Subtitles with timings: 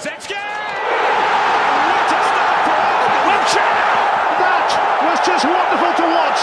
[0.00, 0.32] Kulusevski!
[0.32, 2.80] What a start for
[3.36, 4.00] Arsenal!
[4.40, 4.68] That
[5.04, 6.40] was just wonderful to watch.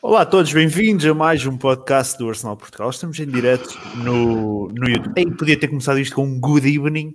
[0.00, 2.88] Olá a todos, bem-vindos a mais um podcast do Arsenal Portugal.
[2.88, 5.36] Estamos em direto no, no YouTube.
[5.36, 7.12] Podia ter começado isto com um good evening,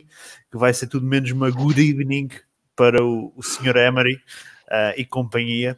[0.51, 2.29] que vai ser tudo menos uma good evening
[2.75, 3.77] para o, o Sr.
[3.77, 4.13] Emery
[4.67, 5.75] uh, e companhia.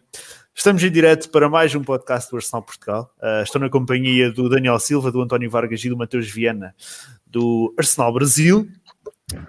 [0.53, 3.13] Estamos em direto para mais um podcast do Arsenal Portugal.
[3.17, 6.75] Uh, estou na companhia do Daniel Silva, do António Vargas e do Mateus Viana,
[7.25, 8.67] do Arsenal Brasil.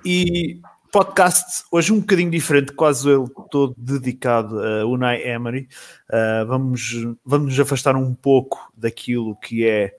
[0.05, 0.61] E
[0.93, 5.69] podcast hoje um bocadinho diferente, quase ele todo dedicado a Unai Emery.
[6.09, 6.93] Uh, vamos,
[7.25, 9.95] vamos nos afastar um pouco daquilo que é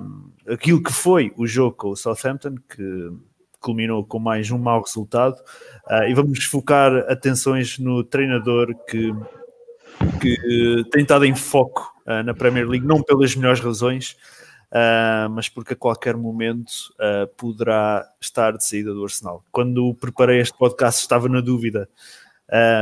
[0.00, 3.12] um, aquilo que foi o jogo com o Southampton, que
[3.60, 5.36] culminou com mais um mau resultado,
[5.86, 9.12] uh, e vamos focar atenções no treinador que,
[10.20, 14.16] que tem estado em foco uh, na Premier League, não pelas melhores razões,
[14.72, 19.44] uh, mas porque a qualquer momento uh, poderá estar de saída do Arsenal.
[19.50, 21.88] Quando preparei este podcast, estava na dúvida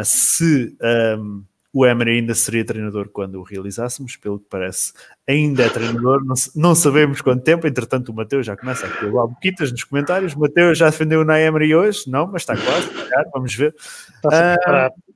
[0.05, 0.77] se
[1.19, 4.92] um, o Emery ainda seria treinador quando o realizássemos, pelo que parece,
[5.28, 9.27] ainda é treinador, não, não sabemos quanto tempo, entretanto o Mateus já começa a lá
[9.27, 12.89] boquitas nos comentários, o Mateus já defendeu o Emery hoje, não, mas está quase,
[13.33, 13.75] vamos ver.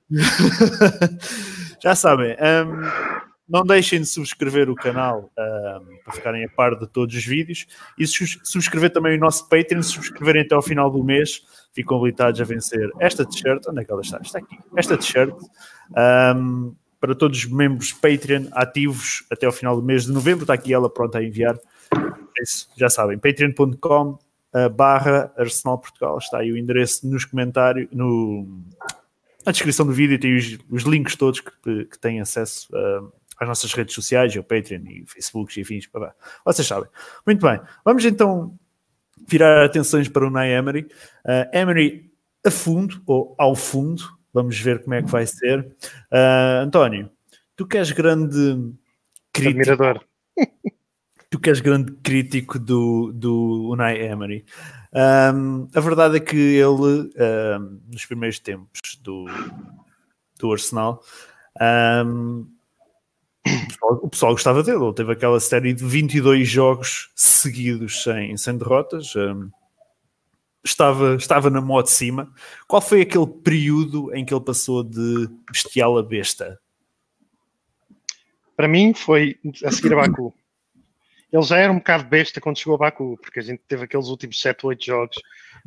[1.82, 6.86] já sabem, um, não deixem de subscrever o canal um, para ficarem a par de
[6.86, 7.66] todos os vídeos
[7.98, 9.82] e subscrever também o nosso Patreon.
[9.82, 13.66] Subscreverem até ao final do mês, ficam habilitados a vencer esta t-shirt.
[13.68, 14.20] Onde é que ela está?
[14.22, 14.56] Está aqui.
[14.76, 15.34] Esta t-shirt.
[16.36, 20.44] Um, para todos os membros Patreon ativos até ao final do mês de novembro.
[20.44, 21.58] Está aqui ela pronta a enviar.
[22.36, 24.18] É isso, já sabem, patreon.com
[24.76, 26.18] barra Arsenal Portugal.
[26.18, 28.62] Está aí o endereço nos comentários, no,
[29.44, 33.48] na descrição do vídeo tem os, os links todos que, que têm acesso a às
[33.48, 35.88] nossas redes sociais, o Patreon e Facebook e afins.
[36.44, 36.90] Vocês sabem.
[37.26, 37.58] Muito bem.
[37.82, 38.54] Vamos então
[39.26, 40.86] virar atenções para o Nay Emery.
[41.24, 42.12] Uh, Emery
[42.46, 44.02] a fundo, ou ao fundo.
[44.32, 45.60] Vamos ver como é que vai ser.
[46.12, 47.10] Uh, António,
[47.56, 48.74] tu que és grande
[49.32, 49.60] crítico...
[49.60, 50.04] Admirador.
[51.30, 54.44] Tu que és grande crítico do, do Unai Emery.
[54.92, 59.26] Um, a verdade é que ele, um, nos primeiros tempos do,
[60.38, 61.02] do Arsenal,
[62.10, 62.46] um,
[63.82, 64.82] o pessoal gostava dele.
[64.82, 69.14] Ele teve aquela série de 22 jogos seguidos sem, sem derrotas.
[70.62, 72.32] Estava, estava na moda de cima.
[72.66, 76.60] Qual foi aquele período em que ele passou de bestial a besta?
[78.56, 80.34] Para mim foi a seguir a Baku.
[81.32, 84.08] Ele já era um bocado besta quando chegou a Baku, porque a gente teve aqueles
[84.08, 85.16] últimos 7 ou 8 jogos.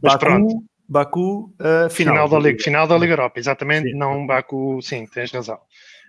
[0.02, 0.64] Mas Baku, pronto.
[0.88, 3.90] Baku, uh, final, final, da Liga, final da Liga Europa, exatamente.
[3.90, 3.98] Sim.
[3.98, 5.56] Não Baku, sim, tens razão.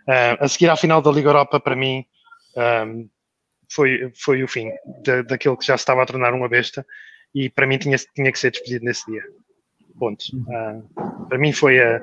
[0.09, 2.05] Uh, a seguir à final da Liga Europa, para mim,
[2.87, 3.09] um,
[3.71, 4.71] foi, foi o fim
[5.03, 6.85] de, daquilo que já se estava a tornar uma besta
[7.35, 9.23] e para mim tinha, tinha que ser despedido nesse dia.
[9.99, 10.25] Ponto.
[10.33, 12.01] Uh, para mim foi a,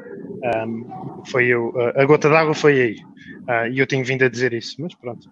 [0.65, 2.95] um, foi o, a gota d'água foi aí.
[3.47, 5.29] Uh, e eu tenho vindo a dizer isso, mas pronto.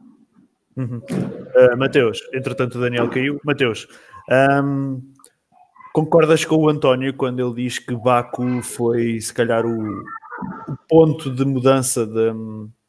[0.76, 0.98] Uhum.
[0.98, 3.40] Uh, Mateus, entretanto o Daniel caiu.
[3.44, 3.88] Mateus,
[4.64, 5.02] um,
[5.94, 10.04] concordas com o António quando ele diz que Baku foi se calhar o,
[10.68, 12.32] o ponto de mudança de,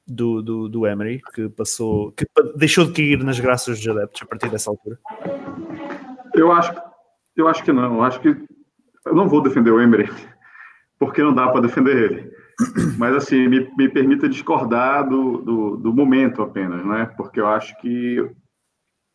[0.06, 2.26] do, do, do Emery, que passou, que
[2.56, 4.98] deixou de cair nas graças dos adeptos a partir dessa altura?
[6.34, 6.72] Eu acho,
[7.36, 7.96] eu acho que não.
[7.96, 10.10] Eu acho que eu não vou defender o Emery,
[10.98, 12.39] porque não dá para defender ele.
[12.98, 17.06] Mas assim, me, me permita discordar do, do, do, momento apenas, né?
[17.16, 18.18] Porque eu acho que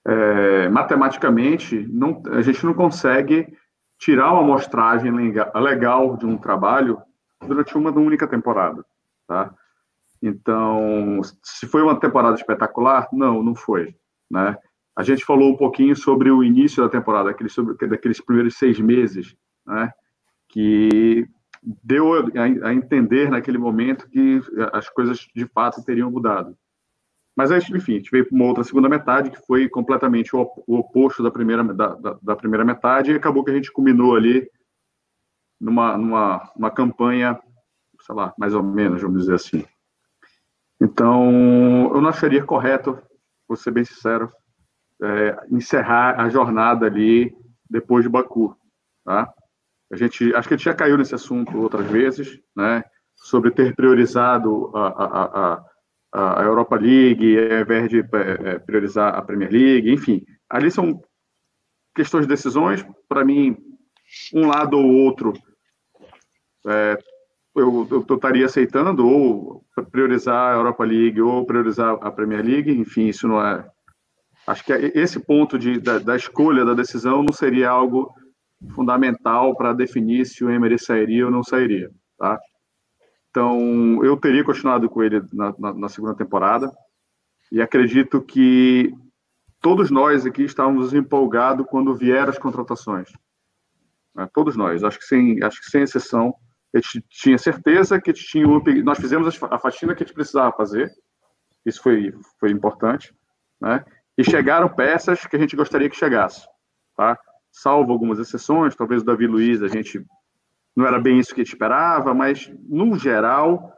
[0.06, 3.48] é, matematicamente não, a gente não consegue
[3.98, 7.02] tirar uma amostragem legal de um trabalho
[7.46, 8.84] durante uma única temporada,
[9.28, 9.54] tá?
[10.22, 13.96] Então, se foi uma temporada espetacular, não, não foi,
[14.30, 14.58] né?
[14.96, 18.80] A gente falou um pouquinho sobre o início da temporada, aquele, sobre, daqueles primeiros seis
[18.80, 19.36] meses,
[19.66, 19.92] né?
[20.50, 21.28] Que
[21.84, 22.14] deu
[22.64, 24.40] a, entender naquele momento que
[24.72, 26.56] as coisas de fato teriam mudado.
[27.36, 31.96] Mas, enfim, para uma outra segunda metade que foi completamente o, oposto da primeira, da,
[31.96, 34.50] da, da, primeira metade e acabou que a gente culminou ali
[35.60, 37.38] numa, numa uma campanha,
[38.02, 39.66] sei lá, mais ou menos, vamos dizer assim.
[40.80, 42.98] Então, eu não acharia correto,
[43.48, 44.32] vou ser bem sincero,
[45.02, 47.36] é, encerrar a jornada ali
[47.70, 48.56] depois de Baku,
[49.04, 49.34] tá?
[49.92, 52.84] A gente, acho que a gente já caiu nesse assunto outras vezes, né?
[53.16, 55.64] Sobre ter priorizado a, a,
[56.14, 60.26] a, a Europa League ao invés de é, priorizar a Premier League, enfim.
[60.50, 61.02] Ali são
[61.96, 62.86] questões de decisões.
[63.08, 63.56] Para mim,
[64.34, 65.34] um lado ou outro
[66.68, 66.98] é,
[67.56, 73.08] eu, eu, estaria aceitando ou priorizar a Europa League ou priorizar a Premier League, enfim,
[73.08, 73.66] isso não é
[74.48, 78.14] Acho que esse ponto de, da, da escolha da decisão não seria algo
[78.74, 82.40] fundamental para definir se o Emery sairia ou não sairia, tá?
[83.30, 86.72] Então, eu teria continuado com ele na, na, na segunda temporada
[87.52, 88.94] e acredito que
[89.60, 93.12] todos nós aqui estávamos empolgados quando vieram as contratações.
[94.16, 94.30] Né?
[94.34, 96.34] Todos nós, acho que sem, acho que sem exceção,
[96.74, 98.46] a gente tinha certeza que tinha
[98.84, 100.90] nós fizemos a faxina que a gente precisava fazer,
[101.66, 103.14] isso foi, foi importante,
[103.60, 103.84] né?
[104.18, 106.48] E chegaram peças que a gente gostaria que chegasse,
[106.96, 107.18] tá?
[107.58, 110.06] Salvo algumas exceções, talvez o Davi Luiz, a gente
[110.76, 113.74] não era bem isso que esperava, mas no geral,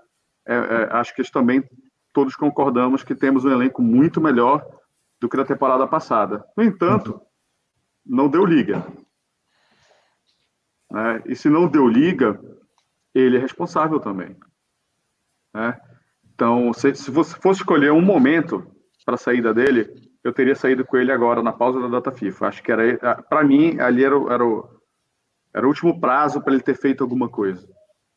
[0.47, 1.63] é, é, acho que também
[2.11, 4.65] todos concordamos que temos um elenco muito melhor
[5.19, 6.43] do que na temporada passada.
[6.57, 7.21] No entanto,
[8.03, 8.83] não deu liga.
[10.91, 11.21] Né?
[11.27, 12.41] E se não deu liga,
[13.13, 14.35] ele é responsável também.
[15.53, 15.79] Né?
[16.33, 18.65] Então, se, se você fosse escolher um momento
[19.05, 22.47] para a saída dele, eu teria saído com ele agora, na pausa da data FIFA.
[22.47, 24.69] Acho que era, para mim, ali era, era, o,
[25.53, 27.65] era o último prazo para ele ter feito alguma coisa.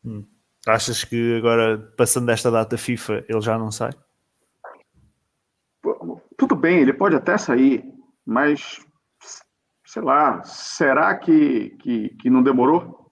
[0.05, 0.27] Hum.
[0.67, 3.93] Achas que agora, passando desta data FIFA, ele já não sai?
[6.37, 7.85] Tudo bem, ele pode até sair,
[8.27, 8.81] mas
[9.87, 13.11] sei lá, será que, que, que não demorou?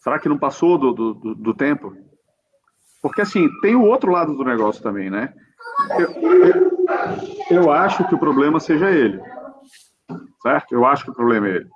[0.00, 1.94] Será que não passou do, do, do tempo?
[3.02, 5.32] Porque, assim, tem o outro lado do negócio também, né?
[5.98, 6.77] Eu, eu,
[7.50, 9.20] eu, acho que o problema seja ele.
[10.42, 10.72] Certo?
[10.72, 11.70] Eu acho que o problema é ele.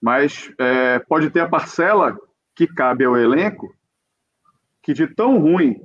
[0.00, 2.16] Mas é, pode ter a parcela
[2.54, 3.74] que cabe ao elenco
[4.82, 5.76] que de tão ruim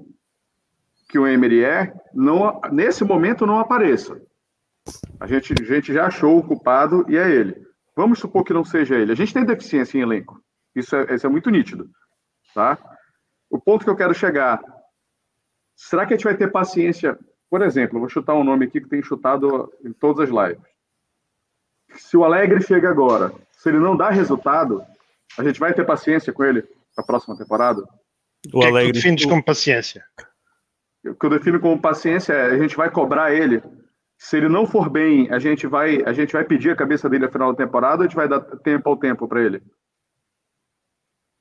[1.10, 4.22] que o Emery é, não, nesse momento não apareça.
[5.20, 7.56] A gente, a gente já achou o culpado e é ele.
[7.96, 9.12] Vamos supor que não seja ele.
[9.12, 10.42] A gente tem deficiência em elenco.
[10.76, 11.90] Isso é, isso é muito nítido.
[12.54, 12.78] Tá?
[13.50, 14.62] O ponto que eu quero chegar.
[15.76, 17.20] Será que a gente vai ter paciência?
[17.52, 20.66] Por exemplo, vou chutar um nome aqui que tem chutado em todas as lives.
[21.96, 24.82] Se o Alegre chega agora, se ele não dá resultado,
[25.38, 26.66] a gente vai ter paciência com ele
[26.98, 27.82] na próxima temporada?
[28.54, 28.84] O, o que Alegre.
[28.84, 30.06] É que defines como paciência?
[31.06, 33.62] O que eu defino como paciência é a gente vai cobrar ele
[34.18, 37.26] se ele não for bem, a gente vai, a gente vai pedir a cabeça dele
[37.26, 39.64] no final da temporada ou a gente vai dar tempo ao tempo para ele?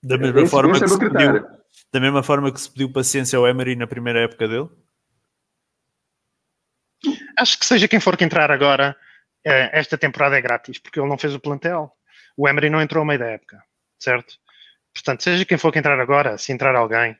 [0.03, 1.47] Da mesma, esse, forma é que se pediu,
[1.93, 4.71] da mesma forma que se pediu paciência ao Emery na primeira época dele?
[7.37, 8.97] Acho que seja quem for que entrar agora,
[9.45, 11.93] eh, esta temporada é grátis, porque ele não fez o plantel.
[12.37, 13.63] O Emery não entrou ao meio da época,
[13.99, 14.35] certo?
[14.95, 17.17] Portanto, seja quem for que entrar agora, se entrar alguém,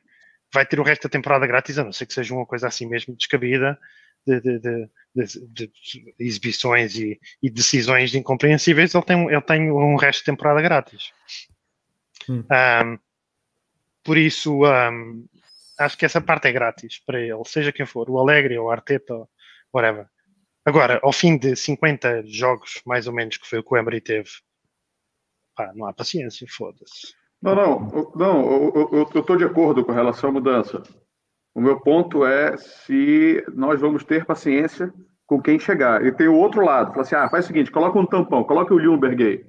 [0.53, 2.85] vai ter o resto da temporada grátis, a não ser que seja uma coisa assim
[2.85, 3.79] mesmo descabida,
[4.25, 4.89] de, de, de,
[5.47, 5.71] de
[6.19, 11.11] exibições e, e, decisões incompreensíveis, ele tem, ele tem um resto de temporada grátis.
[12.29, 12.43] Hum.
[12.51, 12.99] Um,
[14.03, 15.25] por isso, um,
[15.79, 18.71] acho que essa parte é grátis para ele, seja quem for, o Alegre ou o
[18.71, 19.29] Arteta, ou
[19.73, 20.07] whatever.
[20.65, 24.01] Agora, ao fim de 50 jogos, mais ou menos, que foi o que o Emery
[24.01, 24.29] teve,
[25.55, 27.13] pá, não há paciência, foda-se.
[27.41, 30.83] Não, não, não, eu estou de acordo com relação à mudança.
[31.55, 34.93] O meu ponto é se nós vamos ter paciência
[35.25, 36.05] com quem chegar.
[36.05, 38.73] E tem o outro lado, fala assim, ah, faz o seguinte, coloca um tampão, coloca
[38.73, 39.45] o Ljungberg aí.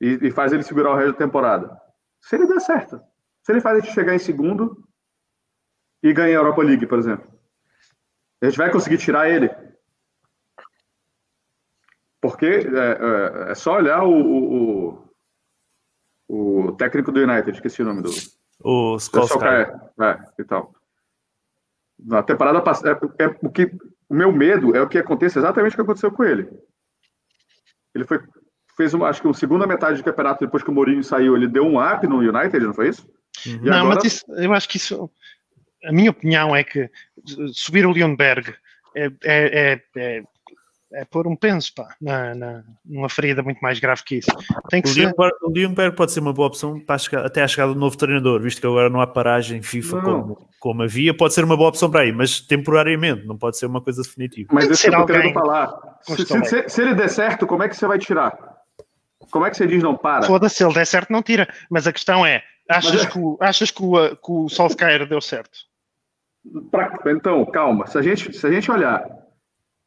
[0.00, 1.76] E, e, faz ele segurar o resto da temporada.
[2.20, 3.00] Se ele der certo.
[3.42, 4.86] Se ele faz a gente chegar em segundo
[6.02, 7.35] e ganhar a Europa League, por exemplo.
[8.42, 9.50] A gente vai conseguir tirar ele.
[12.20, 15.08] Porque é, é, é só olhar o,
[16.28, 18.10] o, o, técnico do United, esqueci o nome do,
[18.60, 19.74] o Solskjaer.
[20.00, 20.74] É, então.
[21.98, 23.70] Na temporada passada, é, é, o que
[24.08, 26.48] o meu medo é o que aconteça exatamente o que aconteceu com ele.
[27.94, 28.20] Ele foi
[28.76, 31.48] fez uma, acho que a segunda metade do campeonato depois que o Mourinho saiu, ele
[31.48, 33.08] deu um up no United, não foi isso?
[33.46, 33.60] Uhum.
[33.62, 33.94] Não, agora...
[33.94, 35.10] mas isso, eu acho que isso,
[35.86, 36.90] a minha opinião é que
[37.52, 38.54] subir o Leonberg
[38.94, 40.22] é, é, é,
[40.92, 44.30] é pôr um penso pá, na, na, numa ferida muito mais grave que isso.
[44.68, 45.14] Tem que o, ser...
[45.48, 48.60] Leonberg, pode ser uma boa opção para chegar, até a chegada do novo treinador, visto
[48.60, 52.00] que agora não há paragem FIFA como, como havia, pode ser uma boa opção para
[52.00, 54.48] aí, mas temporariamente, não pode ser uma coisa definitiva.
[54.52, 55.74] Mas isso que eu querendo falar.
[56.02, 58.56] Se, se, se, ele der certo, como é que você vai tirar?
[59.30, 60.26] Como é que você diz não para?
[60.26, 61.48] Foda-se, se ele der certo, não tira.
[61.68, 63.06] Mas a questão é: achas, é...
[63.06, 65.58] Que, o, achas que, o, que o Solskjaer deu certo?
[66.70, 67.86] Pra, então, calma.
[67.86, 69.04] Se a, gente, se a gente olhar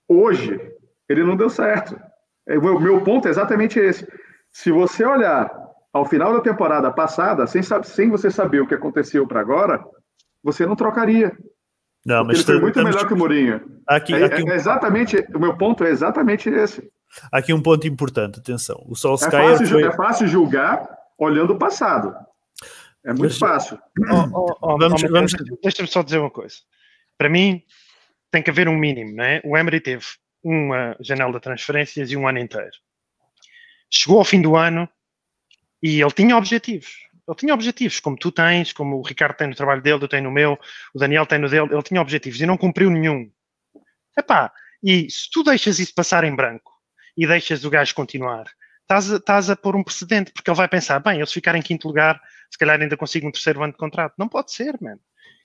[0.08, 0.60] hoje,
[1.08, 2.00] ele não deu certo.
[2.48, 4.08] É, o meu ponto é exatamente esse.
[4.52, 5.52] Se você olhar
[5.94, 9.84] ao final da temporada passada, sem, sem você saber o que aconteceu para agora,
[10.44, 11.32] você não trocaria.
[12.06, 13.62] Não, mas ele foi muito melhor que o Mourinho.
[13.88, 16.90] Aqui, é, aqui é, exatamente, o meu ponto é exatamente esse.
[17.32, 18.82] Aqui um ponto importante, atenção.
[18.88, 19.84] O Solskjaer é fácil, foi...
[19.84, 20.88] é fácil julgar
[21.18, 22.14] olhando o passado.
[23.06, 23.80] É muito mas, fácil.
[24.12, 25.34] Oh, oh, oh, vamos, vamos...
[25.64, 26.56] Deixa-me só dizer uma coisa.
[27.18, 27.64] Para mim,
[28.32, 29.42] tem que haver um mínimo, não é?
[29.44, 30.06] O Emery teve
[30.44, 32.72] uma janela de transferências e um ano inteiro.
[33.92, 34.88] Chegou ao fim do ano
[35.82, 37.08] e ele tinha objetivos.
[37.28, 40.24] Ele tinha objetivos, como tu tens, como o Ricardo tem no trabalho dele, eu tenho
[40.24, 40.58] no meu,
[40.94, 43.32] o Daniel tem no dele, ele tinha objetivos e não cumpriu nenhum.
[44.18, 44.52] Epá,
[44.84, 46.72] e se tu deixas isso passar em branco
[47.16, 48.46] e deixas o gajo continuar,
[48.90, 51.56] estás a, estás a pôr um precedente, porque ele vai pensar, bem, eu se ficar
[51.56, 52.20] em quinto lugar,
[52.50, 54.16] se calhar ainda consigo um terceiro ano de contrato.
[54.18, 55.00] Não pode ser, mano.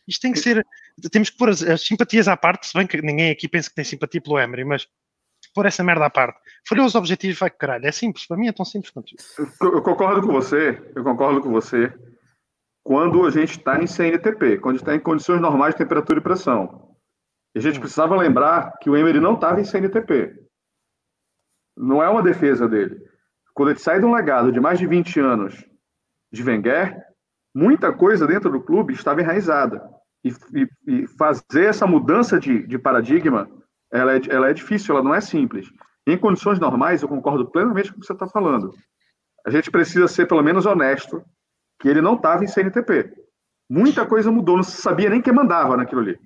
[0.08, 0.66] Isto tem que ser.
[1.12, 3.76] Temos que pôr as, as, simpatias à parte, se bem que ninguém aqui pensa que
[3.76, 4.88] tem simpatia pelo Emery, mas
[5.54, 6.38] pôr essa merda à parte.
[6.66, 7.86] Falhou os objetivos, vai que caralho.
[7.86, 9.50] É simples, para mim é tão simples quanto isso.
[9.60, 11.92] Eu concordo com você, eu concordo com você.
[12.82, 16.96] Quando a gente está em CNTP, quando está em condições normais de temperatura e pressão.
[17.54, 17.80] E a gente hum.
[17.80, 20.34] precisava lembrar que o Emery não estava em CNTP.
[21.76, 23.13] Não é uma defesa dele.
[23.54, 25.64] Quando ele sai de um legado de mais de 20 anos
[26.30, 26.96] de Wenger,
[27.54, 29.88] muita coisa dentro do clube estava enraizada.
[30.25, 33.49] E, e, e fazer essa mudança de, de paradigma,
[33.92, 35.68] ela é, ela é difícil, ela não é simples.
[36.06, 38.75] Em condições normais, eu concordo plenamente com o que você está falando.
[39.46, 41.25] A gente precisa ser, pelo menos, honesto
[41.78, 43.12] que ele não estava em CNTP.
[43.70, 46.18] Muita coisa mudou, não se sabia nem quem mandava naquilo ali.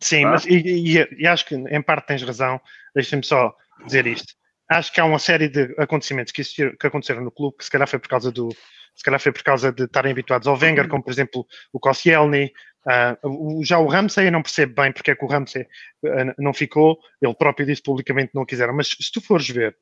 [0.00, 0.30] Sim, tá?
[0.30, 2.60] mas e, e, e, acho que em parte tens razão.
[2.94, 4.34] Deixa-me só dizer isto.
[4.68, 7.88] Acho que há uma série de acontecimentos que, que aconteceram no clube que se calhar
[7.88, 8.50] foi por causa do,
[8.94, 10.90] se calhar foi por causa de estarem habituados ao Wenger, uhum.
[10.90, 12.52] como por exemplo o Koscielny,
[12.86, 16.52] uh, já o Ramsey eu não percebo bem porque é que o Ramsey uh, não
[16.52, 19.76] ficou, ele próprio disse publicamente que não quiseram, mas se tu fores ver,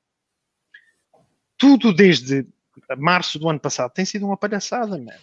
[1.56, 2.46] tudo desde
[2.96, 5.18] março do ano passado tem sido uma palhaçada, mano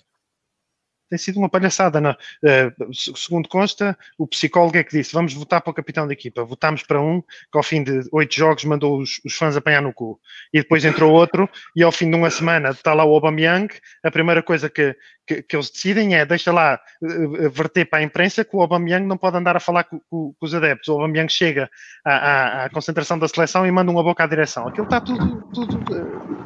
[1.13, 2.01] tem sido uma palhaçada.
[2.01, 2.11] Não?
[2.11, 6.43] Uh, segundo consta, o psicólogo é que disse: vamos votar para o capitão da equipa.
[6.43, 9.93] Votámos para um que, ao fim de oito jogos, mandou os, os, fãs apanhar no
[9.93, 10.19] cu.
[10.51, 13.71] E depois entrou outro, e ao fim de uma semana está lá o Aubameyang.
[14.03, 14.95] A primeira coisa que,
[15.27, 19.05] que, que eles decidem é: deixa lá uh, verter para a imprensa que o Aubameyang
[19.05, 20.87] não pode andar a falar com, com, com os adeptos.
[20.87, 21.69] O Aubameyang chega
[22.03, 24.67] à, à, à, concentração da seleção e manda uma boca à direção.
[24.67, 25.43] Aquilo está tudo.
[25.53, 26.42] tudo uh,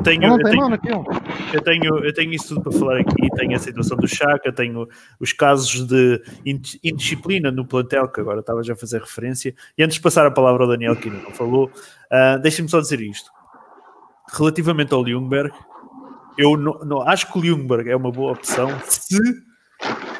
[0.00, 1.04] eu tenho, eu, tenho,
[1.52, 3.28] eu, tenho, eu tenho isso tudo para falar aqui.
[3.36, 4.88] Tenho a situação do Chaka, tenho
[5.18, 6.22] os casos de
[6.82, 9.54] indisciplina no plantel, que agora estava já a fazer referência.
[9.76, 13.00] E antes de passar a palavra ao Daniel, que não falou, uh, deixem-me só dizer
[13.00, 13.30] isto.
[14.32, 15.52] Relativamente ao Ljungberg,
[16.38, 19.18] eu não, não, acho que o Ljungberg é uma boa opção se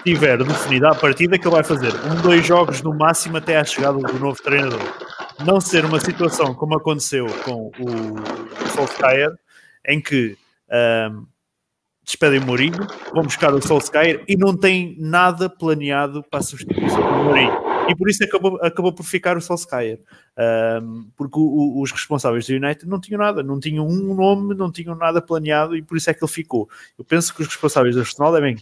[0.04, 3.64] tiver definida a partida que ele vai fazer um, dois jogos no máximo até à
[3.64, 4.80] chegada do novo treinador.
[5.44, 9.32] Não ser uma situação como aconteceu com o Solskjaer,
[9.87, 10.37] em que
[11.10, 11.26] um,
[12.04, 17.70] despedem Mourinho, vão buscar o Solskjaer e não tem nada planeado para substituição do Mourinho.
[17.88, 20.00] E por isso acabou, acabou por ficar o Solskjaer.
[20.82, 24.54] Um, porque o, o, os responsáveis do United não tinham nada, não tinham um nome,
[24.54, 26.68] não tinham nada planeado e por isso é que ele ficou.
[26.99, 28.56] Eu penso que os responsáveis do Arsenal devem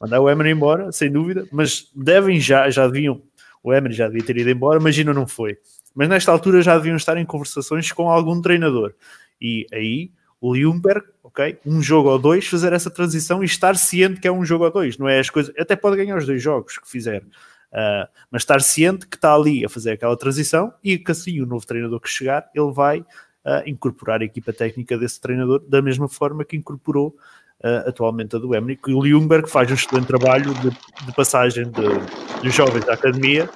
[0.00, 3.22] mandar o Emery embora, sem dúvida, mas devem já, já deviam,
[3.62, 5.56] o Emery já devia ter ido embora, mas ainda não foi.
[5.94, 8.94] Mas nesta altura já deviam estar em conversações com algum treinador.
[9.40, 10.10] E aí
[10.42, 11.58] Ljungberg, ok?
[11.64, 14.72] Um jogo ou dois, fazer essa transição e estar ciente que é um jogo ou
[14.72, 15.54] dois, não é as coisas.
[15.58, 19.64] Até pode ganhar os dois jogos que fizer, uh, mas estar ciente que está ali
[19.64, 23.62] a fazer aquela transição e que assim o novo treinador que chegar, ele vai uh,
[23.66, 27.16] incorporar a equipa técnica desse treinador da mesma forma que incorporou
[27.60, 28.78] uh, atualmente a do Emery.
[28.86, 33.48] E o Ljungberg faz um excelente trabalho de, de passagem de, de jovens da academia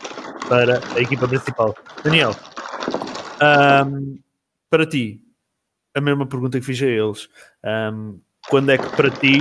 [0.48, 1.74] para a equipa principal.
[2.04, 2.30] Daniel,
[3.84, 4.18] um,
[4.70, 5.20] para ti,
[5.96, 7.28] a mesma pergunta que fiz a eles.
[7.64, 9.38] Um, quando é que para ti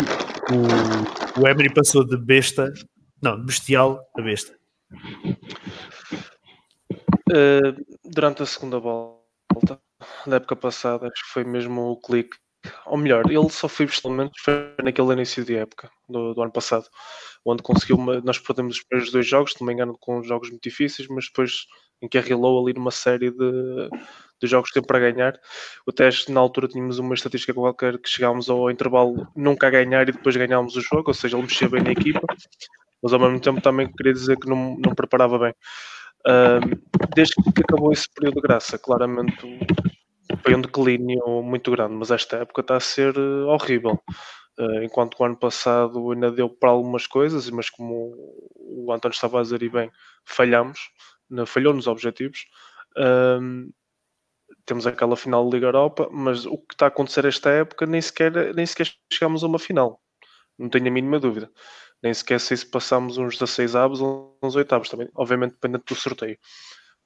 [0.50, 2.74] o, o Emery passou de besta,
[3.22, 4.58] não, de bestial a besta?
[7.30, 9.82] Uh, durante a segunda volta
[10.26, 12.38] da época passada, acho que foi mesmo o clique.
[12.86, 14.34] Ou melhor, ele só foi bestialmente
[14.82, 16.88] naquele início de época do, do ano passado,
[17.44, 17.98] onde conseguiu.
[17.98, 21.08] Uma, nós perdemos os primeiros dois jogos, se não me engano, com jogos muito difíceis,
[21.10, 21.68] mas depois
[22.02, 23.90] encarrilou ali numa série de,
[24.42, 25.40] de jogos que tem para ganhar.
[25.86, 30.08] O teste, na altura, tínhamos uma estatística qualquer que chegámos ao intervalo nunca a ganhar
[30.08, 32.26] e depois ganhámos o jogo, ou seja, ele mexia bem na equipa,
[33.02, 35.54] mas ao mesmo tempo também queria dizer que não, não preparava bem.
[36.28, 39.60] Uh, desde que acabou esse período de graça, claramente
[40.42, 44.02] foi um declínio muito grande, mas esta época está a ser uh, horrível.
[44.58, 48.16] Uh, enquanto o ano passado ainda deu para algumas coisas, mas como
[48.56, 49.92] o António estava a dizer bem,
[50.24, 50.80] falhamos,
[51.46, 52.46] falhou nos objetivos.
[52.98, 53.72] Uh,
[54.66, 58.02] temos aquela final da Liga Europa, mas o que está a acontecer esta época nem
[58.02, 60.02] sequer, nem sequer chegamos a uma final.
[60.58, 61.52] Não tenho a mínima dúvida.
[62.02, 65.96] Nem sequer sei se passamos uns 16 avos ou uns oitavos também, obviamente dependente do
[65.96, 66.38] sorteio.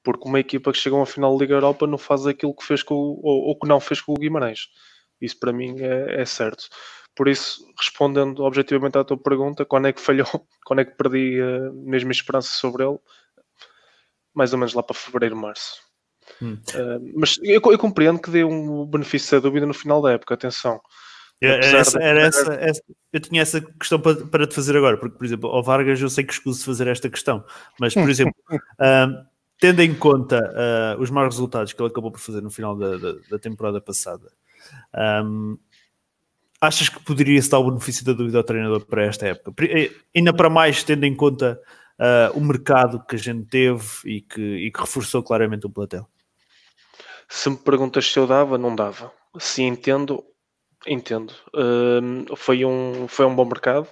[0.03, 2.65] Porque uma equipa que chega a uma final da Liga Europa não faz aquilo que
[2.65, 4.67] fez com o, ou, ou que não fez com o Guimarães.
[5.21, 6.69] Isso para mim é, é, certo.
[7.15, 10.27] Por isso, respondendo objetivamente à tua pergunta, quando é que falhou,
[10.65, 12.97] quando é que perdi a mesma esperança sobre ele?
[14.33, 15.89] Mais ou menos lá para fevereiro, março
[16.41, 16.57] Hum.
[16.75, 20.33] Uh, mas eu, eu, compreendo que dê um benefício da dúvida no final da época,
[20.33, 20.79] atenção.
[21.41, 22.81] Era, essa, era essa, essa,
[23.13, 26.09] eu tinha essa questão para, para te fazer agora, porque, por exemplo, ao Vargas eu
[26.09, 27.45] sei que escuso fazer esta questão,
[27.79, 29.25] mas, por exemplo, uh,
[29.57, 32.97] tendo em conta uh, os maus resultados que ele acabou por fazer no final da,
[32.97, 34.29] da, da temporada passada,
[35.23, 35.57] um,
[36.59, 39.53] achas que poderia-se dar o benefício da dúvida ao treinador para esta época?
[39.65, 41.57] Eh, ainda para mais tendo em conta
[41.99, 46.07] uh, o mercado que a gente teve e que, e que reforçou claramente o platel.
[47.27, 49.11] Se me perguntas se eu dava, não dava.
[49.37, 50.23] Se entendo,
[50.87, 51.33] entendo.
[51.53, 53.87] Uh, foi, um, foi um bom mercado.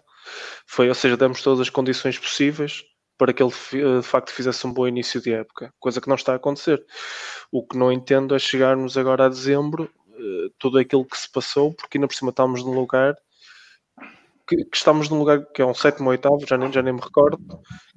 [0.66, 2.84] Foi, ou seja, demos todas as condições possíveis
[3.18, 6.34] para que ele de facto fizesse um bom início de época, coisa que não está
[6.34, 6.86] a acontecer.
[7.52, 11.74] O que não entendo é chegarmos agora a dezembro eh, tudo aquilo que se passou,
[11.74, 13.16] porque ainda por cima estamos num lugar
[14.48, 16.94] que, que, estamos num lugar que é um sétimo ou oitavo, já nem, já nem
[16.94, 17.40] me recordo,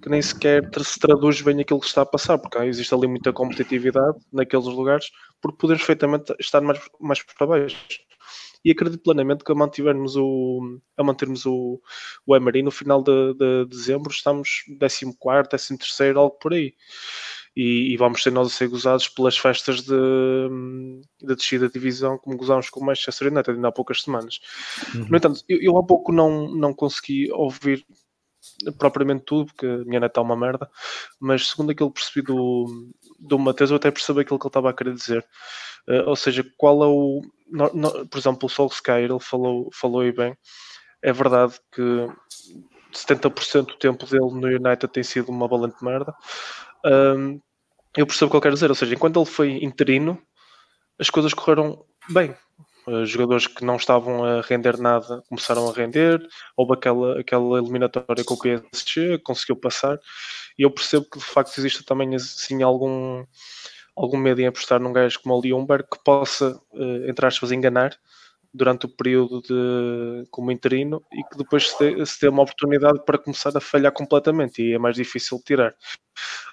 [0.02, 3.33] que nem sequer se traduz bem aquilo que está a passar, porque existe ali muita
[3.33, 7.76] competitividade naqueles lugares, porque podemos perfeitamente estar mais, mais para baixo.
[8.62, 11.80] E acredito plenamente que a mantivermos o, a mantermos o,
[12.26, 16.75] o Emery no final de, de dezembro, estamos 14, 13, algo por aí
[17.62, 19.93] e, e, vamos ser nós a ser gozados pelas festas de,
[21.21, 24.40] de descida de divisão, como gozámos com o Manchester United ainda há poucas semanas.
[24.95, 25.07] Uhum.
[25.11, 27.85] No entanto, eu, eu, há pouco não, não consegui ouvir
[28.79, 30.71] propriamente tudo, porque a minha neta é uma merda,
[31.21, 34.71] mas segundo aquilo que percebi do, do Mateus, eu até percebi aquilo que ele estava
[34.71, 35.23] a querer dizer.
[35.87, 37.21] Uh, ou seja, qual é o.
[37.47, 40.35] No, no, por exemplo, o Solskjaer, ele falou, falou aí bem.
[41.02, 42.09] É verdade que
[42.95, 46.14] 70% do tempo dele no United tem sido uma valente merda.
[46.87, 47.38] Um,
[47.97, 50.20] eu percebo o que eu quero dizer, ou seja, enquanto ele foi interino,
[50.99, 52.35] as coisas correram bem.
[52.87, 56.20] Os jogadores que não estavam a render nada começaram a render,
[56.56, 59.99] houve aquela, aquela eliminatória com o PSG, conseguiu passar,
[60.59, 63.25] e eu percebo que de facto existe também assim algum,
[63.97, 67.97] algum medo em apostar num gajo como o Leonberg que possa, uh, entre aspas, enganar
[68.52, 73.05] durante o período de, como interino e que depois se dê, se dê uma oportunidade
[73.05, 75.74] para começar a falhar completamente e é mais difícil de tirar.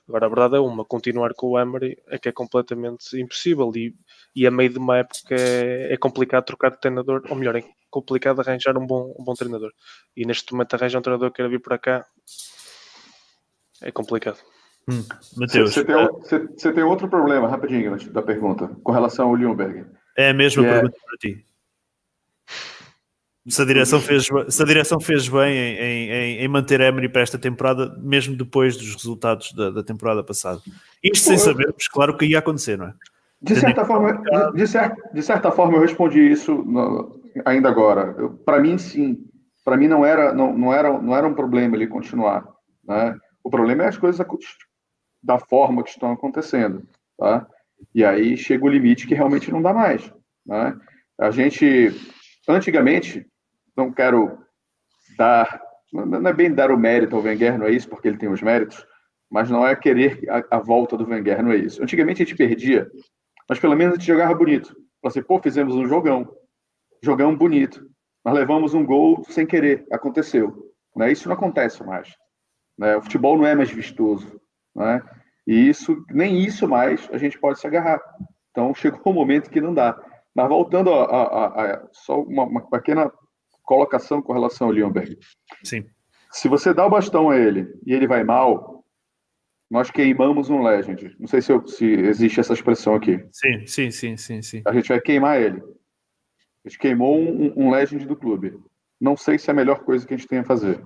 [0.07, 3.93] Agora, a verdade é uma, continuar com o Emery é que é completamente impossível e,
[4.35, 7.63] e a meio de uma época é, é complicado trocar de treinador, ou melhor, é
[7.89, 9.71] complicado arranjar um bom, um bom treinador.
[10.15, 12.05] E neste momento arranjar um treinador que queira vir para cá
[13.81, 14.37] é complicado.
[14.89, 15.03] Hum,
[15.35, 15.73] Mateus.
[15.73, 15.95] Você, tem,
[16.55, 19.85] você, tem, outro problema, rapidinho, da pergunta, com relação ao Leonberg.
[20.15, 21.45] É a mesma é pergunta para ti.
[23.47, 27.21] Se a direção fez, se a direção fez bem em, em, em manter Emery para
[27.21, 30.59] esta temporada, mesmo depois dos resultados da, da temporada passada.
[31.01, 32.93] Isto sem sabermos, claro, que ia acontecer, não é?
[33.41, 38.13] De certa, forma, de, de, certa, de certa forma, eu respondi isso no, ainda agora.
[38.45, 39.25] Para mim, sim.
[39.63, 42.45] Para mim, não era, não, não, era, não era um problema ele continuar.
[42.83, 43.15] Né?
[43.43, 44.25] O problema é as coisas
[45.21, 46.83] da forma que estão acontecendo.
[47.17, 47.45] Tá?
[47.93, 50.11] E aí chega o limite que realmente não dá mais.
[50.45, 50.75] Né?
[51.19, 51.91] A gente,
[52.55, 53.25] antigamente,
[53.75, 54.39] não quero
[55.17, 58.29] dar, não é bem dar o mérito ao Wenger, não é isso, porque ele tem
[58.29, 58.85] os méritos,
[59.29, 61.81] mas não é querer a, a volta do Wenger, não é isso.
[61.83, 62.89] Antigamente a gente perdia,
[63.49, 64.75] mas pelo menos a gente jogava bonito.
[65.03, 66.27] Assim, pô, fizemos um jogão,
[67.01, 67.87] jogão bonito.
[68.25, 70.73] Nós levamos um gol sem querer, aconteceu.
[70.95, 71.11] Né?
[71.11, 72.13] Isso não acontece mais.
[72.77, 72.97] Né?
[72.97, 74.39] O futebol não é mais vistoso.
[74.75, 75.01] Né?
[75.45, 78.01] E isso, nem isso mais a gente pode se agarrar.
[78.51, 79.97] Então chegou um momento que não dá.
[80.37, 83.11] Mas voltando a, a, a só uma, uma, pequena
[83.63, 85.17] colocação com relação ao Leonberg.
[85.63, 85.83] Sim.
[86.31, 88.85] Se você dá o bastão a ele e ele vai mal,
[89.69, 91.15] nós queimamos um Legend.
[91.19, 93.19] Não sei se, eu, se existe essa expressão aqui.
[93.31, 94.61] Sim, sim, sim, sim, sim.
[94.67, 95.59] A gente vai queimar ele.
[96.63, 98.59] A gente queimou um, um Legend do clube.
[99.01, 100.83] Não sei se é a melhor coisa que a gente tem a fazer.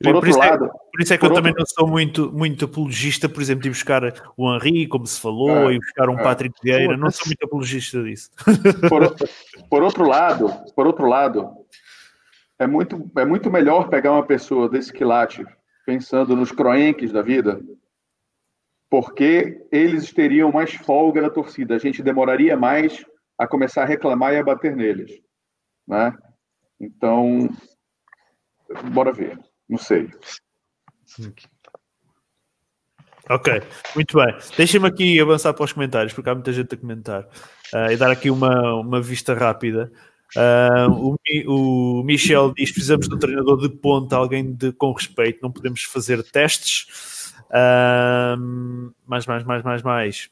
[0.00, 1.42] Por, por, isso é, lado, por, isso é, que eu outro...
[1.42, 4.02] também não sou muito, muito apologista, por exemplo, de buscar
[4.36, 6.22] o Henri, como se falou, é, e buscar um é.
[6.22, 6.96] Patrick Vieira.
[6.96, 8.30] Não sou muito apologista disso.
[8.88, 9.16] Por,
[9.68, 11.50] por, outro lado, por outro lado,
[12.60, 15.44] é muito, é muito melhor pegar uma pessoa desse quilate,
[15.84, 17.60] pensando nos croenques da vida,
[18.88, 21.74] porque eles teriam mais folga na torcida.
[21.74, 23.04] A gente demoraria mais
[23.36, 25.20] a começar a reclamar e a bater neles.
[25.88, 26.12] Né?
[26.80, 27.48] Então,
[28.92, 29.38] bora ver.
[29.68, 30.10] Não sei.
[33.30, 33.62] Ok,
[33.94, 34.34] muito bem.
[34.56, 37.24] Deixa-me aqui avançar para os comentários, porque há muita gente a comentar.
[37.74, 39.92] Uh, e dar aqui uma, uma vista rápida.
[40.34, 45.40] Uh, o, o, Michel diz: precisamos de um treinador de ponta, alguém de, com respeito,
[45.42, 47.34] não podemos fazer testes.
[47.50, 50.30] Uh, mais, mais, mais, mais, mais.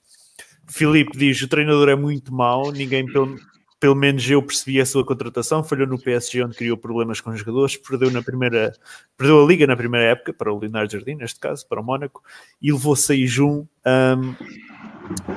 [0.66, 3.38] Filipe diz: o treinador é muito mau, ninguém, pelo,
[3.87, 7.38] pelo menos eu percebi a sua contratação, falhou no PSG onde criou problemas com os
[7.38, 8.72] jogadores, perdeu na primeira,
[9.16, 12.20] perdeu a liga na primeira época para o Leonardo Jardim, neste caso, para o Mónaco,
[12.61, 13.64] e levou 6-1.
[13.87, 14.35] Um,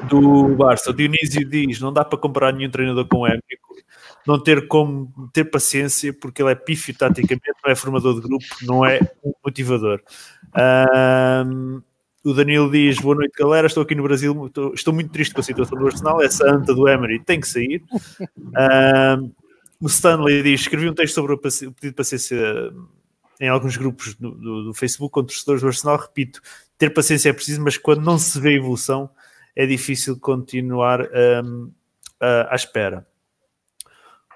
[0.10, 0.90] do Barça.
[0.90, 3.76] O Dionísio diz: não dá para comparar nenhum treinador com o Émico,
[4.26, 8.46] não ter como ter paciência, porque ele é pífio taticamente, não é formador de grupo,
[8.64, 9.00] não é
[9.46, 10.02] motivador.
[11.46, 11.84] Um,
[12.24, 13.68] o Danilo diz: Boa noite, galera.
[13.68, 14.46] Estou aqui no Brasil.
[14.46, 16.22] Estou, estou, muito triste com a situação do Arsenal.
[16.22, 17.84] Essa anta do Emery tem que sair.
[19.82, 22.38] O Stanley diz: Escrevi um texto sobre o pedido de paciência
[23.40, 25.98] em alguns grupos do, do, do Facebook com torcedores do Arsenal.
[25.98, 26.42] Repito:
[26.78, 29.10] ter paciência é preciso, mas quando não se vê evolução,
[29.56, 31.08] é difícil continuar
[31.44, 31.72] um,
[32.20, 33.08] à espera.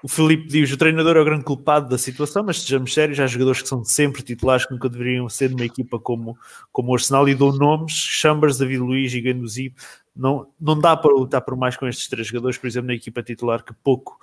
[0.04, 3.26] O Felipe diz: o treinador é o grande culpado da situação, mas sejamos sérios, há
[3.26, 6.36] jogadores que são sempre titulares que nunca deveriam ser numa equipa como,
[6.70, 9.74] como o Arsenal e dou nomes: Chambers, David Luiz e Ganduzi.
[10.14, 13.22] Não, não dá para lutar por mais com estes três jogadores, por exemplo, na equipa
[13.22, 14.20] titular, que pouco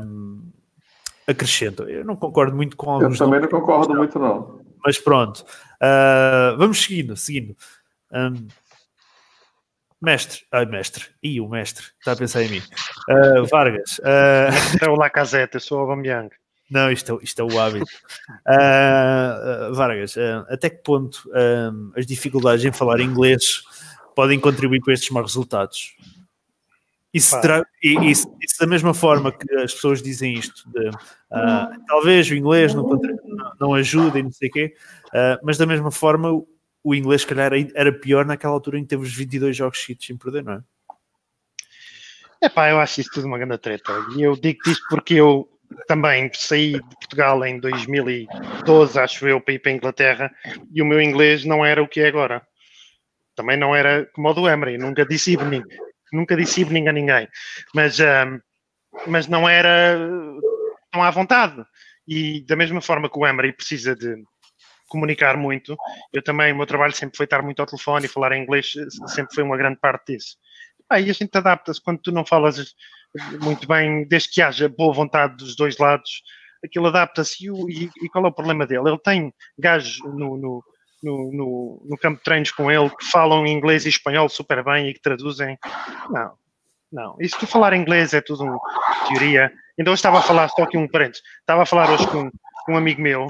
[0.00, 0.42] um,
[1.26, 1.88] acrescentam.
[1.88, 3.18] Eu não concordo muito com alguns.
[3.18, 4.60] Eu também não concordo muito, não.
[4.86, 7.16] Mas pronto, uh, vamos seguindo.
[7.16, 7.56] seguindo.
[8.12, 8.46] Um,
[10.04, 12.62] Mestre, ai mestre, e o mestre, está a pensar em mim.
[13.08, 13.98] Uh, Vargas.
[14.00, 14.84] Uh...
[14.84, 16.28] É o Lacazette, eu sou o Aubameyang.
[16.70, 17.86] Não, isto, é, isto é o hábito.
[18.46, 21.22] Uh, Vargas, uh, até que ponto
[21.96, 23.62] as dificuldades em falar inglês
[24.14, 25.96] podem contribuir para estes maus resultados?
[27.12, 30.90] Isso, terá, isso, isso, da mesma forma que as pessoas dizem isto, de,
[31.86, 33.00] talvez o inglês não,
[33.60, 34.74] não ajude e não sei o quê,
[35.40, 36.42] mas da mesma forma
[36.84, 40.06] o inglês, se calhar, era pior naquela altura em que teve os 22 jogos seguidos
[40.06, 40.62] sem perder, não é?
[42.42, 43.92] É pá, eu acho isso tudo uma grande treta.
[44.14, 45.48] E eu digo isto porque eu
[45.88, 50.30] também saí de Portugal em 2012, acho eu, para ir para a Inglaterra,
[50.70, 52.46] e o meu inglês não era o que é agora.
[53.34, 55.64] Também não era como o do Emery, nunca disse evening,
[56.12, 57.28] nunca disse evening a ninguém.
[57.74, 58.38] Mas, um,
[59.06, 59.98] mas não era
[60.92, 61.64] tão à vontade.
[62.06, 64.22] E da mesma forma que o Emery precisa de
[64.88, 65.76] comunicar muito.
[66.12, 68.72] Eu também, o meu trabalho sempre foi estar muito ao telefone e falar inglês,
[69.06, 70.36] sempre foi uma grande parte disso.
[70.90, 72.74] Aí a gente adapta-se quando tu não falas
[73.40, 76.22] muito bem, desde que haja boa vontade dos dois lados,
[76.64, 77.46] aquilo adapta-se.
[77.46, 78.88] E, e, qual é o problema dele?
[78.88, 80.64] Ele tem gajos no, no,
[81.02, 84.94] no, no, campo de treinos com ele que falam inglês e espanhol super bem e
[84.94, 85.58] que traduzem.
[86.10, 86.32] Não,
[86.92, 87.16] não.
[87.20, 88.60] E se tu falar inglês é tudo uma
[89.08, 89.52] teoria.
[89.78, 92.30] Então eu estava a falar, só aqui um parênteses, estava a falar hoje com
[92.68, 93.26] um amigo meu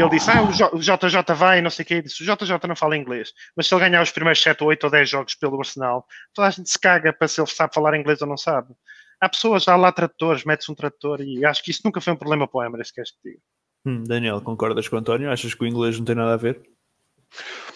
[0.00, 2.02] ele disse, ah, o JJ vai, não sei o quê.
[2.02, 3.32] disse, o JJ não fala inglês.
[3.56, 6.50] Mas se ele ganhar os primeiros 7, 8 ou 10 jogos pelo Arsenal, toda a
[6.50, 8.74] gente se caga para se ele sabe falar inglês ou não sabe.
[9.20, 12.16] Há pessoas, há lá tratores, mete-se um trator e acho que isso nunca foi um
[12.16, 13.40] problema para o Emirates, queres que diga.
[13.86, 15.30] Hum, Daniel, concordas com o António?
[15.30, 16.60] Achas que o inglês não tem nada a ver?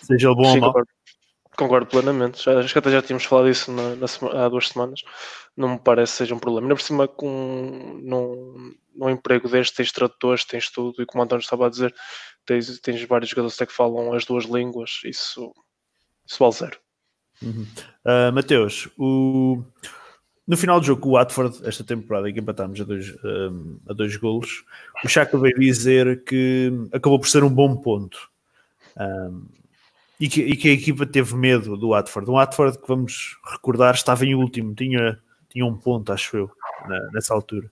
[0.02, 0.72] Seja ele bom Sim, ou mau?
[0.72, 0.90] Concordo,
[1.60, 2.42] concordo plenamente.
[2.42, 5.02] Já, acho que até já tínhamos falado isso na, na, há duas semanas.
[5.56, 6.66] Não me parece que seja um problema.
[6.66, 11.24] Ainda por cima, com, num, num emprego deste, tens tradutores, tens tudo, e como o
[11.24, 11.94] António estava a dizer,
[12.46, 15.52] tens, tens vários jogadores que falam as duas línguas, isso,
[16.26, 16.78] isso vale zero.
[17.42, 17.66] Uhum.
[18.04, 19.62] Uh, Mateus, o...
[20.46, 23.92] no final do jogo, o Watford, esta temporada, em que empatámos a dois, um, a
[23.92, 24.64] dois golos,
[25.04, 28.30] o Chaka veio dizer que acabou por ser um bom ponto.
[28.96, 29.46] Um,
[30.20, 32.30] e, que, e que, a equipa teve medo do Watford.
[32.30, 36.50] O Watford, que vamos recordar, estava em último, tinha, tinha um ponto, acho eu,
[36.86, 37.70] na, nessa altura.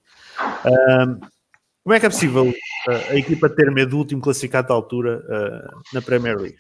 [0.65, 1.21] Um,
[1.85, 5.23] como é que é possível uh, a equipa ter medo do último classificado da altura
[5.27, 6.59] uh, na Premier League?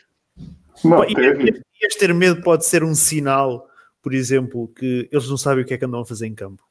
[0.85, 3.66] Não, e, e este ter medo pode ser um sinal,
[4.03, 6.62] por exemplo, que eles não sabem o que é que andam a fazer em campo.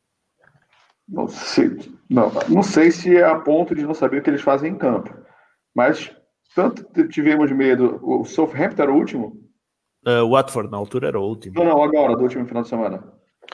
[1.07, 1.77] Não sei,
[2.09, 4.77] não, não sei se é a ponto de não saber o que eles fazem em
[4.77, 5.13] campo.
[5.73, 6.11] Mas
[6.55, 7.99] tanto tivemos medo.
[8.01, 9.47] O Southampton era o último?
[10.05, 11.55] Uh, o Watford na altura era o último.
[11.55, 12.97] Não, não, agora, do último final de semana.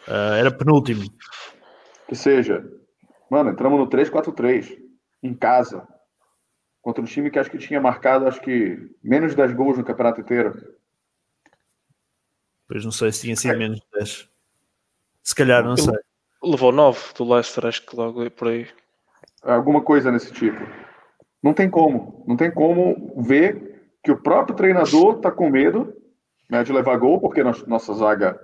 [0.07, 1.03] Uh, era penúltimo.
[2.07, 2.63] Que seja,
[3.29, 4.77] mano, entramos no 3-4-3
[5.21, 5.87] em casa,
[6.81, 9.85] contra um time que acho que tinha marcado, acho que menos de 10 gols no
[9.85, 10.53] campeonato inteiro.
[12.67, 13.57] Pois não sei se tinha sido é.
[13.57, 14.29] menos de 10.
[15.23, 15.93] Se calhar, não sei.
[16.43, 18.67] Levou 9 do Leicester, acho que logo por aí.
[19.41, 20.59] Alguma coisa nesse tipo.
[21.43, 22.23] Não tem como.
[22.27, 25.93] Não tem como ver que o próprio treinador está com medo
[26.49, 28.39] né, de levar gol, porque nossa zaga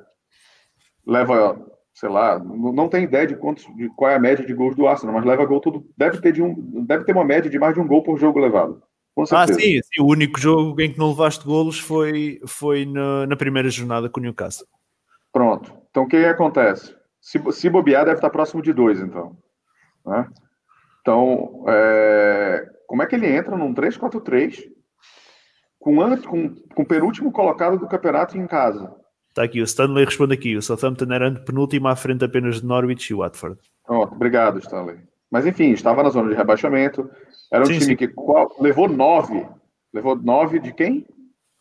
[1.05, 1.57] leva
[1.99, 4.87] sei lá, não tem ideia de, quantos, de qual é a média de gols do
[4.87, 5.85] Arsenal, mas leva gol todo.
[5.97, 8.39] Deve ter, de um, deve ter uma média de mais de um gol por jogo
[8.39, 8.81] levado.
[9.31, 13.35] ah, sim, sim, o único jogo em que não levaste golos foi, foi na, na
[13.35, 14.65] primeira jornada com o Newcastle.
[15.33, 15.73] Pronto.
[15.89, 16.95] Então o que, que acontece?
[17.19, 19.35] Se, se bobear, deve estar próximo de dois, então.
[20.05, 20.25] Né?
[21.01, 22.65] Então, é...
[22.89, 24.63] como é que ele entra num 3-4-3
[25.77, 28.91] com, com, com o penúltimo colocado do campeonato em casa?
[29.27, 30.57] Está aqui, o Stanley responde aqui.
[30.57, 33.59] O Southampton era penúltimo à frente apenas de Norwich e Watford.
[33.87, 34.97] Oh, obrigado, Stanley.
[35.29, 37.07] Mas enfim, estava na zona de rebaixamento.
[37.53, 37.95] Era um sim, time sim.
[37.95, 39.47] que qual, levou nove.
[39.93, 41.05] Levou nove de quem?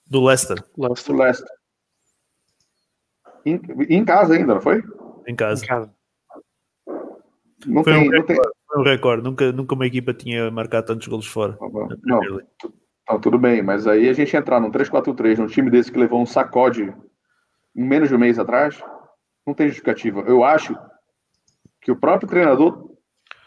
[0.06, 0.64] Do Leicester.
[0.78, 1.14] Leicester.
[1.14, 1.50] Do Leicester.
[3.44, 3.60] Em,
[3.90, 4.82] em casa ainda, não foi?
[5.26, 5.62] Em casa.
[5.62, 5.94] Em casa.
[7.66, 8.38] Não Foi tem, um não tem.
[8.78, 9.22] Um recorde.
[9.22, 11.58] Nunca, nunca uma equipa tinha marcado tantos golos fora.
[11.60, 12.48] na Não, League.
[13.06, 16.20] Tá, tudo bem, mas aí a gente entrar num 3-4-3, num time desse que levou
[16.20, 16.94] um sacode
[17.74, 18.82] em menos de um mês atrás,
[19.46, 20.20] não tem justificativa.
[20.20, 20.76] Eu acho
[21.80, 22.90] que o próprio treinador,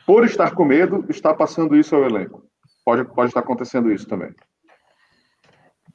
[0.06, 2.44] por estar com medo, está passando isso ao elenco.
[2.84, 4.34] Pode, pode estar acontecendo isso também.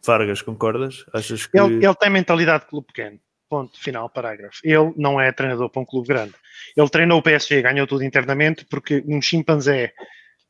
[0.04, 1.04] Vargas, concordas?
[1.12, 1.58] Achas que.
[1.58, 3.18] Ele, ele tem mentalidade de clube pequeno.
[3.56, 4.60] Ponto, final, parágrafo.
[4.62, 6.34] Ele não é treinador para um clube grande.
[6.76, 9.94] Ele treinou o PSG, ganhou tudo internamente, porque um chimpanzé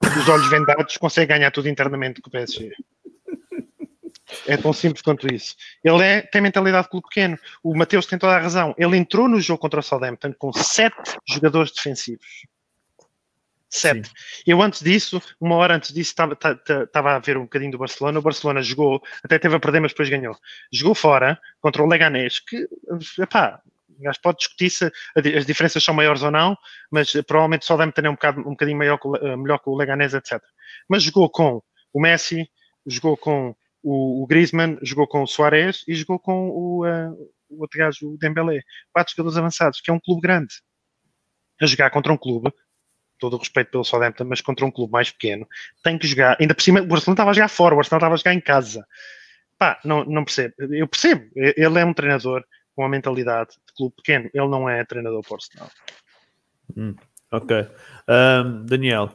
[0.03, 2.73] dos olhos vendados consegue ganhar tudo internamente com o PSG.
[4.49, 5.55] É tão simples quanto isso.
[5.85, 7.39] Ele é, tem mentalidade de clube pequeno.
[7.63, 8.75] O Mateus tem toda a razão.
[8.77, 12.27] Ele entrou no jogo contra o Southampton com sete jogadores defensivos.
[13.77, 14.11] Sete.
[14.47, 17.73] Eu antes disso, uma hora antes disso, estava, ta- ta- estava a ver um bocadinho
[17.73, 18.19] do Barcelona.
[18.19, 20.37] O Barcelona jogou, até teve a perder, mas depois ganhou.
[20.73, 22.67] Jogou fora contra o Leganés, que,
[23.21, 23.61] epá,
[23.99, 24.91] gajo pode discutir se
[25.37, 26.57] as diferenças são maiores ou não,
[26.91, 29.75] mas eh, provavelmente só deve ter um, bocado, um bocadinho maior eh, melhor que o
[29.77, 30.41] Leganés, etc.
[30.89, 31.63] Mas jogou com
[31.93, 32.49] o Messi,
[32.87, 37.09] jogou com o, o Griezmann, jogou com o Soares e jogou com o, eh,
[37.49, 38.61] o outro gajo, o Dembélé.
[38.93, 40.55] Quatro jogadores avançados, que é um clube grande.
[41.61, 42.53] A jogar contra um clube,
[43.19, 45.47] todo o respeito pelo Southampton, mas contra um clube mais pequeno,
[45.83, 46.37] tem que jogar.
[46.41, 48.41] Ainda por cima, o Barcelona estava a jogar fora, o Barcelona estava a jogar em
[48.41, 48.87] casa.
[49.59, 50.55] Pá, não, não percebo.
[50.59, 51.25] Eu percebo.
[51.35, 54.31] Ele é um treinador com uma mentalidade de clube pequeno.
[54.33, 55.71] Ele não é treinador o Arsenal.
[57.33, 57.67] Ok.
[58.07, 59.11] Ahm, Daniel,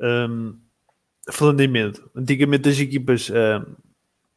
[0.00, 0.54] ahm,
[1.30, 3.76] falando em medo, antigamente as equipas ahm,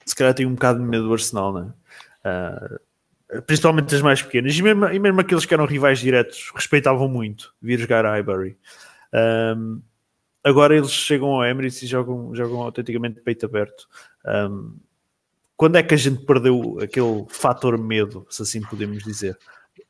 [0.05, 1.73] se calhar tinham um bocado de medo do Arsenal, não é?
[2.23, 2.79] Ah,
[3.45, 7.53] principalmente as mais pequenas, e mesmo, e mesmo aqueles que eram rivais diretos respeitavam muito
[7.61, 8.57] vir jogar a Highbury.
[9.13, 9.81] Ahm,
[10.43, 13.87] agora eles chegam ao Emirates e jogam, jogam autenticamente de peito aberto.
[14.25, 14.77] Ahm,
[15.55, 19.37] quando é que a gente perdeu aquele fator medo, se assim podemos dizer?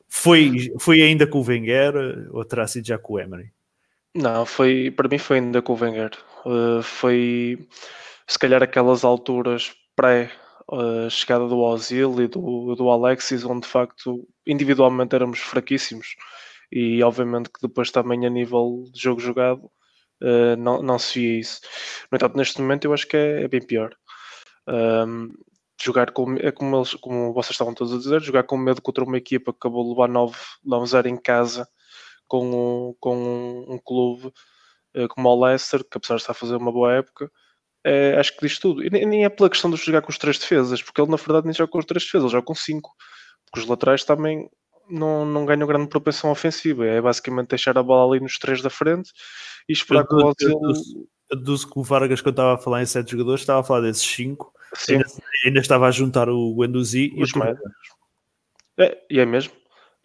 [0.08, 3.52] Foi, foi ainda com o Wenger ou terá sido já com o Emery?
[4.12, 6.10] Não, foi, para mim foi ainda com o Wenger.
[6.44, 7.68] Uh, foi
[8.26, 10.32] se calhar aquelas alturas pré
[10.68, 16.16] uh, chegada do Ozil e do, do Alexis, onde de facto individualmente éramos fraquíssimos
[16.70, 19.64] e obviamente que depois também a nível de jogo jogado
[20.22, 21.60] uh, não, não se via isso.
[22.10, 23.94] No entanto, neste momento eu acho que é, é bem pior.
[24.68, 25.32] Um,
[25.82, 29.04] jogar com, é como, eles, como vocês estavam todos a dizer, jogar com medo contra
[29.04, 31.66] uma equipa que acabou de levar 9-0 em casa
[32.28, 34.32] com, com um, um clube
[34.94, 37.30] eh, como o Leicester, que apesar de estar a fazer uma boa época,
[37.84, 38.84] é, acho que diz tudo.
[38.84, 41.16] E nem, nem é pela questão de jogar com os três defesas, porque ele na
[41.16, 42.94] verdade nem joga com os três defesas, ele joga com cinco,
[43.46, 44.48] porque os laterais também
[44.90, 48.70] não, não ganham grande propensão ofensiva, é basicamente deixar a bola ali nos três da
[48.70, 49.12] frente
[49.68, 50.60] e esperar que o Eu Ozil...
[51.30, 54.02] deduzo- que o Vargas, quando estava a falar em sete jogadores, estava a falar desses
[54.02, 55.06] cinco, Sim, ainda,
[55.44, 57.60] ainda estava a juntar o Guendouzi e os médios.
[58.78, 59.52] É, e é mesmo.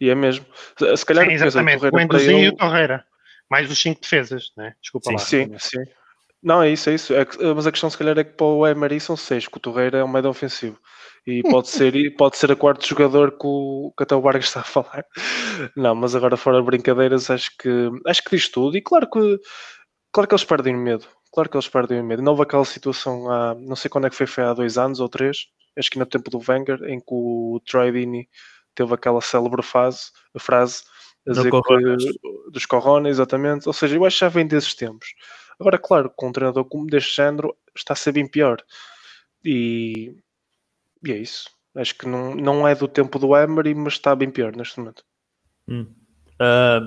[0.00, 0.44] E é mesmo.
[0.96, 1.84] Se, calhar Sim, exatamente.
[1.84, 3.04] O Endozinho e o Torreira.
[3.48, 4.74] Mais os cinco defesas, né?
[4.80, 5.18] Desculpa lá.
[5.18, 5.82] Sim, sim.
[6.46, 7.12] Não, é isso, é isso.
[7.12, 9.56] É que- mas a questão, se calhar, é que para o Emery são seis, que
[9.56, 10.78] o Torreira é um médio ofensivo.
[11.26, 14.60] E pode ser, pode ser a quarto jogador que, o, que até o Vargas está
[14.60, 15.04] a falar.
[15.76, 18.76] Não, mas agora fora de brincadeiras, acho que, acho que diz tudo.
[18.76, 19.40] E claro que,
[20.12, 21.04] claro que eles perdem o medo.
[21.34, 22.22] Claro que eles perdem o medo.
[22.22, 25.00] Não houve aquela situação há, não sei quando é que foi, foi há dois anos
[25.00, 28.28] ou três, acho que no tempo do Wenger, em que o Troy Deeney
[28.72, 30.82] teve aquela célebre fase, a frase
[31.26, 33.66] a dizer que, dos Corona, exatamente.
[33.66, 35.08] Ou seja, eu acho que já vem desses tempos.
[35.58, 38.62] Agora, claro, com um treinador deste género está a ser bem pior.
[39.44, 40.14] E,
[41.04, 41.50] e é isso.
[41.74, 45.04] Acho que não, não é do tempo do Emery, mas está bem pior neste momento.
[45.68, 45.86] Hum.
[46.38, 46.80] Ah,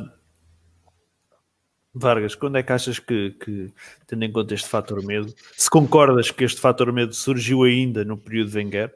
[1.93, 3.73] Vargas, quando é que achas que, que,
[4.05, 8.17] tendo em conta este fator medo, se concordas que este fator medo surgiu ainda no
[8.17, 8.93] período Wenger,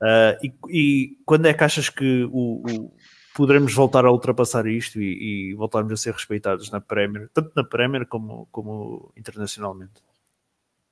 [0.00, 2.92] ah, e, e quando é que achas que o-
[3.34, 7.64] poderemos voltar a ultrapassar isto e, e voltarmos a ser respeitados na Premier, tanto na
[7.64, 10.02] Premier como, como internacionalmente?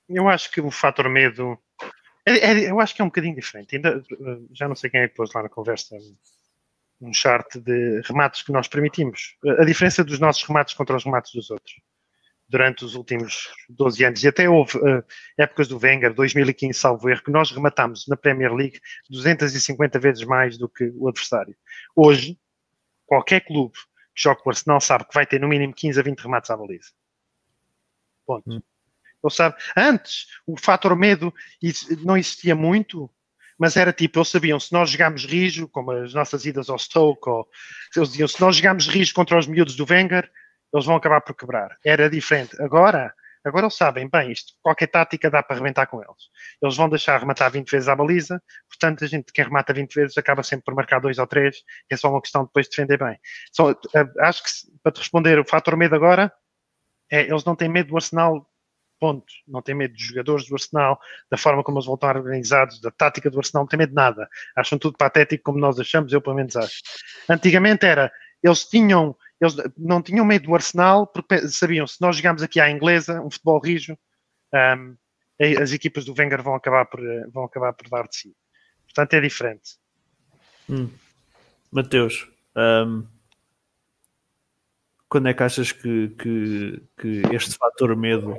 [0.09, 1.59] Eu acho que o fator medo.
[2.24, 3.77] é- é- eu acho que é um bocadinho diferente.
[3.77, 5.96] Ainda, eh, já não sei quem é que pôs lá na conversa
[7.01, 9.37] um chart de remates que nós permitimos.
[9.59, 11.81] A diferença dos nossos remates contra os remates dos outros.
[12.48, 14.24] Durante os últimos 12 anos.
[14.24, 15.04] E até houve eh,
[15.37, 18.80] épocas do Wenger, 2015, salvo erro, que nós rematámos na Premier League
[19.11, 21.54] 250 vezes mais do que o adversário.
[21.94, 22.38] Hoje,
[23.04, 26.02] qualquer clube que jogue com o Arsenal sabe que vai ter no mínimo 15 a
[26.02, 26.90] 20 remates à baliza.
[28.26, 28.50] Ponto.
[28.50, 28.62] Hum.
[29.22, 29.56] Ele sabe.
[29.76, 31.34] Antes, o fator medo
[32.04, 33.11] não existia muito,
[33.58, 37.28] mas era tipo, eles sabiam, se nós jogarmos rijo, como as nossas idas ao Stoke,
[37.28, 37.48] ou,
[37.96, 40.30] eles diziam, se nós jogarmos rijo contra os miúdos do Wenger,
[40.72, 41.76] eles vão acabar por quebrar.
[41.85, 42.61] Era diferente.
[42.61, 46.28] Agora, Agora eles sabem, bem, isto, qualquer tática dá para arrebentar com eles.
[46.61, 50.18] Eles vão deixar arrematar 20 vezes à baliza, portanto, a gente, quem remata 20 vezes
[50.18, 53.18] acaba sempre por marcar dois ou três, é só uma questão de depois defender bem.
[53.94, 54.50] Eh, acho que,
[54.83, 56.33] para te responder, o fator medo agora
[57.11, 58.46] é eles não têm medo do Arsenal,
[59.00, 59.33] ponto.
[59.46, 61.00] Não têm medo dos jogadores do Arsenal,
[61.31, 63.94] da forma como eles vão estar organizados, da tática do Arsenal, não têm medo de
[63.94, 64.28] nada.
[64.57, 66.83] Acham tudo patético como nós achamos, eu pelo menos acho.
[67.28, 72.42] Antigamente era, eles tinham eles não tinham medo do Arsenal porque sabiam se nós jogamos
[72.42, 73.96] aqui à inglesa, um futebol rijo,
[74.77, 74.96] um,
[75.61, 77.01] as equipas do Wenger vão acabar por,
[77.33, 78.37] vão acabar por dar de si.
[78.85, 79.77] Portanto, é diferente.
[80.68, 80.90] Hum.
[81.70, 83.07] Mateus, um,
[85.09, 88.37] quando é que achas que, que, que este fator medo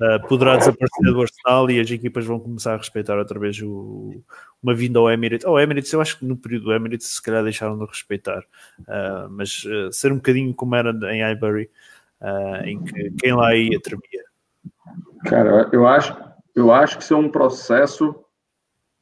[0.00, 4.22] uh, poderá desaparecer do Arsenal e as equipas vão começar a respeitar outra vez o,
[4.62, 5.46] uma vinda ao Emirates?
[5.46, 8.40] Ao oh, Emirates, eu acho que no período do Emirates se calhar deixaram de respeitar,
[8.80, 11.70] uh, mas uh, ser um bocadinho como era em Highbury,
[12.64, 14.24] em que quem lá ia tremia.
[15.24, 16.16] Cara, eu acho,
[16.54, 18.14] eu acho que isso é um processo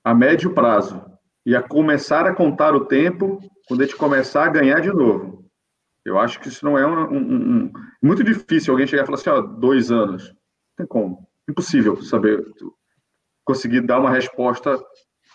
[0.05, 1.05] a médio prazo
[1.45, 5.45] e a começar a contar o tempo quando a gente começar a ganhar de novo.
[6.05, 7.73] Eu acho que isso não é um, um, um
[8.03, 10.35] muito difícil alguém chegar e falar assim, ó, dois anos.
[10.81, 11.29] Tem como.
[11.47, 12.43] Impossível saber
[13.45, 14.83] conseguir dar uma resposta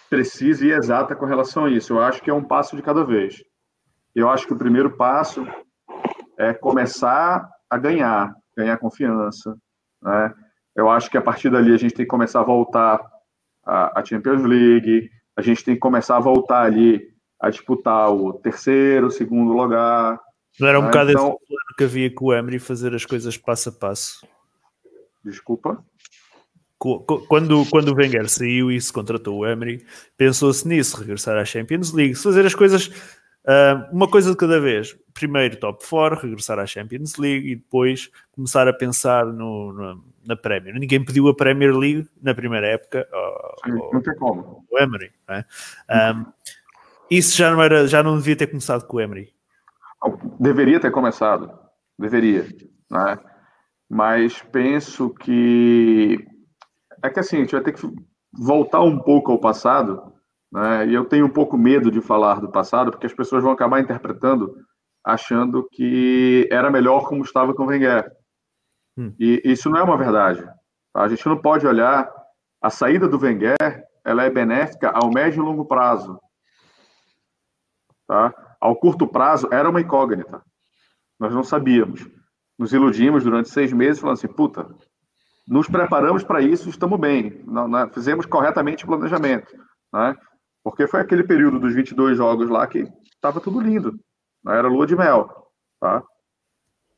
[0.09, 1.93] precisa e exata com relação a isso.
[1.93, 3.43] Eu acho que é um passo de cada vez.
[4.15, 5.45] Eu acho que o primeiro passo
[6.39, 9.55] é começar a ganhar, ganhar confiança.
[10.01, 10.33] Né?
[10.75, 12.99] Eu acho que a partir dali a gente tem que começar a voltar
[13.63, 17.01] a, Champions League, a gente tem que começar a voltar ali
[17.39, 20.19] a disputar o terceiro, segundo lugar.
[20.59, 20.87] Não era um né?
[20.87, 24.34] bocado então, esse plano que havia com o Emery fazer as coisas passo a passo?
[25.25, 25.83] Desculpa?
[26.77, 29.83] Quando, quando o Wenger saiu e se contratou o Emery,
[30.15, 34.95] pensou-se nisso, regressar à Champions League, fazer as coisas uh, uma coisa de cada vez.
[35.13, 40.35] Primeiro top 4, regressar à Champions League e depois começar a pensar no, no, na
[40.35, 40.75] Premier.
[40.75, 43.07] Ninguém pediu a Premier League na primeira época
[43.63, 44.63] Sim, não tem como.
[44.69, 45.11] o Emery.
[45.27, 45.45] Não é?
[46.13, 46.25] um,
[47.09, 49.33] isso já não, era, já não devia ter começado com o Emery.
[50.39, 51.51] Deveria ter começado,
[51.97, 52.45] deveria,
[52.91, 53.17] né?
[53.89, 56.17] Mas penso que
[57.03, 57.87] é que assim, a gente vai ter que
[58.33, 60.13] voltar um pouco ao passado,
[60.51, 60.87] né?
[60.87, 63.79] e eu tenho um pouco medo de falar do passado, porque as pessoas vão acabar
[63.79, 64.55] interpretando
[65.05, 68.11] achando que era melhor como estava com o Wenger.
[68.97, 69.13] Hum.
[69.19, 70.43] E isso não é uma verdade.
[70.91, 71.03] Tá?
[71.03, 72.11] A gente não pode olhar
[72.59, 73.55] a saída do Wenger,
[74.03, 76.19] ela é benéfica ao médio e longo prazo.
[78.07, 78.33] Tá?
[78.59, 80.41] Ao curto prazo, era uma incógnita.
[81.19, 82.09] Nós não sabíamos.
[82.57, 84.67] Nos iludimos durante seis meses, falando assim: puta,
[85.47, 89.53] nos preparamos para isso, estamos bem, não, não, fizemos corretamente o planejamento,
[89.93, 90.15] né?
[90.63, 93.93] Porque foi aquele período dos 22 jogos lá que estava tudo lindo,
[94.43, 95.29] não era lua de mel,
[95.79, 96.03] tá?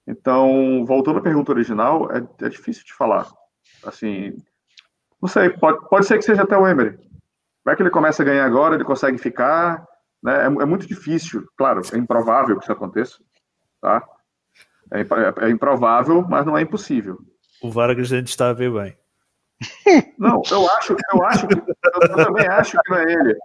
[0.08, 3.28] Então, voltando à pergunta original, é, é difícil de falar.
[3.84, 4.34] Assim,
[5.22, 6.98] não sei, pode, pode ser que seja até o Emery.
[7.66, 9.86] Vai que ele começa a ganhar agora, ele consegue ficar,
[10.24, 10.44] né?
[10.44, 13.18] É, é muito difícil, claro, é improvável que isso aconteça,
[13.82, 14.02] tá?
[14.92, 17.18] É, é, é improvável, mas não é impossível.
[17.62, 18.96] O Vargas a gente está a ver bem.
[20.18, 23.36] Não, eu acho, eu acho eu, também acho que não é ele.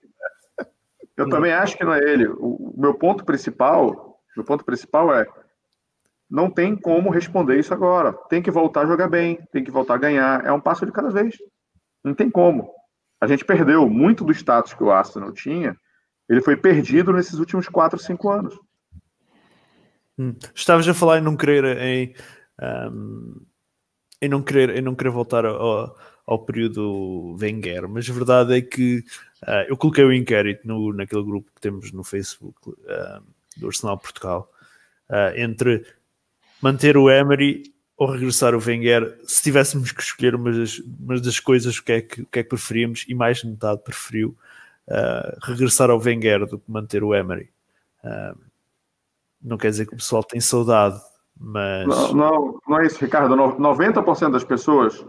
[1.16, 2.26] Eu também acho que não é ele.
[2.26, 5.26] O, o meu ponto principal, meu ponto principal é
[6.32, 8.12] não tem como responder isso agora.
[8.30, 10.42] Tem que voltar a jogar bem, tem que voltar a ganhar.
[10.46, 11.36] É um passo de cada vez.
[12.02, 12.70] Não tem como.
[13.20, 15.76] A gente perdeu muito do status que o Arsenal tinha.
[16.26, 18.58] Ele foi perdido nesses últimos 4, 5 anos.
[20.18, 20.34] Hum.
[20.54, 22.14] Estavas a falar em não querer em
[22.60, 23.40] um,
[24.20, 28.60] em não querer, em não querer voltar ao, ao período Wenger, mas a verdade é
[28.60, 29.04] que
[29.42, 33.22] uh, eu coloquei o inquérito no, naquele grupo que temos no Facebook uh,
[33.56, 34.50] do Arsenal Portugal
[35.10, 35.84] uh, entre
[36.60, 39.18] manter o Emery ou regressar o Wenger.
[39.24, 42.48] Se tivéssemos que escolher uma das, uma das coisas, que, é que, que é que
[42.48, 44.36] preferíamos, e mais de metade preferiu
[45.42, 47.48] regressar ao Wenger do que manter o Emery.
[49.42, 51.00] Não quer dizer que o pessoal tem saudade
[51.38, 51.86] mas...
[51.86, 53.34] Não, não, não é isso, Ricardo.
[53.34, 55.04] 90% das pessoas.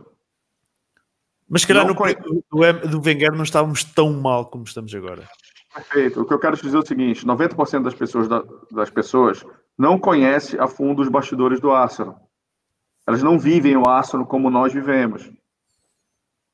[1.47, 2.15] Mas se calhar no, conhe...
[2.15, 5.27] do, do Wenger não estávamos tão mal como estamos agora.
[5.73, 6.21] Perfeito.
[6.21, 8.27] O que eu quero te dizer é o seguinte: 90% das pessoas,
[8.71, 9.45] das pessoas
[9.77, 12.19] não conhece a fundo os bastidores do Arsenal.
[13.05, 15.29] Elas não vivem o Arsenal como nós vivemos.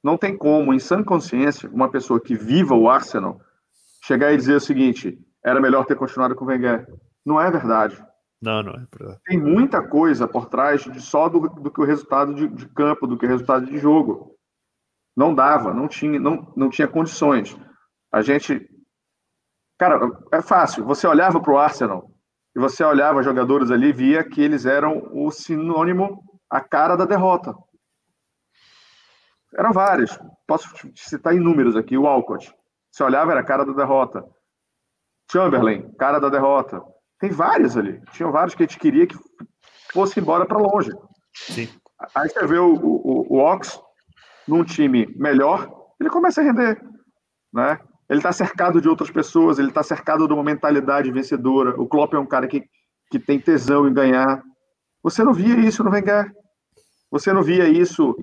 [0.04, 3.40] Não tem como, em sã consciência, uma pessoa que viva o Arsenal
[4.04, 6.86] chegar e dizer o seguinte: era melhor ter continuado com o Wenger.
[7.26, 8.04] Não é verdade.
[8.42, 9.20] Não, não é verdade.
[9.26, 13.06] Tem muita coisa por trás de só do, do que o resultado de, de, campo,
[13.06, 14.36] do que o resultado de jogo.
[15.16, 17.58] Não dava, não tinha, não, não tinha condições.
[18.12, 18.70] A gente.
[19.78, 20.00] Cara,
[20.32, 20.86] é fácil.
[20.86, 22.10] Você olhava para o Arsenal
[22.56, 27.54] e você olhava jogadores ali via que eles eram o sinônimo, a cara da derrota.
[29.58, 30.18] Eram vários.
[30.48, 31.98] Posso citar inúmeros aqui.
[31.98, 32.54] O Alcott.
[32.92, 34.26] Se olhava, era cara da derrota.
[35.32, 36.82] Chamberlain, cara da derrota.
[37.20, 38.02] Tem vários ali.
[38.12, 39.18] Tinha vários que a gente queria que
[39.92, 40.92] fosse embora para longe.
[41.34, 41.68] Sim.
[42.16, 43.80] Aí você vê o, o, o Ox
[44.48, 46.82] num time melhor, ele começa a render.
[47.54, 47.80] Né?
[48.10, 51.80] Ele está cercado de outras pessoas, ele está cercado de uma mentalidade vencedora.
[51.80, 52.64] O Klopp é um cara que,
[53.12, 54.42] que tem tesão em ganhar.
[55.04, 56.32] Você não via isso no Wenger.
[57.12, 58.16] Você não via isso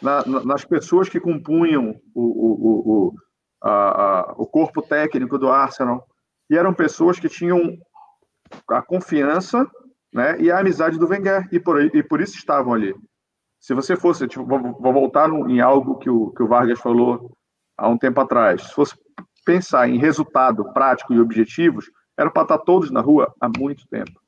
[0.00, 3.14] na, na, nas pessoas que compunham o, o, o,
[3.62, 6.06] a, a, o corpo técnico do Arsenal.
[6.50, 7.60] E eram pessoas que tinham
[8.68, 9.68] a confiança
[10.12, 12.94] né, e a amizade do Wenger, e por, e por isso estavam ali.
[13.60, 16.80] Se você fosse, tipo, vou, vou voltar no, em algo que o, que o Vargas
[16.80, 17.36] falou
[17.76, 18.94] há um tempo atrás, se fosse
[19.44, 24.20] pensar em resultado prático e objetivos, era para estar todos na rua há muito tempo.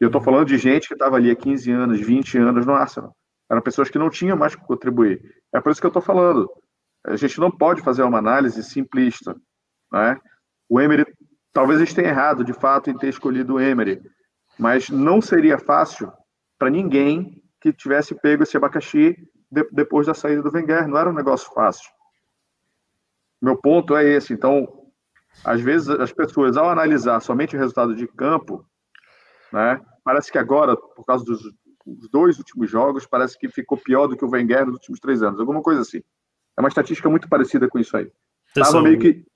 [0.00, 2.74] E eu estou falando de gente que estava ali há 15 anos, 20 anos no
[2.74, 3.16] Arsenal.
[3.50, 5.20] Eram pessoas que não tinham mais que contribuir.
[5.52, 6.48] É por isso que eu estou falando.
[7.04, 9.34] A gente não pode fazer uma análise simplista.
[9.92, 10.20] Né?
[10.68, 11.04] O Emery,
[11.58, 14.00] talvez a gente tenha errado, de fato, em ter escolhido o Emery.
[14.56, 16.12] Mas não seria fácil
[16.56, 19.16] para ninguém que tivesse pego esse abacaxi
[19.50, 20.86] de, depois da saída do Wenger.
[20.86, 21.90] Não era um negócio fácil.
[23.42, 24.32] Meu ponto é esse.
[24.32, 24.68] Então,
[25.44, 28.64] às vezes, as pessoas, ao analisar somente o resultado de campo,
[29.52, 31.42] né, parece que agora, por causa dos,
[31.84, 35.24] dos dois últimos jogos, parece que ficou pior do que o Wenger nos últimos três
[35.24, 35.40] anos.
[35.40, 36.04] Alguma coisa assim.
[36.56, 38.08] É uma estatística muito parecida com isso aí.
[38.46, 39.26] Estava meio que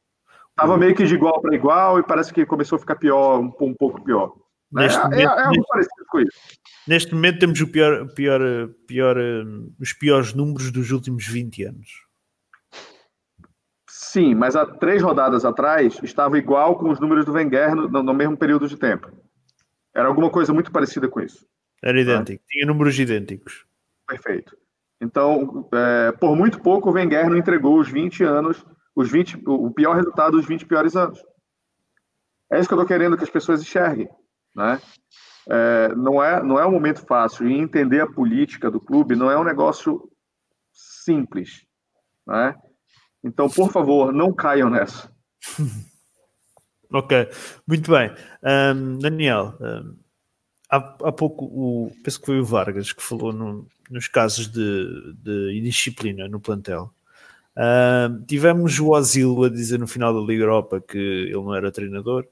[0.56, 3.52] Tava meio que de igual para igual e parece que começou a ficar pior, um,
[3.60, 4.34] um pouco pior.
[4.70, 6.38] Neste é, momento, é, é algo neste, parecido com isso.
[6.88, 8.40] neste momento temos o pior, pior,
[8.86, 11.88] pior, hum, os piores números dos últimos 20 anos.
[13.88, 18.14] Sim, mas há três rodadas atrás estava igual com os números do Wenger no, no
[18.14, 19.10] mesmo período de tempo.
[19.94, 21.46] Era alguma coisa muito parecida com isso.
[21.82, 23.66] Era idêntico, tinha números idênticos.
[24.06, 24.56] Perfeito.
[25.00, 29.70] Então, é, por muito pouco, o Wenger não entregou os 20 anos, os 20, o
[29.70, 31.22] pior resultado dos 20 piores anos.
[32.50, 34.08] É isso que eu estou querendo que as pessoas enxerguem.
[34.54, 34.80] Né?
[35.48, 37.48] É, não, é, não é um momento fácil.
[37.48, 40.10] E entender a política do clube não é um negócio
[40.72, 41.64] simples.
[42.26, 42.54] Né?
[43.24, 45.10] Então, por favor, não caiam nessa.
[46.94, 47.26] Ok,
[47.66, 48.12] muito bem.
[48.44, 49.96] Um, Daniel, um,
[50.70, 55.14] há, há pouco, o, penso que foi o Vargas que falou no, nos casos de,
[55.14, 56.92] de indisciplina no plantel.
[57.56, 61.70] Um, tivemos o Asilo a dizer no final da Liga Europa que ele não era
[61.70, 62.26] treinador.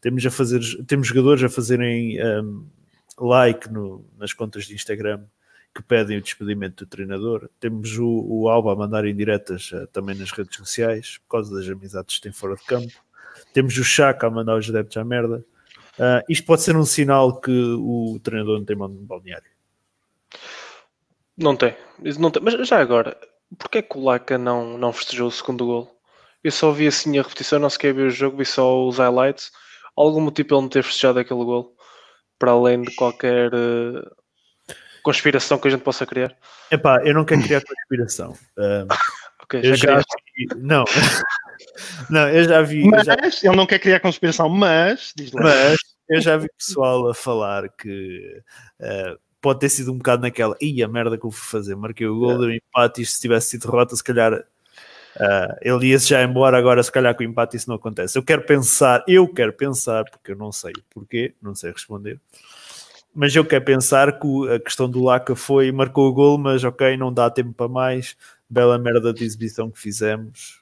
[0.00, 2.18] Temos, a fazer, temos jogadores a fazerem
[3.18, 5.24] like no, nas contas de Instagram
[5.76, 7.50] que pedem o despedimento do treinador.
[7.60, 11.68] Temos o, o Alba a mandar indiretas uh, também nas redes sociais, por causa das
[11.68, 12.92] amizades que tem fora de campo.
[13.52, 15.44] Temos o Chaka a mandar os adeptos à merda.
[15.98, 19.50] Uh, isto pode ser um sinal que o treinador não tem mão de balneário.
[21.36, 21.76] Não tem.
[22.18, 22.42] Não tem.
[22.42, 23.16] Mas já agora,
[23.58, 25.96] porquê que o Laca não, não festejou o segundo gol?
[26.42, 29.50] Eu só vi assim a repetição, não sequer vi o jogo, vi só os highlights.
[29.96, 31.74] Algum motivo ele não ter festejado aquele gol?
[32.38, 34.10] Para além de qualquer uh,
[35.02, 36.36] conspiração que a gente possa criar?
[36.70, 38.36] Epá, eu não quero criar conspiração.
[39.46, 40.02] Ok, eu já já
[40.34, 40.84] vi, não,
[42.10, 45.42] não, eu já vi, Mas já, ele não quer criar conspiração, mas diz lá.
[45.42, 45.78] mas
[46.08, 48.42] eu já vi pessoal a falar que
[48.80, 49.16] uh,
[49.46, 52.18] pode ter sido um bocado naquela, e a merda que eu fui fazer, marquei o
[52.18, 56.20] gol, deu um empate, e se tivesse sido derrota, se calhar uh, ele ia-se já
[56.24, 58.18] embora, agora se calhar com o empate isso não acontece.
[58.18, 62.20] Eu quero pensar, eu quero pensar, porque eu não sei porquê, não sei responder,
[63.14, 66.96] mas eu quero pensar que a questão do Laca foi, marcou o gol, mas ok,
[66.96, 68.16] não dá tempo para mais,
[68.50, 70.60] bela merda de exibição que fizemos,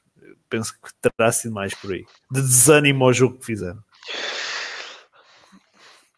[0.50, 3.82] penso que terá sido mais por aí, de desânimo ao jogo que fizemos.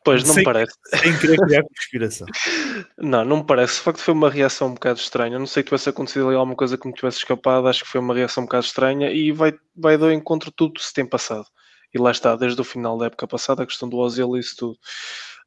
[0.07, 0.73] Pois, não me Sem- parece.
[1.03, 2.27] Sem querer criar conspiração.
[2.99, 3.75] Não, não me parece.
[3.75, 5.39] De facto, foi uma reação um bocado estranha.
[5.39, 7.67] Não sei que tivesse acontecido ali alguma coisa que me tivesse escapado.
[7.69, 10.75] Acho que foi uma reação um bocado estranha e vai, vai do encontro de tudo
[10.75, 11.47] que se tem passado.
[11.93, 14.55] E lá está, desde o final da época passada, a questão do Ozil e isso
[14.57, 14.79] tudo.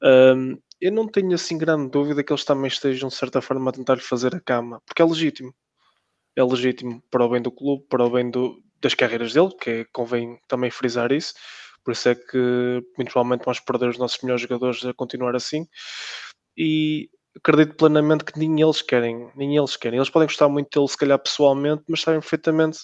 [0.04, 3.74] Ahm, eu não tenho assim grande dúvida que eles também estejam, de certa forma, a
[3.74, 5.54] tentar fazer a cama, porque é legítimo.
[6.36, 9.70] É legítimo para o bem do clube, para o bem do- das carreiras dele, que
[9.70, 11.34] é- convém também frisar isso.
[11.84, 15.68] Por isso é que, muito provavelmente, vamos perder os nossos melhores jogadores a continuar assim.
[16.58, 19.98] E acredito plenamente que nem eles querem, nem eles querem.
[19.98, 22.80] Eles podem gostar muito dele, se calhar pessoalmente, mas sabem perfeitamente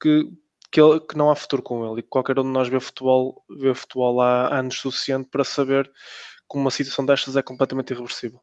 [0.00, 0.30] que,
[0.70, 2.00] que, ele- que não há futuro com ele.
[2.00, 5.86] E que qualquer um de nós vê futebol, vê futebol há anos suficiente para saber
[6.50, 8.40] que uma situação destas é completamente irreversível.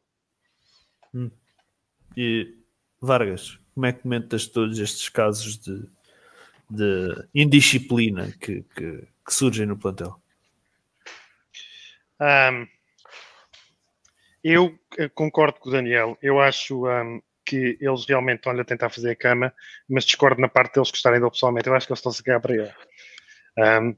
[2.16, 2.54] E
[3.00, 5.88] Vargas, como é que comentas todos estes casos de,
[6.70, 10.16] de indisciplina que, que, que surgem no plantel?
[12.18, 12.66] Ahm,
[14.42, 16.16] eu eh, concordo com o Daniel.
[16.22, 19.52] Eu acho ahm, que eles realmente estão-lhe a tentar fazer a cama,
[19.88, 21.68] mas discordo na parte deles gostarem dele pessoalmente.
[21.68, 22.72] Eu acho que eles estão-se a cagar para ele.
[23.58, 23.96] Um,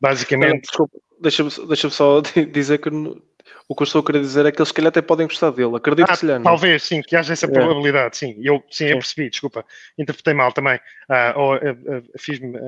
[0.00, 0.62] basicamente.
[0.62, 2.20] Desculpa, deixa-me deixa só
[2.50, 2.88] dizer que
[3.68, 5.50] o que eu estou a querer dizer é que eles, se calhar, até podem gostar
[5.50, 5.76] dele.
[5.76, 6.32] Acredito-se-lhe.
[6.32, 7.48] Ah, talvez, sim, que haja essa é.
[7.50, 8.36] probabilidade, sim.
[8.42, 9.64] Eu, sim, eu percebi, desculpa.
[9.96, 10.76] Interpretei mal também.
[11.08, 12.58] Uh, ou uh, uh, fiz-me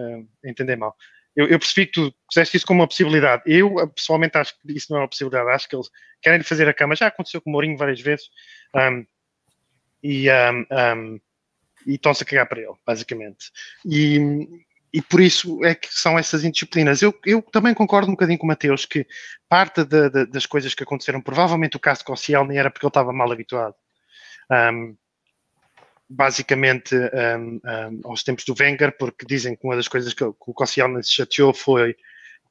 [0.45, 0.97] entender mal.
[1.35, 3.43] Eu, eu, percebi que tu puseste isso como uma possibilidade.
[3.47, 5.51] Eu, pessoalmente, acho que isso não é uma possibilidade.
[5.51, 5.89] Acho que eles
[6.21, 6.95] querem fazer a cama.
[6.95, 8.27] Já aconteceu com o Mourinho várias vezes.
[8.75, 9.07] Um,
[10.03, 11.21] e, um,
[11.87, 13.51] estão-se a cagar para ele, basicamente.
[13.85, 14.19] E,
[14.93, 17.01] e por isso é que são essas indisciplinas.
[17.03, 19.07] Eu, eu também concordo um bocadinho com o Mateus que
[19.49, 22.91] parte de, de, das coisas que aconteceram, provavelmente o caso de Cossiel era porque ele
[22.91, 23.75] estava mal habituado.
[24.51, 24.97] Um,
[26.15, 30.31] basicamente um, um, aos tempos do Wenger, porque dizem que uma das coisas que, que
[30.47, 31.97] o Koscielny se chateou foi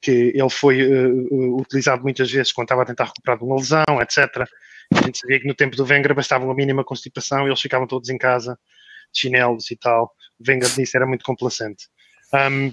[0.00, 3.84] que ele foi uh, utilizado muitas vezes quando estava a tentar recuperar de uma lesão,
[4.00, 4.48] etc.
[4.94, 7.86] A gente sabia que no tempo do Wenger bastava uma mínima constipação e eles ficavam
[7.86, 8.58] todos em casa,
[9.12, 10.12] de chinelos e tal.
[10.40, 11.86] O Wenger disse era muito complacente.
[12.34, 12.72] Um,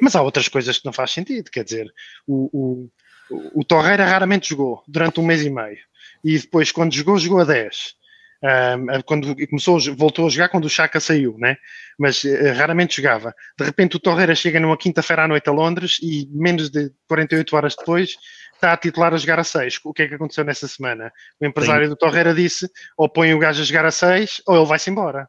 [0.00, 1.86] mas há outras coisas que não faz sentido, quer dizer,
[2.26, 2.88] o,
[3.30, 5.78] o, o Torreira raramente jogou durante um mês e meio.
[6.24, 7.94] E depois, quando jogou, jogou a 10.
[8.40, 11.56] Um, quando começou, voltou a jogar quando o Chaka saiu, né?
[11.98, 13.34] mas uh, raramente jogava.
[13.58, 17.56] De repente o Torreira chega numa quinta-feira à noite a Londres e menos de 48
[17.56, 18.16] horas depois
[18.54, 19.80] está a titular a jogar a 6.
[19.84, 21.12] O que é que aconteceu nessa semana?
[21.40, 21.90] O empresário Sim.
[21.90, 25.28] do Torreira disse ou põe o gajo a jogar a 6 ou ele vai-se embora.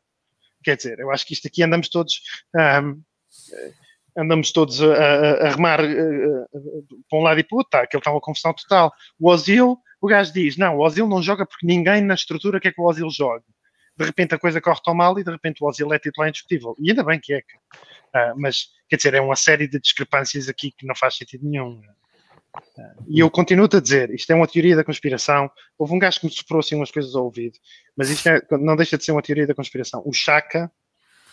[0.63, 2.21] Quer dizer, eu acho que isto aqui andamos todos
[2.55, 3.01] um,
[4.17, 6.47] andamos todos a, a, a remar uh,
[7.09, 8.91] para um lado e para o outro, tá, aquilo está uma confusão total.
[9.19, 12.73] O Ozil, o gajo diz, não, o Ozil não joga porque ninguém na estrutura quer
[12.73, 13.45] que o Ozil jogue.
[13.97, 16.75] De repente a coisa corre tão mal e de repente o Ozil é titular indiscutível.
[16.79, 17.39] E ainda bem que é.
[17.39, 21.81] Uh, mas, quer dizer, é uma série de discrepâncias aqui que não faz sentido nenhum.
[22.55, 25.51] Uh, e eu continuo-te a dizer, isto é uma teoria da conspiração.
[25.77, 27.59] Houve um gajo que me soprou assim umas coisas ao ouvido,
[27.95, 30.01] mas isto é, não deixa de ser uma teoria da conspiração.
[30.05, 30.71] O Chaka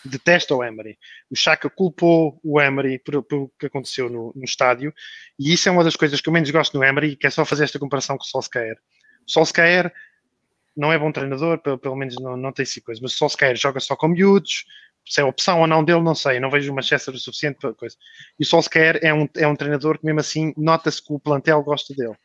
[0.05, 0.97] detesta o Emery.
[1.29, 4.93] O Chaka culpou o Emery por, por que aconteceu no, no, estádio
[5.39, 7.45] e isso é uma das coisas que eu menos gosto no Emery, que é só
[7.45, 8.77] fazer esta comparação com o Solskjaer.
[9.27, 9.91] O Solskjaer
[10.75, 13.55] não é bom treinador, pelo, pelo menos não, não tem esse coisa, mas o Solskjaer
[13.55, 14.65] joga só com miúdos,
[15.05, 17.73] se é opção ou não dele, não sei, não vejo o Manchester o suficiente para
[17.73, 17.95] coisa.
[18.39, 21.63] E o Solskjaer é um, é um treinador que mesmo assim nota-se que o plantel
[21.63, 22.15] gosta dele.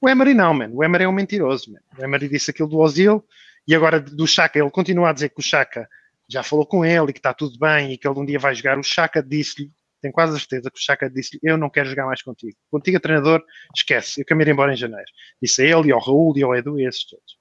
[0.00, 0.70] O Emery não, man.
[0.72, 1.80] O Emery é um mentiroso, man.
[1.98, 3.24] O Emery disse aquilo do Ozil
[3.66, 5.88] e agora do Chaka, ele continua a dizer que o Chaka
[6.28, 8.54] já falou com ele e que está tudo bem e que ele um dia vai
[8.54, 8.78] jogar.
[8.78, 9.70] O Chaka disse-lhe,
[10.04, 12.56] tenho quase a certeza que o Chaka disse-lhe: Eu não quero jogar mais contigo.
[12.70, 13.42] Contigo, treinador,
[13.74, 15.10] esquece, eu quero ir embora em janeiro.
[15.40, 17.38] Disse a ele e ao Raul e ao Edu e esses todos.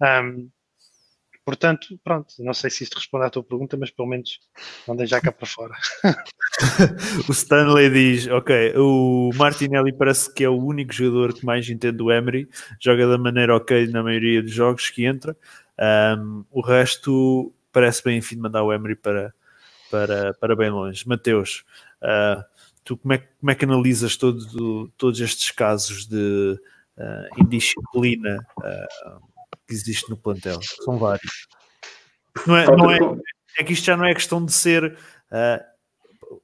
[0.00, 0.48] Um,
[1.44, 4.40] portanto, pronto, não sei se isto responde à tua pergunta, mas pelo menos
[4.86, 5.74] mandei já cá para fora.
[7.28, 12.02] o Stanley diz: Ok, o Martinelli parece que é o único jogador que mais entende
[12.02, 12.48] o Emery,
[12.80, 15.36] joga da maneira ok na maioria dos jogos que entra.
[15.78, 19.32] Um, o resto parece bem, enfim, mandar o Emery para,
[19.90, 21.06] para, para bem longe.
[21.06, 21.64] Mateus,
[22.02, 22.42] uh,
[22.84, 26.58] tu como é, como é que analisas todo, todos estes casos de
[26.96, 29.20] uh, indisciplina uh,
[29.66, 30.60] que existe no plantel?
[30.84, 31.46] São vários.
[32.46, 32.98] Não é, não é,
[33.58, 34.96] é que isto já não é questão de ser.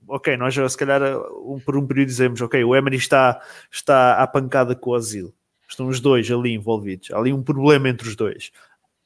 [0.09, 1.01] ok, nós já se calhar
[1.47, 5.33] um, por um período dizemos, ok, o Emery está, está à pancada com o Asilo.
[5.69, 7.11] Estão os dois ali envolvidos.
[7.11, 8.53] Há ali um problema entre os dois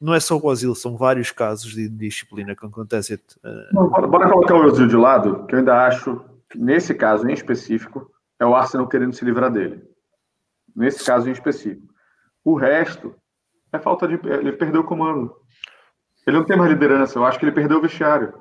[0.01, 3.16] não é só o Ozil, são vários casos de disciplina que acontecem.
[3.16, 3.88] Uh...
[3.90, 7.32] Bora, bora colocar o Ozil de lado, que eu ainda acho que nesse caso em
[7.32, 9.82] específico é o Arsenal querendo se livrar dele.
[10.74, 11.92] Nesse caso em específico.
[12.44, 13.14] O resto
[13.72, 14.14] é falta de.
[14.14, 15.34] Ele perdeu o comando.
[16.26, 18.32] Ele não tem mais liderança, eu acho que ele perdeu o vestiário.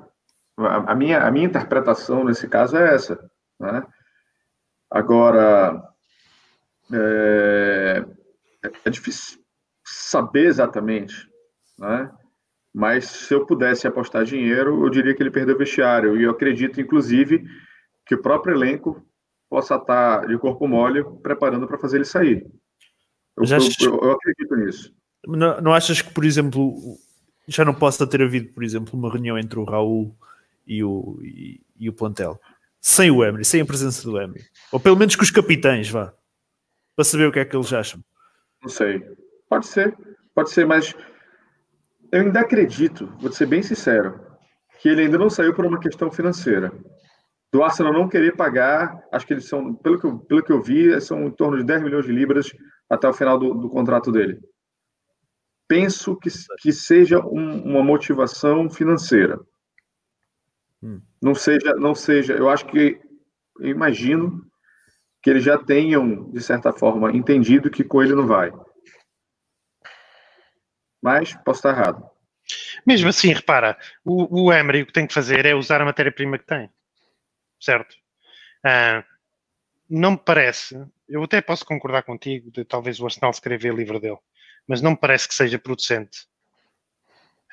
[0.58, 3.18] A, a minha, a minha interpretação nesse caso é essa.
[3.58, 3.82] Né?
[4.90, 5.82] Agora,
[6.92, 8.04] é,
[8.84, 9.40] é difícil
[9.84, 11.27] saber exatamente
[11.78, 12.10] né?
[12.74, 16.16] Mas se eu pudesse apostar dinheiro, eu diria que ele perdeu o vestiário.
[16.16, 17.44] E eu acredito, inclusive,
[18.06, 19.02] que o próprio elenco
[19.48, 22.46] possa estar de corpo mole preparando para fazer ele sair.
[23.36, 23.80] Eu, achas...
[23.80, 24.94] eu, eu, acredito nisso.
[25.26, 26.74] Não, não, achas que, por exemplo,
[27.46, 30.14] já não possa ter havido, por exemplo, uma reunião entre o Raul
[30.66, 32.40] e o, e, e o plantel?
[32.80, 34.44] Sem o Emery, sem a presença do Emery.
[34.70, 36.12] Ou pelo menos com os capitães, vá.
[36.94, 38.00] Para saber o que é que eles acham.
[38.62, 39.02] Não sei.
[39.48, 39.96] Pode ser.
[40.34, 40.94] Pode ser, mas
[42.10, 44.20] eu ainda acredito, vou ser bem sincero,
[44.80, 46.72] que ele ainda não saiu por uma questão financeira.
[47.52, 50.62] Do Arsenal não querer pagar, acho que eles são, pelo que eu, pelo que eu
[50.62, 52.52] vi, são em torno de 10 milhões de libras
[52.88, 54.38] até o final do, do contrato dele.
[55.66, 56.30] Penso que,
[56.60, 59.38] que seja um, uma motivação financeira.
[60.82, 61.00] Hum.
[61.22, 63.00] Não seja, não seja, eu acho que,
[63.58, 64.46] eu imagino
[65.22, 68.52] que eles já tenham, de certa forma, entendido que com ele não vai
[71.02, 72.08] mas posso estar errado.
[72.86, 76.38] Mesmo assim, repara, o, o Emery o que tem que fazer é usar a matéria-prima
[76.38, 76.70] que tem.
[77.60, 77.94] Certo?
[78.64, 79.04] Ah,
[79.88, 83.98] não me parece, eu até posso concordar contigo de talvez o Arsenal se querer livre
[83.98, 84.18] dele,
[84.66, 86.26] mas não me parece que seja producente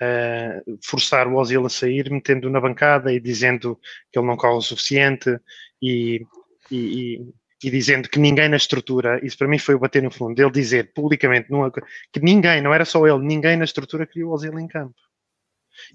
[0.01, 3.79] uh, forçar o Ozil a sair, metendo na bancada e dizendo
[4.11, 5.39] que ele não corre o suficiente
[5.81, 6.25] e,
[6.69, 7.33] e, e,
[7.63, 10.51] e, dizendo que ninguém na estrutura, isso para mim foi o bater no fundo, ele
[10.51, 14.57] dizer publicamente numa, que ninguém, não era só ele, ninguém na estrutura queria o Ozil
[14.59, 14.95] em campo.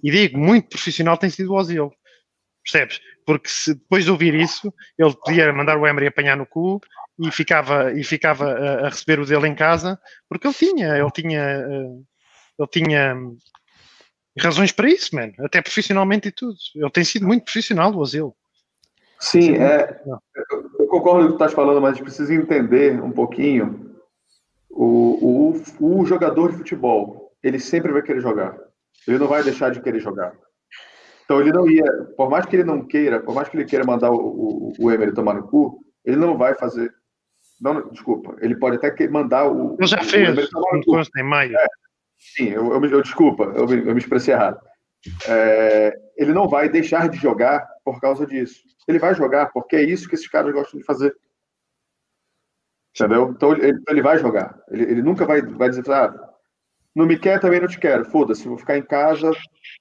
[0.03, 1.93] E digo, muito profissional tem sido o Ozil.
[2.63, 3.01] Percebes?
[3.25, 6.81] Porque se depois de ouvir isso, ele podia mandar o Emery apanhar no cu
[7.19, 9.99] e ficava, e ficava a, a receber o dele em casa,
[10.29, 12.01] porque ele tinha, ele tinha, eh,
[12.59, 13.17] ele tinha
[14.39, 15.33] razões para isso, mano.
[15.41, 16.57] Até profissionalmente e tudo.
[16.75, 18.35] Ele tem sido muito profissional, o Asilo.
[19.19, 20.01] Sim, é,
[20.91, 23.97] concordo com o que tu estás falando, mas precisa entender um pouquinho
[24.69, 27.33] o, o, o jogador de futebol.
[27.43, 28.57] Ele sempre vai querer jogar.
[29.07, 30.35] Ele não vai deixar de querer jogar.
[31.25, 31.85] Então ele não ia,
[32.17, 34.91] por mais que ele não queira, por mais que ele queira mandar o, o, o
[34.91, 36.93] Emery tomar no cu, ele não vai fazer.
[37.61, 39.77] Não, desculpa, ele pode até mandar o.
[39.79, 41.57] Eu já fez, no em maio.
[41.57, 41.67] É,
[42.19, 44.59] sim, eu, eu, eu desculpa, eu, eu, me expressei errado.
[45.29, 48.63] É, ele não vai deixar de jogar por causa disso.
[48.87, 51.15] Ele vai jogar porque é isso que esses caras gostam de fazer.
[52.95, 53.31] Entendeu?
[53.31, 54.59] Então ele, ele vai jogar.
[54.71, 56.13] Ele, ele nunca vai, vai dizer, ah,
[56.95, 58.05] não me quer, também não te quero.
[58.05, 59.31] Foda-se, vou ficar em casa,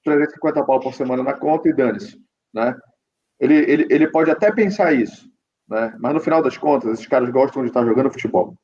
[0.04, 2.18] 350 pau por semana na conta e dane-se.
[2.54, 2.74] Né?
[3.38, 5.28] Ele, ele, ele pode até pensar isso,
[5.68, 5.94] né?
[5.98, 8.54] mas no final das contas, esses caras gostam de estar jogando futebol.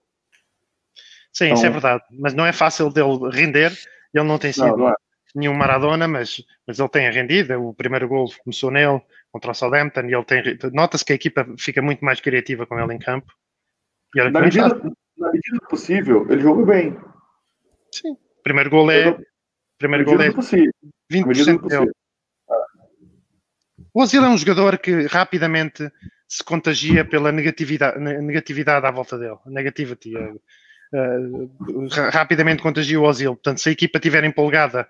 [1.32, 2.04] Sim, então, isso é então verdade.
[2.18, 3.72] Mas não é fácil dele render.
[4.14, 4.94] Ele não tem sido não, não é.
[5.36, 7.60] Nenhum Maradona, mas, mas ele tem rendido.
[7.62, 10.42] O primeiro gol começou nele contra o Southampton e ele tem.
[10.72, 13.32] Nota-se que a equipa fica muito mais criativa com ele em campo.
[14.14, 14.68] Na medida,
[15.18, 16.96] na medida do possível, ele jogou bem.
[17.92, 18.16] Sim.
[18.42, 19.16] Primeiro gol é.
[19.78, 20.32] Primeiro gol é.
[20.32, 20.72] Possível.
[21.12, 21.92] 20% dele.
[23.92, 25.90] O Ozil é um jogador que rapidamente
[26.28, 29.38] se contagia pela negatividade, negatividade à volta dele.
[29.46, 30.14] Negativity.
[30.16, 31.50] Uh,
[32.12, 33.34] rapidamente contagia o Ozil.
[33.34, 34.88] Portanto, se a equipa estiver empolgada,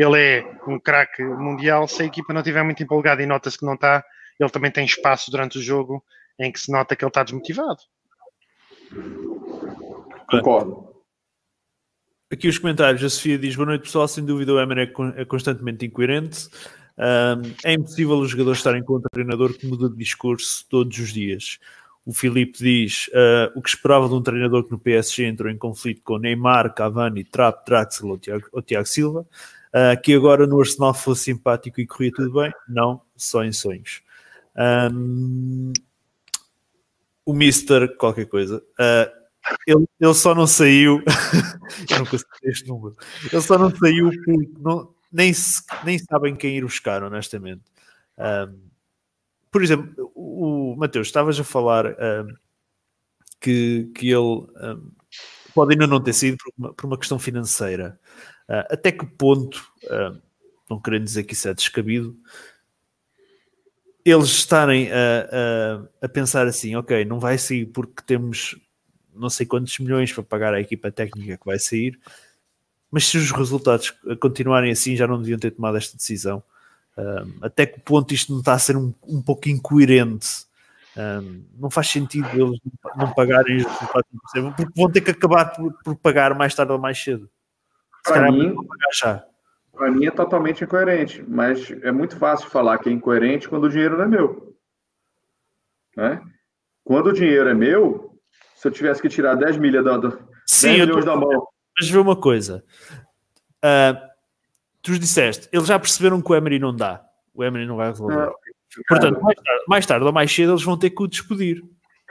[0.00, 1.88] ele é um craque mundial.
[1.88, 4.04] Se a equipa não estiver muito empolgada e nota-se que não está,
[4.38, 6.04] ele também tem espaço durante o jogo
[6.38, 7.80] em que se nota que ele está desmotivado.
[10.30, 10.94] Concordo.
[12.30, 13.02] Aqui os comentários.
[13.02, 14.06] A Sofia diz: Boa noite, pessoal.
[14.06, 16.48] Sem dúvida, o Emer é, é constantemente incoerente.
[16.96, 21.12] Um, é impossível os jogadores estarem contra o treinador que muda de discurso todos os
[21.12, 21.58] dias.
[22.06, 25.58] O Filipe diz: uh, O que esperava de um treinador que no PSG entrou em
[25.58, 28.20] conflito com Neymar, Cavani, Trapp, Draxler
[28.52, 29.26] ou Tiago Silva,
[29.74, 32.52] uh, que agora no Arsenal fosse simpático e corria tudo bem?
[32.68, 34.02] Não, só em sonhos.
[34.92, 35.72] Um,
[37.24, 38.58] o Mister, qualquer coisa.
[38.78, 39.18] Uh,
[39.66, 41.02] ele, ele só não saiu.
[41.90, 42.06] eu não
[42.44, 42.96] este número.
[43.32, 45.32] Ele só não saiu porque não, nem,
[45.84, 47.62] nem sabem quem ir buscar, honestamente.
[48.18, 48.68] Um,
[49.50, 52.34] por exemplo, o Mateus, estavas a falar um,
[53.40, 54.90] que, que ele um,
[55.54, 57.98] pode ainda não ter sido por uma, por uma questão financeira.
[58.48, 60.20] Uh, até que ponto, uh,
[60.68, 62.16] não querendo dizer que isso é descabido,
[64.04, 65.28] eles estarem a,
[66.00, 68.58] a, a, pensar assim, ok, não vai sair porque temos
[69.14, 71.98] não sei quantos milhões para pagar a equipa técnica que vai sair,
[72.90, 76.42] mas se os resultados continuarem assim, já não deviam ter tomado esta decisão.
[77.42, 80.46] Até que ponto isto não está a ser um, um pouco incoerente?
[80.96, 82.58] Um, não faz sentido eles
[82.96, 84.10] não pagarem os resultados
[84.56, 87.28] porque vão ter que acabar por, por pagar mais tarde ou mais cedo.
[88.08, 88.56] Para mim,
[89.72, 93.68] para mim é totalmente incoerente, mas é muito fácil falar que é incoerente quando o
[93.68, 94.56] dinheiro não é meu.
[95.96, 96.20] Né?
[96.84, 98.18] Quando o dinheiro é meu,
[98.54, 100.10] se eu tivesse que tirar 10 milhas da, da,
[100.46, 101.10] Sim, 10 milhões tô...
[101.10, 101.46] da mão.
[101.78, 102.64] Mas vê uma coisa.
[103.64, 104.08] Uh,
[104.82, 107.04] tu disseste, eles já perceberam que o Emery não dá.
[107.34, 108.16] O Emery não vai resolver.
[108.16, 108.32] Não,
[108.88, 111.62] Portanto, mais tarde, mais tarde, ou mais cedo eles vão ter que o despedir.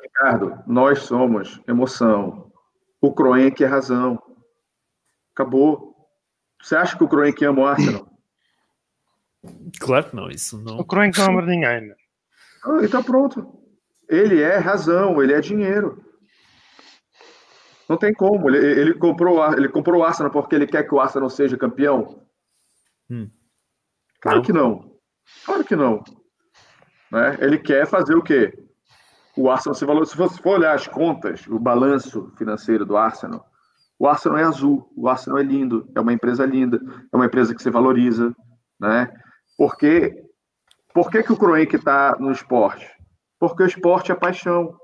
[0.01, 2.51] Ricardo, nós somos emoção.
[3.01, 4.21] O Kroenke é razão.
[5.37, 5.95] Acabou.
[6.59, 8.07] Você acha que o Kroenke ama o Arsenal?
[9.79, 10.79] Claro que não, isso não.
[10.79, 11.93] O Kroenke não ama ninguém.
[12.65, 13.47] Ah, então pronto.
[14.09, 16.03] Ele é razão, ele é dinheiro.
[17.87, 18.49] Não tem como.
[18.49, 22.25] Ele, ele, comprou, ele comprou o Arsenal porque ele quer que o Arsenal seja campeão?
[23.07, 23.29] Hum.
[24.19, 24.43] Claro não.
[24.43, 24.99] que não.
[25.45, 26.03] Claro que não.
[27.11, 27.37] Né?
[27.41, 28.57] Ele quer fazer o quê?
[29.37, 30.07] O Arsenal se valor.
[30.07, 33.47] Se você for olhar as contas, o balanço financeiro do Arsenal,
[33.99, 36.79] o Arsenal é azul, o Arsenal é lindo, é uma empresa linda,
[37.11, 38.35] é uma empresa que se valoriza,
[38.79, 39.11] né?
[39.57, 40.23] Porque
[40.93, 42.87] por que, que o Kroenke está no esporte?
[43.39, 44.75] Porque o esporte é paixão.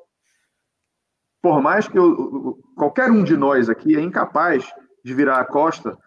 [1.41, 4.71] Por mais que eu, qualquer um de nós aqui é incapaz
[5.03, 5.97] de virar a costa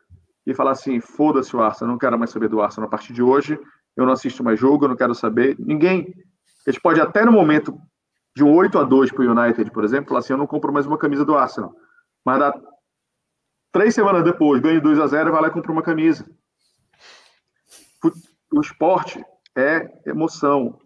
[0.47, 3.23] e falar assim: foda-se o Arsenal, não quero mais saber do Arsenal a partir de
[3.23, 3.59] hoje,
[3.97, 5.57] eu não assisto mais jogo, eu não quero saber.
[5.59, 6.15] Ninguém.
[6.67, 7.79] A gente pode até no momento
[8.35, 10.73] de um 8 a 2 para o United, por exemplo, falar assim: eu não compro
[10.73, 11.75] mais uma camisa do Arsenal.
[12.25, 12.55] Mas dá
[13.77, 16.27] três semanas depois, ganho 2 a 0 e vai lá e compra uma camisa.
[18.51, 19.23] O esporte
[19.55, 20.81] é emoção,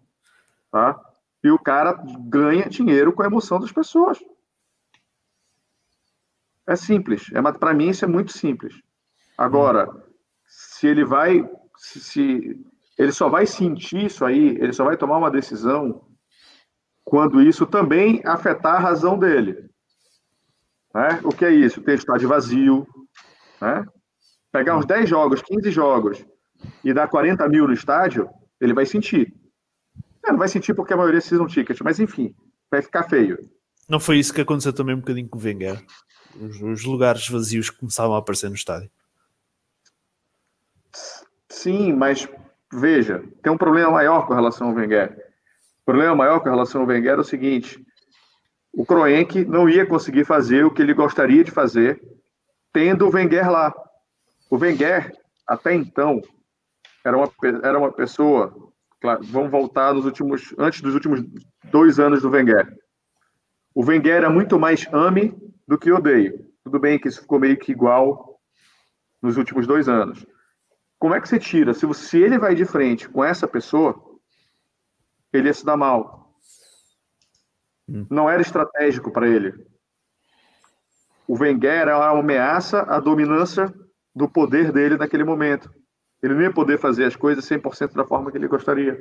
[0.69, 0.99] tá?
[1.41, 4.19] E o cara ganha dinheiro com a emoção das pessoas.
[6.67, 7.31] É simples.
[7.33, 8.75] É, para mim, isso é muito simples.
[9.37, 9.89] Agora,
[10.45, 11.49] se ele vai.
[11.77, 12.65] Se, se,
[12.97, 16.05] ele só vai sentir isso aí, ele só vai tomar uma decisão
[17.05, 19.70] quando isso também afetar a razão dele.
[20.93, 21.21] Né?
[21.23, 21.81] O que é isso?
[21.81, 22.87] Ter estádio vazio,
[23.61, 23.85] né?
[24.51, 26.25] pegar uns 10 jogos, 15 jogos
[26.83, 28.29] e dar 40 mil no estádio,
[28.59, 29.33] ele vai sentir.
[30.23, 32.35] É, não vai sentir porque a maioria season ticket, mas enfim,
[32.69, 33.49] vai ficar feio.
[33.89, 35.83] Não foi isso que aconteceu também um bocadinho com o Wenger?
[36.39, 38.89] Os, os lugares vazios começavam a aparecer no estádio.
[41.49, 42.27] Sim, mas
[42.71, 45.17] veja, tem um problema maior com relação ao Wenger.
[45.81, 47.83] O problema maior com relação ao Wenger é o seguinte:
[48.73, 52.01] o Kroenke não ia conseguir fazer o que ele gostaria de fazer
[52.71, 53.73] tendo o Wenger lá.
[54.49, 55.11] O Wenger,
[55.45, 56.21] até então,
[57.03, 57.31] era uma,
[57.63, 58.53] era uma pessoa.
[59.01, 61.21] Claro, vamos voltar nos últimos, antes dos últimos
[61.69, 62.77] dois anos do Wenger.
[63.73, 65.35] O Wenger era muito mais ame
[65.67, 66.49] do que odeio.
[66.63, 68.39] Tudo bem que isso ficou meio que igual
[69.21, 70.25] nos últimos dois anos.
[70.99, 71.73] Como é que você tira?
[71.73, 73.99] Se, se ele vai de frente com essa pessoa,
[75.33, 76.20] ele ia se dar mal.
[78.09, 79.53] Não era estratégico para ele.
[81.27, 83.73] O Wenger era uma ameaça à dominância
[84.15, 85.69] do poder dele naquele momento.
[86.21, 88.99] Ele não ia poder fazer as coisas 100% da forma que ele gostaria.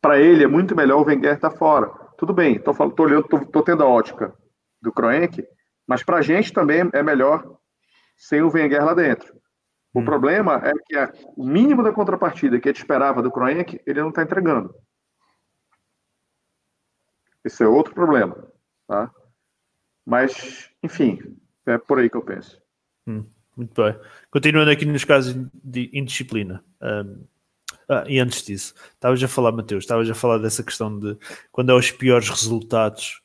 [0.00, 1.88] Para ele é muito melhor o Wenger estar tá fora.
[2.16, 4.34] Tudo bem, estou olhando, estou tendo a ótica
[4.80, 5.44] do Kroenke,
[5.86, 7.44] mas para a gente também é melhor
[8.16, 9.34] sem o Wenger lá dentro.
[9.94, 10.04] O hum.
[10.04, 14.00] problema é que a, o mínimo da contrapartida que a gente esperava do Kroenke, ele
[14.00, 14.74] não está entregando.
[17.48, 18.46] Esse é outro problema.
[18.86, 19.10] Tá?
[20.06, 21.36] Mas, enfim,
[21.66, 22.60] é por aí que eu penso.
[23.06, 23.24] Hum.
[23.58, 23.96] Muito bem.
[24.30, 26.62] Continuando aqui nos casos de indisciplina.
[26.80, 27.24] Um,
[27.88, 31.16] ah, e antes disso, estavas a falar, Mateus, estavas a falar dessa questão de
[31.50, 33.20] quando é os piores resultados,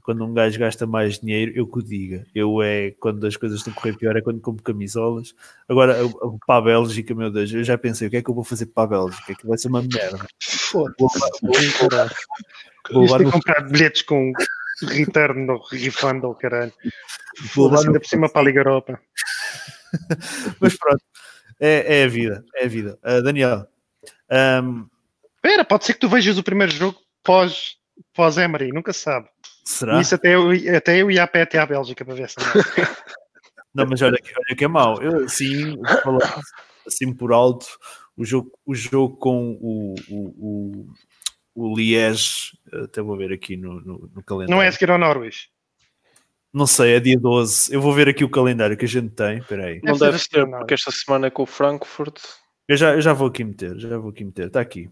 [0.00, 2.24] quando um gajo gasta mais dinheiro, eu que o diga.
[2.34, 5.34] Eu é quando as coisas estão a correr pior, é quando compro camisolas.
[5.68, 5.96] Agora,
[6.46, 8.66] para a Bélgica, meu Deus, eu já pensei, o que é que eu vou fazer
[8.66, 9.34] para a Bélgica?
[9.34, 10.26] Que vai ser uma merda.
[10.72, 11.10] Vou, vou,
[11.42, 11.52] vou,
[12.92, 14.32] vou, comprar bilhetes com
[14.82, 16.72] return ou refund ou caralho.
[17.54, 19.00] Vou ainda por cima para a Liga Europa.
[20.60, 21.02] Mas pronto,
[21.60, 22.98] é, é, a vida, é a vida.
[23.04, 23.66] Uh, Daniel.
[24.30, 24.86] Um...
[25.36, 27.76] Espera, pode ser que tu vejas o primeiro jogo pós,
[28.14, 29.28] pós Emery, nunca sabe.
[29.64, 30.00] Será?
[30.00, 32.46] Isso até eu, até eu ia a pé até à Bélgica para ver se não.
[33.88, 35.02] mas olha olha que é mau.
[35.02, 35.76] Eu, sim,
[36.86, 37.66] assim por alto,
[38.16, 40.86] o jogo, o jogo com o, o, o,
[41.56, 44.54] o Liège, até vou ver aqui no, no, no calendário.
[44.54, 45.48] Não é a seguir ao Norwich?
[46.52, 47.74] Não sei, é dia 12.
[47.74, 49.38] Eu vou ver aqui o calendário que a gente tem.
[49.38, 49.80] Espera aí.
[49.82, 52.20] Não deve ser, porque esta semana é com o Frankfurt.
[52.68, 54.48] Eu já, eu já vou aqui meter, já vou aqui meter.
[54.48, 54.90] Está aqui.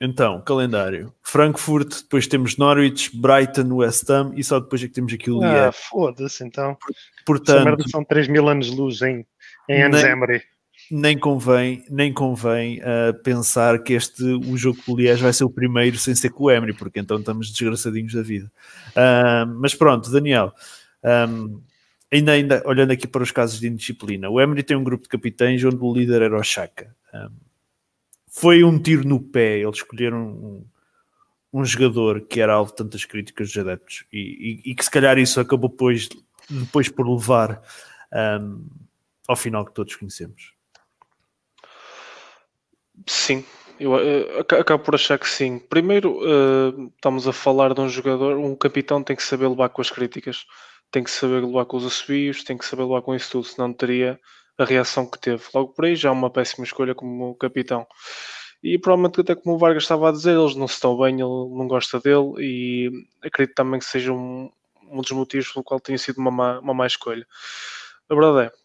[0.00, 1.14] Então, calendário.
[1.22, 5.38] Frankfurt, depois temos Norwich, Brighton, West Ham e só depois é que temos aqui o
[5.38, 5.56] Liège.
[5.56, 6.76] Ah, foda-se então.
[7.24, 9.24] Portanto, são 3 mil anos de luz em,
[9.68, 10.42] em anos Emery
[10.90, 15.44] nem convém, nem convém uh, pensar que este o jogo com o Liège vai ser
[15.44, 18.50] o primeiro sem ser com o Emery, porque então estamos desgraçadinhos da vida.
[18.90, 20.52] Uh, mas pronto, Daniel,
[21.28, 21.60] um,
[22.12, 25.08] ainda, ainda olhando aqui para os casos de indisciplina, o Emery tem um grupo de
[25.08, 26.94] capitães onde o líder era o Chaka.
[27.12, 27.30] Um,
[28.28, 30.66] foi um tiro no pé, eles escolheram um,
[31.52, 34.90] um jogador que era alvo de tantas críticas dos adeptos e, e, e, que se
[34.90, 36.08] calhar isso acabou depois,
[36.50, 37.62] depois por levar
[39.28, 40.53] ao final que todos conhecemos.
[43.06, 43.44] Sim,
[43.78, 45.58] eu uh, acabo por achar que sim.
[45.58, 49.82] Primeiro, uh, estamos a falar de um jogador, um capitão tem que saber levar com
[49.82, 50.46] as críticas,
[50.90, 53.72] tem que saber levar com os assobios, tem que saber levar com isso tudo, senão
[53.72, 54.18] teria
[54.58, 55.42] a reação que teve.
[55.54, 57.86] Logo por aí já é uma péssima escolha como capitão.
[58.62, 61.22] E provavelmente até como o Vargas estava a dizer, eles não se estão bem, ele
[61.22, 62.90] não gosta dele e
[63.22, 64.50] acredito também que seja um,
[64.90, 67.26] um dos motivos pelo qual tenha sido uma má, uma má escolha.
[68.08, 68.63] A verdade é,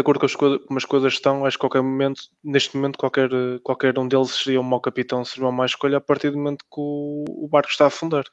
[0.00, 3.28] de acordo com as, como as coisas estão, acho que qualquer momento, neste momento, qualquer,
[3.62, 6.64] qualquer um deles seria um mau capitão, seria uma má escolha a partir do momento
[6.64, 8.24] que o, o barco está a afundar.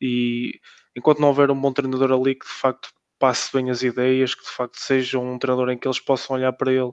[0.00, 0.60] E
[0.94, 4.44] enquanto não houver um bom treinador ali que de facto passe bem as ideias, que
[4.44, 6.92] de facto seja um treinador em que eles possam olhar para ele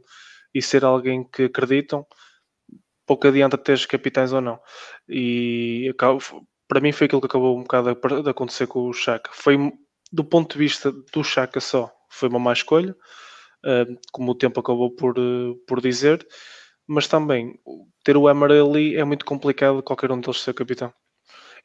[0.54, 2.06] e ser alguém que acreditam,
[3.06, 4.60] pouco adianta ter os capitães ou não.
[5.10, 5.94] E
[6.70, 9.30] para mim foi aquilo que acabou um bocado de acontecer com o Chaka.
[9.34, 9.58] Foi
[10.10, 12.96] do ponto de vista do Chaka só, foi uma má escolha
[14.12, 16.26] como o tempo acabou por, uh, por dizer,
[16.88, 17.60] mas também
[18.04, 20.94] ter o Emery ali é muito complicado qualquer um deles ser capitão.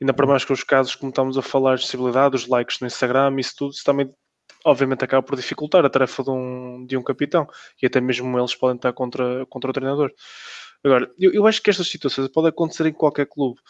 [0.01, 2.87] Ainda para mais que os casos, como estamos a falar, de acessibilidade, os likes no
[2.87, 4.11] Instagram, isso tudo, isso também
[4.65, 7.47] obviamente acaba por dificultar a tarefa de um, de um capitão
[7.83, 10.11] e até mesmo eles podem estar contra, contra o treinador.
[10.83, 13.61] Agora, eu, eu acho que estas situações podem acontecer em qualquer clube.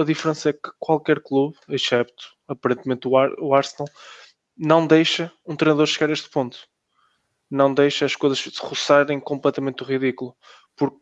[0.00, 3.88] A diferença é que qualquer clube, excepto aparentemente o, Ar, o Arsenal,
[4.56, 6.58] não deixa um treinador chegar a este ponto.
[7.50, 10.36] Não deixa as coisas se roçarem completamente o ridículo.
[10.76, 10.96] Porque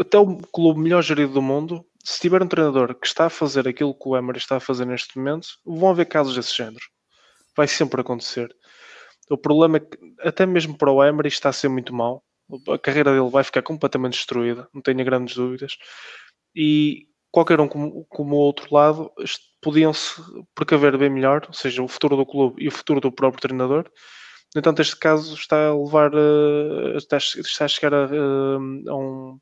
[0.00, 3.66] até o clube melhor gerido do mundo, se tiver um treinador que está a fazer
[3.68, 6.84] aquilo que o Emery está a fazer neste momento, vão haver casos desse género.
[7.56, 8.54] Vai sempre acontecer.
[9.30, 12.22] O problema é que, até mesmo para o Emery, está a ser muito mal
[12.68, 15.76] a carreira dele vai ficar completamente destruída, não tenho grandes dúvidas.
[16.54, 19.10] E qualquer um como, como o outro lado
[19.60, 20.22] podiam-se
[20.54, 23.90] precaver bem melhor, ou seja, o futuro do clube e o futuro do próprio treinador.
[24.56, 26.12] No entanto, este caso está a levar
[26.96, 29.38] está, está a chegar a, a, um,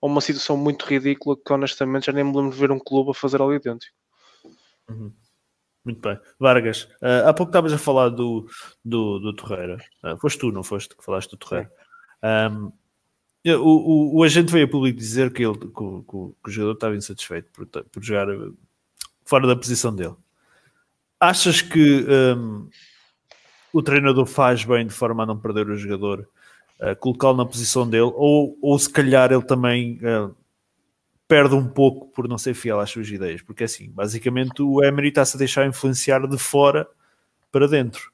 [0.00, 3.10] a, uma situação muito ridícula que honestamente já nem me lembro de ver um clube
[3.10, 3.94] a fazer algo idêntico.
[4.88, 5.12] Uhum.
[5.84, 6.18] Muito bem.
[6.40, 8.48] Vargas, uh, há pouco estavas a falar do,
[8.82, 9.76] do, do Torreira.
[10.02, 11.70] Uh, foste tu, não foste, que falaste do Torreira.
[12.22, 12.72] Um,
[13.46, 16.72] o, o, o, agente veio a público dizer que, ele, que, que, que o jogador
[16.72, 18.50] estava insatisfeito por, por, jogar eh,
[19.26, 20.16] fora da posição dele.
[21.20, 22.70] Achas que um,
[23.74, 26.28] o treinador faz bem de forma a não perder o jogador,
[26.80, 30.32] uh, colocá-lo na posição dele, ou, ou se calhar ele também uh,
[31.26, 33.42] perde um pouco por não ser fiel às suas ideias?
[33.42, 36.86] Porque assim, basicamente o Emery está-se a deixar influenciar de fora
[37.50, 38.12] para dentro.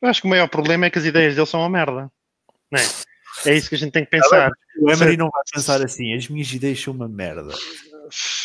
[0.00, 2.10] Eu acho que o maior problema é que as ideias dele são uma merda.
[2.70, 2.84] Não é?
[3.50, 4.52] é isso que a gente tem que pensar.
[4.78, 7.52] O Emery não vai pensar assim, as minhas ideias são uma merda.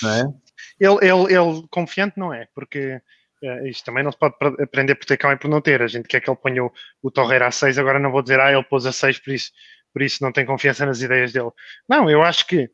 [0.02, 0.34] Não é?
[0.80, 3.00] Ele, ele, ele confiante não é, porque
[3.44, 5.82] uh, isto também não se pode aprender por ter cão e por não ter.
[5.82, 6.72] A gente quer que ele ponha o,
[7.02, 9.52] o Torreira a 6, agora não vou dizer, ah, ele pôs a 6, por isso,
[9.94, 11.52] por isso não tem confiança nas ideias dele.
[11.88, 12.70] Não, eu acho que,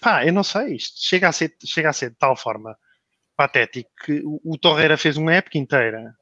[0.00, 2.76] pá, eu não sei, isto chega a ser, chega a ser de tal forma
[3.36, 6.12] patético que o, o Torreira fez uma época inteira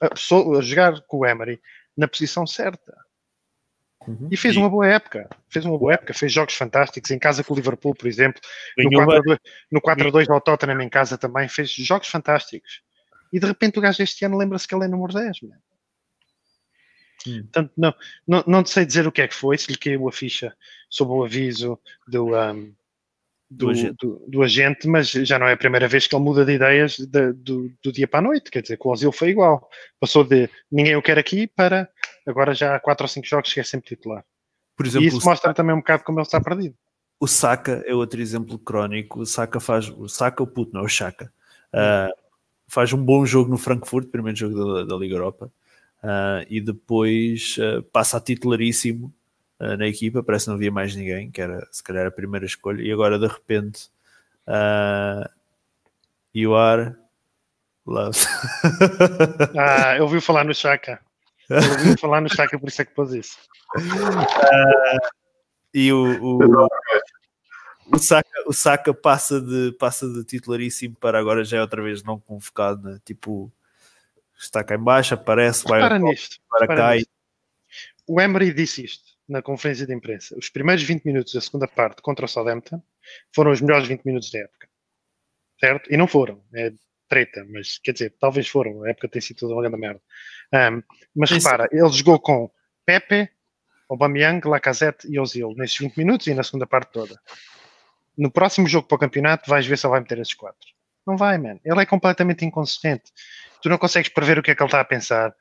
[0.00, 1.60] a, a jogar com o Emery
[1.96, 3.03] na posição certa.
[4.06, 4.28] Uhum.
[4.30, 5.28] E fez uma boa época.
[5.48, 6.14] Fez uma boa época.
[6.14, 8.40] Fez jogos fantásticos em casa com o Liverpool, por exemplo.
[9.70, 11.48] No 4-2 ao Tottenham em casa também.
[11.48, 12.82] Fez jogos fantásticos.
[13.32, 15.38] E de repente o gajo este ano lembra-se que ele é número 10.
[17.26, 17.42] Hum.
[17.42, 17.94] Portanto, não,
[18.26, 20.54] não, não sei dizer o que é que foi, se lhe caiu a ficha
[20.90, 22.74] sob o aviso do, um,
[23.54, 24.06] do, do, agente.
[24.28, 24.88] Do, agente.
[24.88, 27.92] mas já não é a primeira vez que ele muda de ideias de, do, do,
[27.92, 28.50] dia para a noite.
[28.50, 29.68] Quer dizer, com o Ozil foi igual.
[29.98, 31.88] Passou de ninguém o quer aqui para
[32.26, 34.24] agora já há 4 ou 5 jogos que é sempre titular.
[34.76, 36.74] Por exemplo, e isso mostra Saka, também um bocado como ele está perdido.
[37.20, 39.20] O Saka é outro exemplo crónico.
[39.20, 39.88] O Saka faz.
[39.88, 41.32] O Saka, o puto, não é o Chaka.
[41.72, 42.12] Uh,
[42.66, 45.50] faz um bom jogo no Frankfurt, primeiro jogo da, da Liga Europa.
[46.02, 49.14] Uh, e depois uh, passa a titularíssimo
[49.60, 52.46] uh, na equipa, parece que não havia mais ninguém, que era se calhar a primeira
[52.46, 53.88] escolha, e agora de repente
[54.48, 55.28] uh,
[56.34, 56.94] you are
[57.86, 58.26] loved.
[59.58, 61.00] ah, eu ouvi falar no Chaka.
[61.48, 63.38] Eu ouvi falar no Chaka, por isso é que pôs isso.
[63.76, 64.98] Uh,
[65.72, 66.68] e o, o,
[67.92, 72.02] o, Saka, o Saka passa, de, passa de titularíssimo para agora já é outra vez
[72.02, 73.00] não convocado, né?
[73.04, 73.52] tipo
[74.38, 76.94] está cá em baixo, aparece, vai para, nisto, para cá.
[76.94, 77.10] Nisto.
[78.06, 80.36] O Emery disse isto na conferência de imprensa.
[80.38, 82.82] Os primeiros 20 minutos da segunda parte contra o Southampton
[83.34, 84.68] foram os melhores 20 minutos da época.
[85.58, 85.92] Certo?
[85.92, 86.42] E não foram.
[86.54, 86.72] É
[87.08, 88.82] treta, mas quer dizer, talvez foram.
[88.84, 90.00] A época tem sido toda uma grande merda.
[90.52, 90.82] Um,
[91.14, 91.46] mas Isso.
[91.46, 92.50] repara, ele jogou com
[92.84, 93.28] Pepe,
[93.88, 97.18] Aubameyang, Lacazette e Ozil nesses 20 minutos e na segunda parte toda.
[98.16, 100.68] No próximo jogo para o campeonato vais ver se ele vai meter esses quatro.
[101.06, 101.58] Não vai, man.
[101.64, 103.12] Ele é completamente inconsistente.
[103.60, 105.34] Tu não consegues prever o que é que ele está a pensar.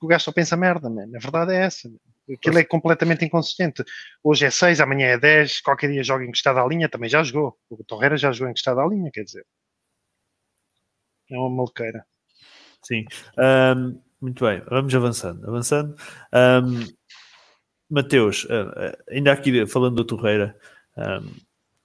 [0.00, 1.08] O gajo só pensa merda, man.
[1.14, 1.88] A verdade é essa.
[1.88, 1.96] Man.
[2.34, 3.84] Aquilo é completamente inconsistente.
[4.22, 7.56] Hoje é 6, amanhã é 10, qualquer dia joga encostado à linha, também já jogou.
[7.70, 9.46] O Torreira já jogou encostado à linha, quer dizer.
[11.30, 12.04] É uma maluqueira.
[12.82, 13.04] Sim.
[13.38, 15.46] Um, muito bem, vamos avançando.
[15.46, 15.96] Avançando.
[16.32, 16.84] Um,
[17.88, 20.58] Mateus, uh, ainda aqui falando do Torreira,
[20.96, 21.32] um,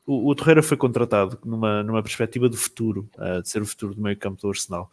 [0.07, 3.93] o, o, Torreira foi contratado numa, numa perspectiva de futuro, uh, de ser o futuro
[3.93, 4.89] do meio campo do Arsenal.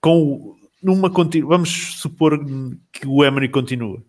[0.00, 1.10] Com numa
[1.46, 2.38] vamos supor
[2.92, 4.02] que o Emery continua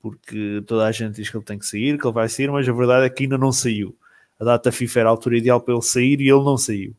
[0.00, 2.68] porque toda a gente diz que ele tem que sair, que ele vai sair, mas
[2.68, 3.96] a verdade é que ainda não saiu.
[4.38, 6.94] A data FIFA era a altura ideal para ele sair e ele não saiu.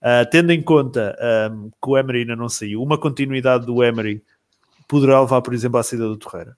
[0.00, 1.16] Uh, tendo em conta
[1.52, 4.22] um, que o Emery ainda não saiu, uma continuidade do Emery
[4.86, 6.56] poderá levar, por exemplo, à saída do Torreira?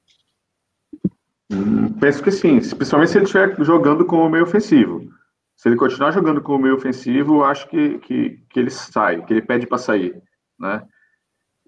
[1.50, 5.10] Hum, penso que sim, especialmente se ele estiver jogando como meio ofensivo.
[5.56, 9.42] Se ele continuar jogando como meio ofensivo, acho que, que, que ele sai, que ele
[9.42, 10.22] pede para sair,
[10.58, 10.82] né?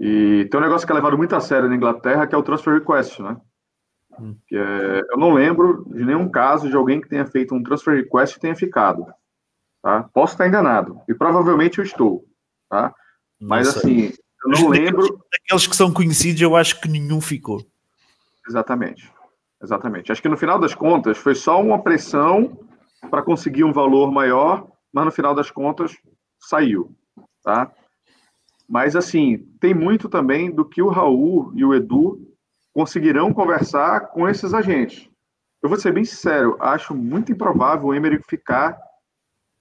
[0.04, 2.42] E tem um negócio que é levado muito a sério na Inglaterra, que é o
[2.42, 3.36] transfer request, né?
[4.18, 4.34] Hum.
[4.48, 7.94] Que é, eu não lembro de nenhum caso de alguém que tenha feito um transfer
[7.94, 9.06] request e tenha ficado.
[9.80, 10.02] Tá?
[10.12, 12.24] Posso estar enganado, e provavelmente eu estou.
[12.68, 12.92] Tá?
[13.40, 14.06] Mas assim,
[14.44, 15.24] eu não Mas lembro.
[15.30, 17.64] Daqueles que são conhecidos, eu acho que nenhum ficou.
[18.48, 19.08] Exatamente.
[19.62, 20.10] Exatamente.
[20.10, 22.58] Acho que no final das contas foi só uma pressão
[23.08, 25.96] para conseguir um valor maior, mas no final das contas
[26.40, 26.92] saiu,
[27.44, 27.70] tá?
[28.72, 32.34] Mas assim, tem muito também do que o Raul e o Edu
[32.72, 35.10] conseguirão conversar com esses agentes.
[35.62, 38.78] Eu vou ser bem sincero, acho muito improvável o Emery ficar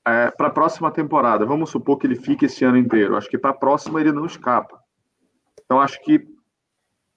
[0.02, 1.46] para a próxima temporada.
[1.46, 3.18] Vamos supor que ele fique esse ano inteiro.
[3.18, 4.82] Acho que para a próxima ele não escapa.
[5.66, 6.26] Então acho que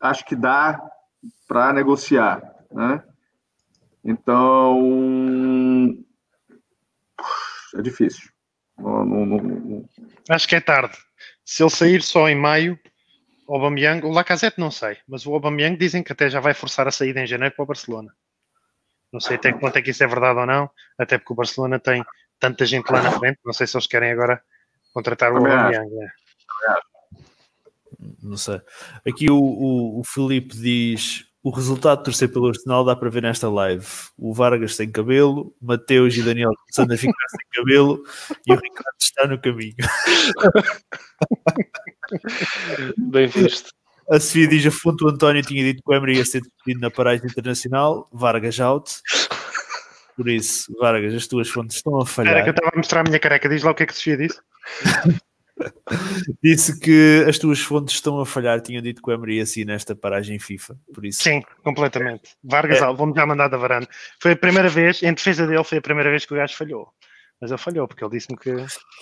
[0.00, 0.82] acho que dá
[1.46, 2.42] para negociar,
[2.72, 3.04] né?
[4.04, 5.96] Então
[7.76, 8.28] é difícil.
[8.76, 9.88] Não- não- não-
[10.28, 10.98] Acho que é tarde.
[11.44, 12.78] Se ele sair só em maio,
[13.46, 16.88] o Aubameyang, o Lacazette não sei, mas o Aubameyang dizem que até já vai forçar
[16.88, 18.14] a saída em janeiro para o Barcelona.
[19.12, 21.36] Não sei até que ponto é que isso é verdade ou não, até porque o
[21.36, 22.04] Barcelona tem
[22.40, 24.42] tanta gente lá na frente, não sei se eles querem agora
[24.92, 25.36] contratar o.
[25.36, 25.88] Aubameyang.
[25.90, 26.12] né?
[28.22, 28.60] Não sei.
[29.06, 33.20] Aqui o, o, o Filipe diz: o resultado de torcer pelo Arsenal dá para ver
[33.20, 33.84] nesta live.
[34.16, 38.02] O Vargas sem cabelo, Mateus e Daniel começando a ficar sem cabelo
[38.46, 39.74] e o Ricardo está no caminho.
[42.96, 43.68] Bem visto.
[44.10, 46.80] A Sofia diz: a fonte do António tinha dito que o Emery ia ser despedido
[46.80, 48.08] na paragem internacional.
[48.10, 48.90] Vargas out.
[50.16, 52.48] Por isso, Vargas, as tuas fontes estão a Era que eu falhar.
[52.48, 54.40] estava a mostrar a minha careca, diz lá o que é que a Sofia disse.
[56.42, 58.60] Disse que as tuas fontes estão a falhar.
[58.60, 60.76] Tinham dito que o Emery ia sair nesta paragem FIFA.
[60.92, 62.36] Por isso, Sim, completamente.
[62.42, 62.92] Vargas, É.
[62.92, 63.88] vou-me já mandar da varanda.
[64.20, 66.88] Foi a primeira vez, em defesa dele, foi a primeira vez que o gajo falhou.
[67.40, 68.52] Mas ele falhou, porque ele disse-me que.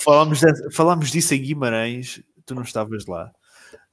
[0.03, 3.30] Falámos, de- falámos disso em Guimarães, tu não estavas lá.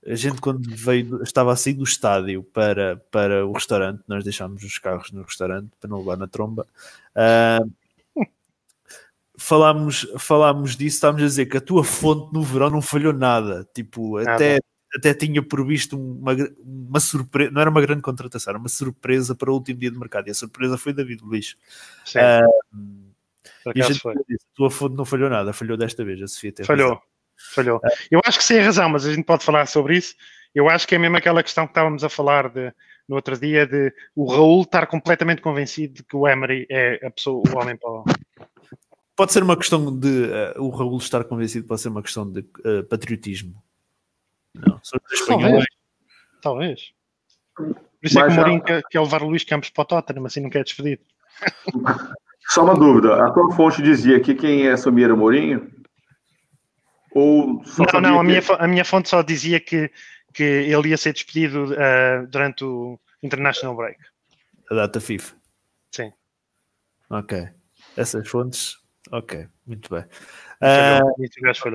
[0.07, 4.63] A gente, quando veio, estava a sair do estádio para, para o restaurante, nós deixámos
[4.63, 6.65] os carros no restaurante para não levar na tromba.
[7.13, 7.59] Ah,
[9.39, 13.67] falámos, falámos disso, estávamos a dizer que a tua fonte no verão não falhou nada.
[13.73, 14.33] Tipo, Nada.
[14.35, 14.59] até,
[14.95, 16.33] até tinha previsto uma,
[16.63, 19.97] uma surpresa, não era uma grande contratação, era uma surpresa para o último dia de
[19.97, 20.27] mercado.
[20.27, 21.55] E a surpresa foi David Luiz.
[22.05, 22.19] Sim,
[23.63, 24.13] por E a gente foi.
[24.27, 26.21] disse, a tua fonte não falhou nada, falhou desta vez.
[26.21, 27.03] A Sofia teve Falhou, razão.
[27.55, 27.81] falhou.
[28.11, 30.15] Eu acho que sem razão, mas a gente pode falar sobre isso.
[30.53, 32.73] Eu acho que é mesmo aquela questão que estávamos a falar de,
[33.07, 37.11] no outro dia de o Raul estar completamente convencido de que o Emery é a
[37.11, 38.03] pessoa, o homem para o...
[39.19, 42.39] Pode ser uma questão de eh, o Raul estar convencido, pode ser uma questão de
[42.63, 43.61] eh, patriotismo.
[44.55, 44.79] Não.
[46.41, 46.93] Talvez.
[47.53, 49.85] Por isso é Mas que o Mourinho quer, quer levar o Luís Campos para o
[49.85, 51.01] Tottenham, assim não quer despedir.
[52.47, 53.25] Só uma dúvida.
[53.25, 55.69] A tua fonte dizia que quem era o Mourinho?
[57.11, 59.91] Ou só Não, não, a que- minha, a minha fonte só dizia que,
[60.33, 63.99] que ele ia ser despedido ah, durante o International Break.
[64.71, 65.35] A data FIFA.
[65.91, 66.13] Sim.
[67.09, 67.49] Ok.
[67.97, 68.77] Essas fontes.
[69.11, 70.05] Ok, muito bem.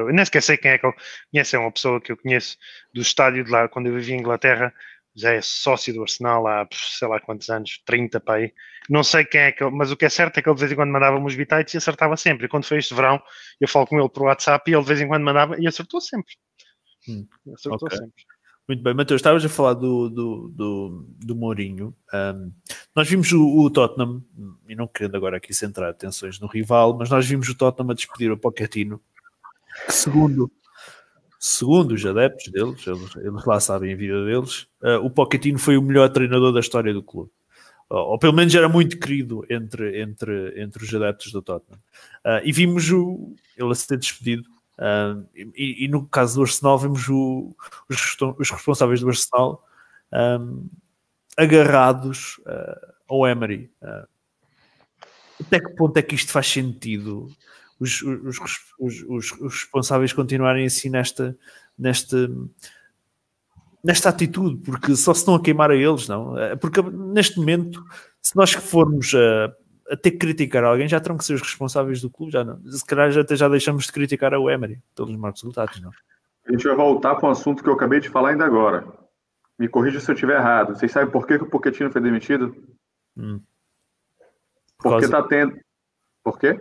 [0.09, 0.93] Eu nem sequer sei quem é que eu
[1.33, 2.57] conheço, é uma pessoa que eu conheço
[2.93, 4.73] do estádio de lá, quando eu vivia em Inglaterra,
[5.17, 8.53] já é sócio do Arsenal há sei lá quantos anos, 30 para aí.
[8.91, 10.61] Não sei quem é que, ele- mas o que é certo é que ele de
[10.61, 12.47] vez em quando mandava-me os bitites e acertava sempre.
[12.47, 13.23] E quando foi este verão,
[13.61, 16.01] eu falo com ele por WhatsApp e ele de vez em quando mandava e acertou
[16.01, 16.35] sempre.
[17.09, 17.97] Hum, Acertou ok.
[17.97, 18.25] sempre.
[18.67, 21.95] Muito bem, Mateus, estavas a falar do, do, do, do Mourinho.
[22.13, 22.51] Ahm,
[22.95, 24.23] nós vimos o, o Tottenham,
[24.69, 27.95] e não querendo agora aqui centrar atenções no rival, mas nós vimos o Tottenham a
[27.95, 29.01] despedir o Pochettino,
[29.87, 30.51] que segundo,
[31.39, 35.77] segundo os adeptos deles, eles, eles lá sabem a vida deles, ah, o Pochettino foi
[35.77, 37.31] o melhor treinador da história do clube.
[37.91, 41.79] Ou, pelo menos era muito querido entre, entre, entre os adeptos do Tottenham.
[42.25, 44.49] Ah, e vimos o, ele a ser despedido.
[44.79, 47.55] Ah, e, e no caso do Arsenal, vimos o,
[47.89, 49.65] os, os responsáveis do Arsenal
[50.13, 50.69] um,
[51.37, 53.71] agarrados uh, ao Emery.
[53.83, 54.07] Uh,
[55.41, 57.29] até que ponto é que isto faz sentido?
[57.79, 61.37] Os, os, os, responsáveis continuarem assim nesta,
[61.77, 62.31] nesta,
[63.83, 66.35] nesta atitude, porque só se estão a queimar a eles, não?
[66.35, 67.85] Uh, Porque neste momento,
[68.23, 69.53] se nós formos a,
[69.91, 72.61] a ter que criticar alguém, já terão que ser os responsáveis do clube, já não.
[72.71, 75.91] Se calhar já, até já deixamos de criticar a Emery pelos maus resultados, não?
[76.47, 78.87] A gente vai voltar para um assunto que eu acabei de falar ainda agora.
[79.59, 80.75] Me corrija se eu estiver errado.
[80.75, 82.55] Vocês sabem por que, que o Pochettino foi demitido?
[83.17, 83.41] Hum.
[84.79, 85.59] Por Porque está tendo.
[86.23, 86.55] Por quê?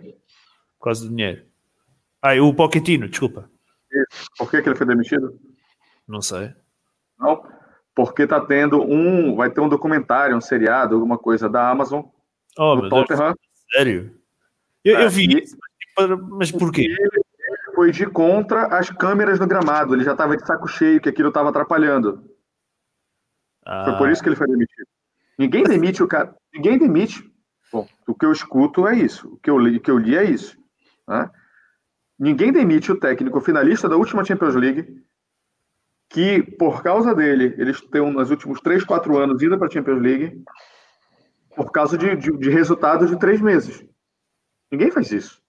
[0.78, 1.44] Por causa do dinheiro.
[2.22, 3.50] Ah, o Pochettino, desculpa.
[4.38, 5.38] Por que, que ele foi demitido?
[6.06, 6.54] Não sei.
[7.18, 7.44] Não.
[7.94, 9.36] Porque está tendo um.
[9.36, 12.04] Vai ter um documentário, um seriado, alguma coisa da Amazon,
[12.58, 13.34] Oh, Deus, Tottenham.
[13.72, 14.18] sério?
[14.84, 16.86] Eu, eu Ah, vi isso, mas, tipo, mas porquê?
[17.74, 19.94] foi de contra as câmeras no gramado.
[19.94, 22.30] Ele já estava de saco cheio, que aquilo estava atrapalhando.
[23.64, 24.86] Ah, Foi por isso que ele foi demitido.
[25.38, 26.34] Ninguém demite o cara.
[26.54, 27.24] Ninguém demite.
[27.72, 29.28] Bom, o que eu escuto é isso.
[29.34, 30.56] O que eu li, que eu li é isso.
[31.08, 31.28] né?
[32.18, 35.02] Ninguém demite o técnico finalista da última Champions League,
[36.08, 40.00] que por causa dele, eles têm nos últimos 3, 4 anos ido para a Champions
[40.00, 40.44] League,
[41.54, 43.84] por causa de, de, de resultados de três meses.
[44.70, 45.40] Ninguém faz isso.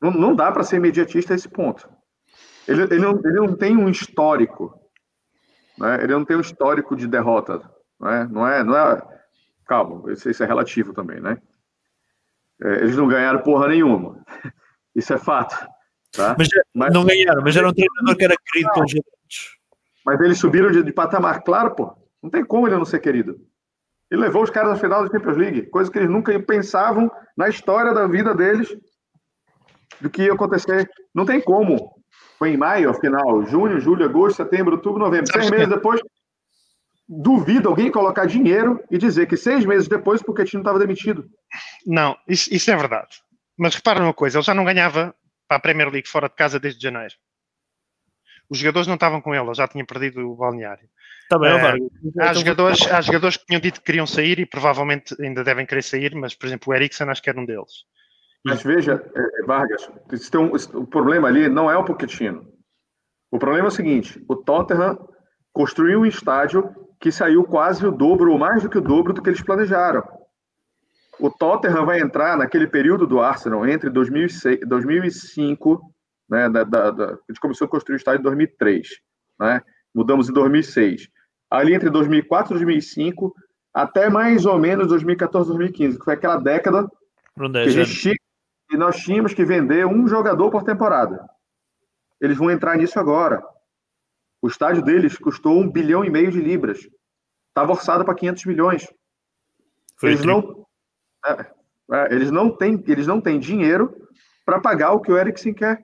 [0.00, 1.88] Não, não dá para ser imediatista a esse ponto.
[2.66, 4.78] Ele, ele, não, ele não tem um histórico.
[5.78, 6.02] Né?
[6.02, 7.58] Ele não tem um histórico de derrota.
[7.98, 8.28] Né?
[8.30, 9.02] Não, é, não é.
[9.66, 11.38] Calma, isso, isso é relativo também, né?
[12.62, 14.24] É, eles não ganharam porra nenhuma.
[14.96, 15.54] Isso é fato.
[16.10, 16.34] Tá?
[16.36, 19.58] Mas, Mas- não ganharam, mas era um treinador que era querido pelos adeptos.
[20.04, 21.96] Mas eles subiram de, de patamar, claro, pô.
[22.20, 23.38] Não tem como ele não ser querido.
[24.10, 27.48] Ele levou os caras à final da Champions League, coisa que eles nunca pensavam na
[27.48, 28.74] história da vida deles
[30.00, 30.88] do que ia acontecer.
[31.14, 31.94] Não tem como.
[32.38, 33.44] Foi em maio, a final.
[33.46, 35.30] Junho, julho, agosto, setembro, outubro, novembro.
[35.30, 36.00] Seis meses depois,
[37.08, 41.28] duvido alguém colocar dinheiro e dizer que seis meses depois, o time estava demitido.
[41.86, 43.20] Não, isso, isso é verdade.
[43.58, 45.14] Mas repara numa coisa, ele já não ganhava
[45.48, 47.14] para a Premier League fora de casa desde janeiro.
[48.48, 50.88] Os jogadores não estavam com ele, ele já tinha perdido o balneário.
[51.36, 51.88] Bem, É, ó, Vargas.
[52.18, 55.66] Há Então, jogadores, há jogadores que tinham dito que queriam sair e provavelmente ainda devem
[55.66, 57.84] querer sair, mas, por exemplo, o Eriksen acho que era um deles.
[58.44, 62.46] Mas veja, é, Vargas, isso tem um- o problema ali não é o Pochettino.
[63.30, 64.96] O problema é o seguinte: o Tottenham
[65.52, 66.70] construiu um estádio
[67.00, 70.02] que saiu quase o dobro, ou mais do que o dobro do que eles planejaram.
[71.20, 75.80] O Tottenham vai entrar naquele período do Arsenal entre 2006, 2005,
[76.30, 78.88] né, da, da- da- a gente começou a construir o estádio em 2003,
[79.38, 79.60] né,
[79.94, 81.08] mudamos em 2006.
[81.50, 83.34] Ali entre 2004 e 2005,
[83.72, 86.88] até mais ou menos 2014, 2015, que foi aquela década um
[87.40, 88.00] que a 10 gente anos.
[88.02, 88.16] tinha-
[88.70, 91.26] e nós tínhamos que vender um jogador por temporada.
[92.20, 93.42] Eles vão entrar nisso agora.
[94.42, 96.80] O estádio deles custou um bilhão e meio de libras.
[97.48, 98.86] Estava orçado para 500 milhões.
[99.96, 100.66] Foi Eles não,
[101.24, 101.46] é,
[101.92, 103.94] é, eles não têm, eles não têm dinheiro
[104.44, 105.82] para pagar o que o Eriksen quer.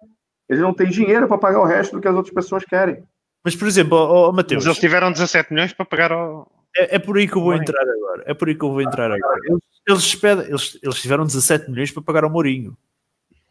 [0.48, 3.02] Eles não têm dinheiro para pagar o resto do que as outras pessoas querem.
[3.45, 6.51] Mas, por exemplo, ó, Mateus, Mas eles tiveram 17 milhões para pagar ao.
[6.76, 8.22] é, é por aí que eu vou entrar agora.
[8.26, 9.40] É por aí que eu vou entrar agora.
[9.45, 12.76] Eles, eles, pedem- eles, eles tiveram 17 milhões para pagar ao Mourinho.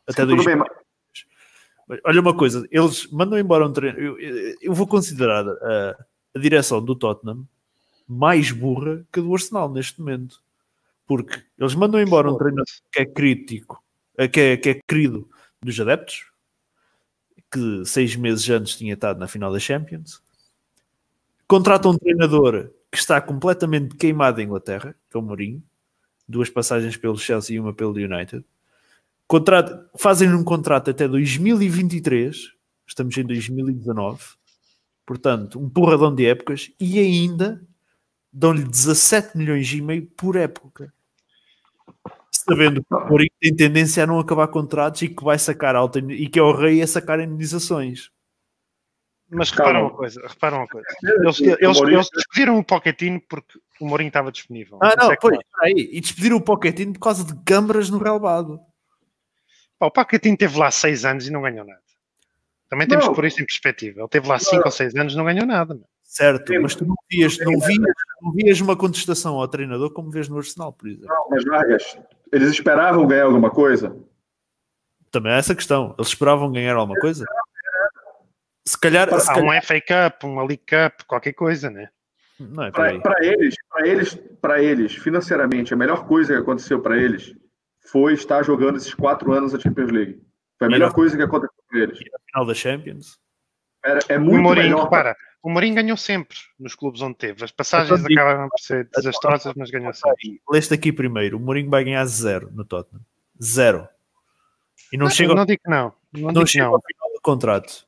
[0.07, 0.47] Até Tudo dois
[2.05, 3.99] Olha uma coisa, eles mandam embora um treino.
[3.99, 7.45] Eu, eu- eu vou considerar a, a direção do Tottenham
[8.07, 10.41] mais burra que a do Arsenal neste momento.
[11.05, 13.83] Porque eles mandam embora um treinador que é crítico,
[14.17, 15.29] eh, que é, que é querido
[15.61, 16.25] dos adeptos,
[17.53, 20.19] que seis meses antes tinha estado na final da Champions.
[21.47, 25.61] Contratam um treinador que está completamente queimado em Inglaterra, que é o Mourinho,
[26.27, 28.43] duas passagens pelo Chelsea e uma pelo United.
[29.27, 32.53] Contrato, fazem um contrato até 2023,
[32.87, 34.23] estamos em 2019,
[35.05, 37.61] portanto, um porradão de épocas, e ainda
[38.31, 40.91] dão-lhe 17 milhões e meio por época.
[42.47, 45.99] Sabendo que o Mourinho tem tendência a não acabar contratos e que vai sacar alta
[45.99, 48.09] e que é o rei a sacar indenizações.
[49.29, 50.85] Mas repara uma coisa, repara uma coisa.
[51.03, 54.77] Eles, eles, Mourinho- eles despediram o Pochettino porque o Mourinho estava disponível.
[54.81, 55.47] Ah, não, é pois, claro.
[55.61, 58.59] aí, e despediram o Pochettino por causa de câmaras no relevado.
[59.79, 61.81] Pá, o Pochettino teve lá 6 anos e não ganhou nada.
[62.69, 63.11] Também temos Não.
[63.11, 64.01] que pôr isso em perspectiva.
[64.01, 65.79] Ele teve lá 5 ou 6 anos e não ganhou nada.
[66.13, 66.59] Certo, Sim.
[66.59, 70.37] mas tu não vias, não, vias, não vias uma contestação ao treinador como vês no
[70.37, 71.07] Arsenal, por exemplo.
[71.07, 71.97] não, mas Vargas,
[72.31, 73.97] eles esperavam ganhar alguma coisa?
[75.09, 75.95] Também é essa questão.
[75.97, 77.25] Eles esperavam ganhar alguma coisa?
[78.63, 81.89] Se calhar, se Há calhar um FA Cup, uma League Cup, qualquer coisa, né?
[82.39, 82.69] não é.
[82.69, 87.35] Para eles, para eles, para eles, financeiramente, a melhor coisa que aconteceu para eles
[87.89, 90.21] foi estar jogando esses quatro anos a Champions League.
[90.59, 91.97] Foi a E melhor coisa que aconteceu para eles.
[91.97, 93.22] A final da Champions.
[93.85, 94.83] Era, é O muito Mourinho, melhor.
[94.85, 97.43] repara, o Mourinho ganhou sempre nos clubes onde teve.
[97.43, 100.11] As passagens Então digo- acabaram por ser desastrosas, mas ganhou sempre.
[100.23, 101.37] Aí, Leste aqui primeiro.
[101.37, 103.01] O Mourinho vai ganhar zero no Tottenham.
[103.43, 103.87] Zero.
[104.91, 105.93] E não, chega, não digo que não.
[106.13, 106.75] Não, não digo que chega não.
[106.75, 107.85] ao final do contrato.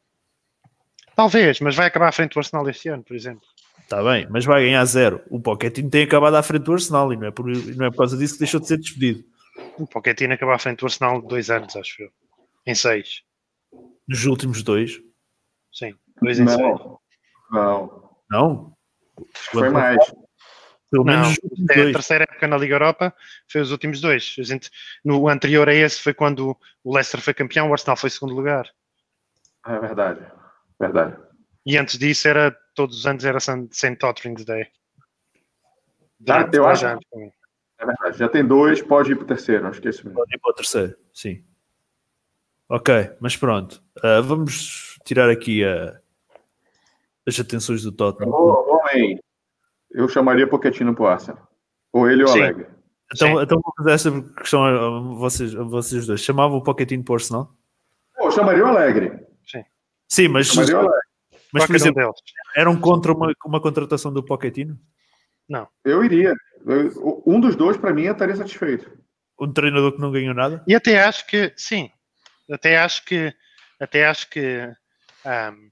[1.16, 3.44] Talvez, mas vai acabar à frente do Arsenal este ano, por exemplo.
[3.82, 5.22] Está bem, mas vai ganhar zero.
[5.30, 7.98] O Pochettino tem acabado à frente do Arsenal e não é por, não é por
[7.98, 9.24] causa disso que deixou de ser despedido.
[9.78, 12.10] O Pochettino acabou à frente do Arsenal dois anos, acho eu.
[12.66, 13.22] Em seis.
[14.08, 15.00] Nos últimos dois.
[15.76, 16.60] Sim, dois em seis.
[16.60, 17.00] Não,
[17.52, 18.16] não.
[18.32, 18.78] Não?
[19.52, 19.98] Foi mais.
[20.90, 23.14] Pelo menos Não, é a terceira época na Liga Europa
[23.52, 24.36] foi os últimos dois.
[24.40, 24.70] A gente,
[25.04, 28.70] no anterior a esse foi quando o Leicester foi campeão, o Arsenal foi segundo lugar.
[29.68, 30.26] É verdade.
[30.80, 31.18] Verdade.
[31.66, 33.96] E antes disso era todos os anos era St.
[34.00, 34.68] Catherine's Day.
[36.30, 37.04] Ah, eu acho- anos.
[37.78, 38.18] É verdade.
[38.18, 39.68] Já tem dois, pode ir para o terceiro.
[39.68, 40.18] Acho que é isso mesmo.
[40.18, 41.44] Pode ir para o terceiro, sim.
[42.70, 43.84] Ok, mas pronto.
[43.98, 45.98] Uh, vamos tirar aqui uh,
[47.26, 48.34] as atenções do Tottenham.
[48.34, 49.19] Oh, homem,
[49.91, 51.48] eu chamaria Pochettino para o Arsenal.
[51.94, 52.41] Ou ele ou Sim.
[52.41, 52.68] Alegre.
[53.14, 56.19] Então, então vou fazer essa questão a vocês, a vocês dois.
[56.19, 57.56] Chamavam o Pochettino para o Arsenal?
[58.18, 59.26] Eu chamaria o Alegre.
[60.07, 60.99] Sim, mas, Chamaria o Alegre.
[61.52, 62.14] mas por um exemplo,
[62.56, 64.77] eram contra uma, uma contratação do Pochettino?
[65.84, 66.34] Eu iria.
[66.65, 68.91] Eu- um dos dois, para mim, eu estaria satisfeito.
[69.40, 70.64] Um treinador que não ganhou nada?
[70.68, 71.91] E até acho que, sim,
[72.49, 73.34] até acho que,
[73.80, 74.72] até acho que
[75.26, 75.70] ahm,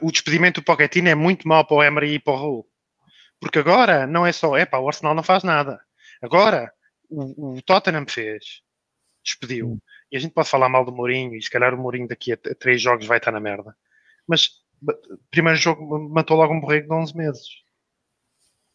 [0.00, 2.68] o despedimento do Pochettino é muito mau para o Emery e para o Raul.
[3.40, 5.80] Porque agora não é só, é pá, o Arsenal não faz nada.
[6.22, 6.72] Agora,
[7.10, 8.62] o, o Tottenham fez,
[9.24, 9.78] despediu.
[10.10, 12.36] E a gente pode falar mal do Mourinho, e se calhar o Mourinho daqui a,
[12.36, 13.76] três jogos vai estar na merda.
[14.26, 14.50] Mas,
[15.30, 17.62] primeiro jogo, matou logo um borrego de 11 meses.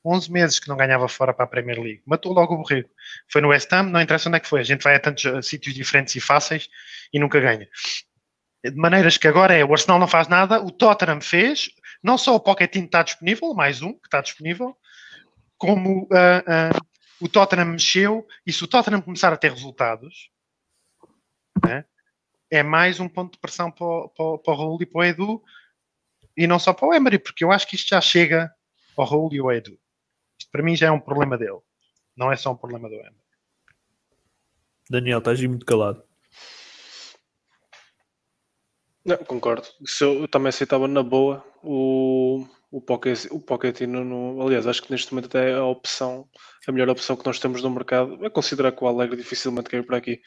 [0.04, 2.02] 11 meses que não ganhava fora para a Premier League.
[2.06, 2.90] Matou logo o borrego.
[3.30, 4.62] Foi no West Ham, não interessa onde é que foi.
[4.62, 6.70] A gente vai a tantos sítios diferentes e fáceis
[7.12, 7.68] e nunca ganha.
[8.64, 11.70] De maneiras que agora é, o Arsenal não faz nada, o Tottenham fez,
[12.04, 14.76] não só o Pochettino está disponível, mais um que está disponível,
[15.58, 16.80] como ah, ah,
[17.22, 20.32] o Tottenham mexeu, e se o Tottenham começar a ter resultados,
[21.64, 21.86] né,
[22.50, 25.04] é mais um ponto de pressão para, para, o- para o Raul e para o
[25.04, 25.44] Edu,
[26.36, 28.52] e não só para o Emery, porque eu acho que isto já chega
[28.98, 29.78] ao Raul e ao Edu.
[30.40, 31.60] Isto para mim já é um problema dele,
[32.16, 33.16] não é só um problema do Emery.
[34.90, 36.04] Daniel, estás aí muito calado.
[39.08, 39.66] Não, concordo.
[39.82, 44.04] Isso eu, eu também aceitava na boa o, o, Pocket, o Pochettino.
[44.04, 46.28] No, aliás, acho que neste momento até é a opção,
[46.68, 49.86] a melhor opção que nós temos no mercado é considerar que o Alegre dificilmente caiu
[49.86, 50.20] por aqui.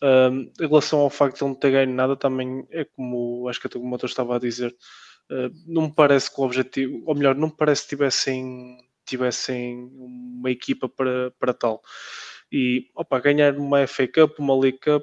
[0.00, 3.60] Um, em relação ao facto de ele não ter ganho nada, também é como acho
[3.60, 4.70] que até o outro estava a dizer,
[5.32, 9.90] uh, não me parece que o objetivo, ou melhor, não me parece que tivessem, tivessem
[9.92, 11.82] uma equipa para, para tal.
[12.52, 15.02] E opa, ganhar uma FA Cup, uma League Cup,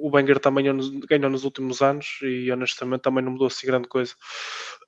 [0.00, 0.64] o Wenger também
[1.08, 4.14] ganhou nos, últimos anos e honestamente também não mudou assim grande coisa.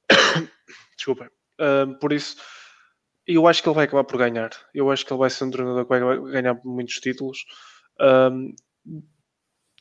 [0.96, 1.28] Desculpem.
[1.60, 2.36] Um, por isso,
[3.26, 4.50] eu acho que ele vai acabar por ganhar.
[4.74, 7.44] Eu acho que ele vai ser um treinador que vai ganhar muitos títulos.
[8.00, 8.54] Um,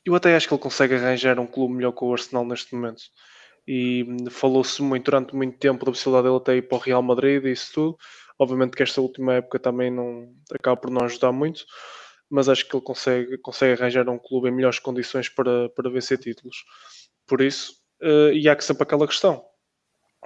[0.06, 3.04] eu até acho que ele consegue arranjar um clube melhor que o Arsenal neste momento.
[3.68, 7.44] E falou-se muito durante muito tempo da possibilidade dele até ir para o Real Madrid
[7.46, 7.98] e isso tudo.
[8.40, 11.64] Obviamente que esta última época também não acaba por não ajudar muito,
[12.32, 16.18] mas acho que ele consegue, consegue arranjar um clube em melhores condições para, para vencer
[16.18, 16.64] títulos.
[17.28, 19.44] Por isso, uh, e há que sempre aquela questão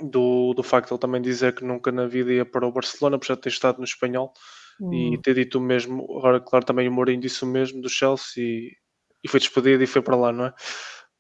[0.02, 3.18] do, do facto de ele também dizer que nunca na vida ia para o Barcelona,
[3.18, 4.32] por já ter estado no espanhol
[4.80, 5.14] hum.
[5.14, 6.06] e ter dito o mesmo.
[6.18, 8.72] Agora, claro, também o Mourinho disse o mesmo do Chelsea e,
[9.24, 10.54] e foi despedido e foi para lá, não é?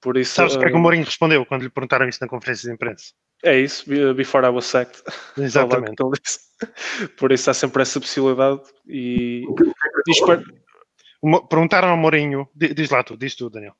[0.01, 2.27] Por isso, Sabes o que é que o Mourinho respondeu quando lhe perguntaram isso na
[2.27, 3.05] conferência de imprensa?
[3.43, 5.01] É isso, before I was sacked.
[5.35, 5.95] Exatamente.
[7.17, 9.43] Por isso há sempre essa possibilidade e,
[10.07, 10.43] e espero...
[11.49, 13.75] Perguntaram ao Mourinho, diz lá tu, diz tu, Daniel.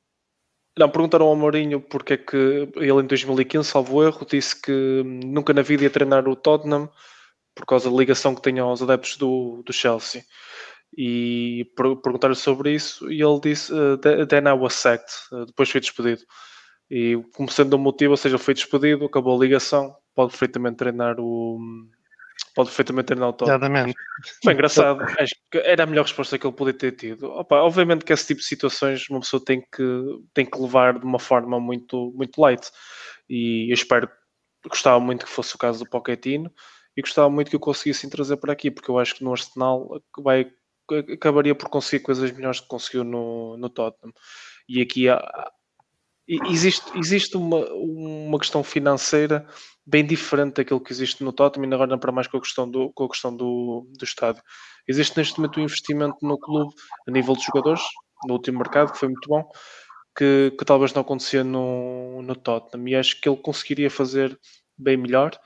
[0.78, 5.54] Não, perguntaram ao Mourinho porque é que ele em 2015, salvo erro, disse que nunca
[5.54, 6.90] na vida ia treinar o Tottenham
[7.54, 10.22] por causa da ligação que tem aos adeptos do, do Chelsea.
[10.96, 11.70] E
[12.02, 16.22] perguntaram sobre isso e ele disse uh, then I was sacked, uh, depois foi despedido.
[16.90, 21.58] E como sendo motivo, ou seja, foi despedido, acabou a ligação, pode perfeitamente treinar o
[22.54, 23.56] pode perfeitamente treinar o Tottenham.
[23.56, 23.94] Exatamente.
[24.42, 27.26] Foi engraçado, acho que era a melhor resposta que ele podia ter tido.
[27.30, 29.82] Opa, obviamente que esse tipo de situações uma pessoa tem que,
[30.32, 32.66] tem que levar de uma forma muito, muito light.
[33.28, 34.08] E eu espero,
[34.66, 36.50] gostava muito que fosse o caso do Pochettino
[36.96, 40.02] e gostava muito que eu conseguisse trazer para aqui, porque eu acho que no Arsenal
[40.18, 40.50] vai,
[41.12, 44.14] acabaria por conseguir coisas melhores que conseguiu no, no Tottenham.
[44.66, 45.52] E aqui há,
[46.26, 49.46] existe, existe uma, uma questão financeira
[49.86, 52.92] bem diferente daquilo que existe no Tottenham, ainda agora para mais com a questão do,
[52.92, 54.42] com a questão do, do estádio.
[54.88, 56.74] Existe neste momento um investimento no clube
[57.08, 57.82] a nível de jogadores,
[58.26, 59.48] no último mercado, que foi muito bom,
[60.16, 62.88] que, que talvez não acontecia no, no Tottenham.
[62.88, 64.38] E acho que ele conseguiria fazer
[64.76, 65.38] bem melhor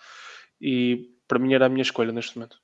[0.61, 2.57] e para mim era a minha escolha neste momento.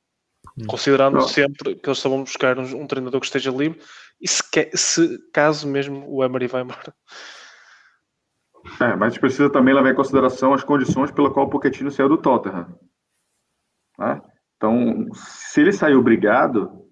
[0.58, 0.66] Hum.
[0.66, 1.28] Considerando não.
[1.28, 3.80] sempre que eles estavam buscar um, um, treinador que esteja livre
[4.20, 4.42] e se,
[4.74, 6.94] se caso mesmo o Emery vai embora.
[8.80, 12.18] É, mas precisa também levar em consideração as condições pela qual o Pochettino saiu do
[12.18, 12.78] Tottenham.
[13.98, 14.20] Né?
[14.56, 16.86] Então, se ele saiu obrigado,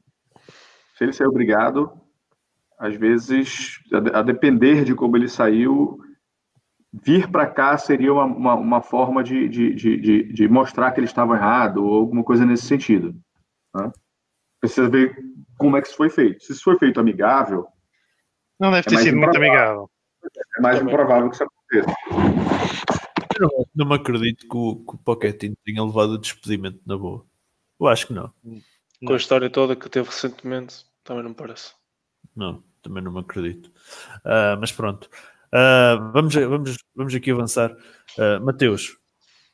[0.97, 1.91] se ele saiu obrigado,
[2.79, 3.79] às vezes,
[4.13, 5.99] a, depender de como ele saiu,
[6.93, 11.07] vir para cá seria uma, uma, uma forma de, de, de, de, mostrar que ele
[11.07, 13.15] estava errado ou alguma coisa nesse sentido.
[13.75, 13.91] Né?
[14.61, 15.17] Precisa ver
[15.59, 16.45] como é que isso foi feito.
[16.45, 17.67] Se isso foi feito amigável.
[18.59, 19.91] Não deve ter é sido muito amigável.
[20.59, 21.45] É mais improvável que isso
[23.41, 27.25] não, não me acredito que o, que o Pochettino tenha levado o despedimento na boa.
[27.81, 28.33] Eu acho que não.
[29.05, 31.73] Com a história toda que teve recentemente, também não me parece.
[32.35, 33.67] Não, também não me acredito.
[34.25, 35.09] Uh, mas pronto.
[35.53, 37.73] Uh, vamos, vamos, vamos aqui avançar.
[38.19, 38.97] Uh, Mateus,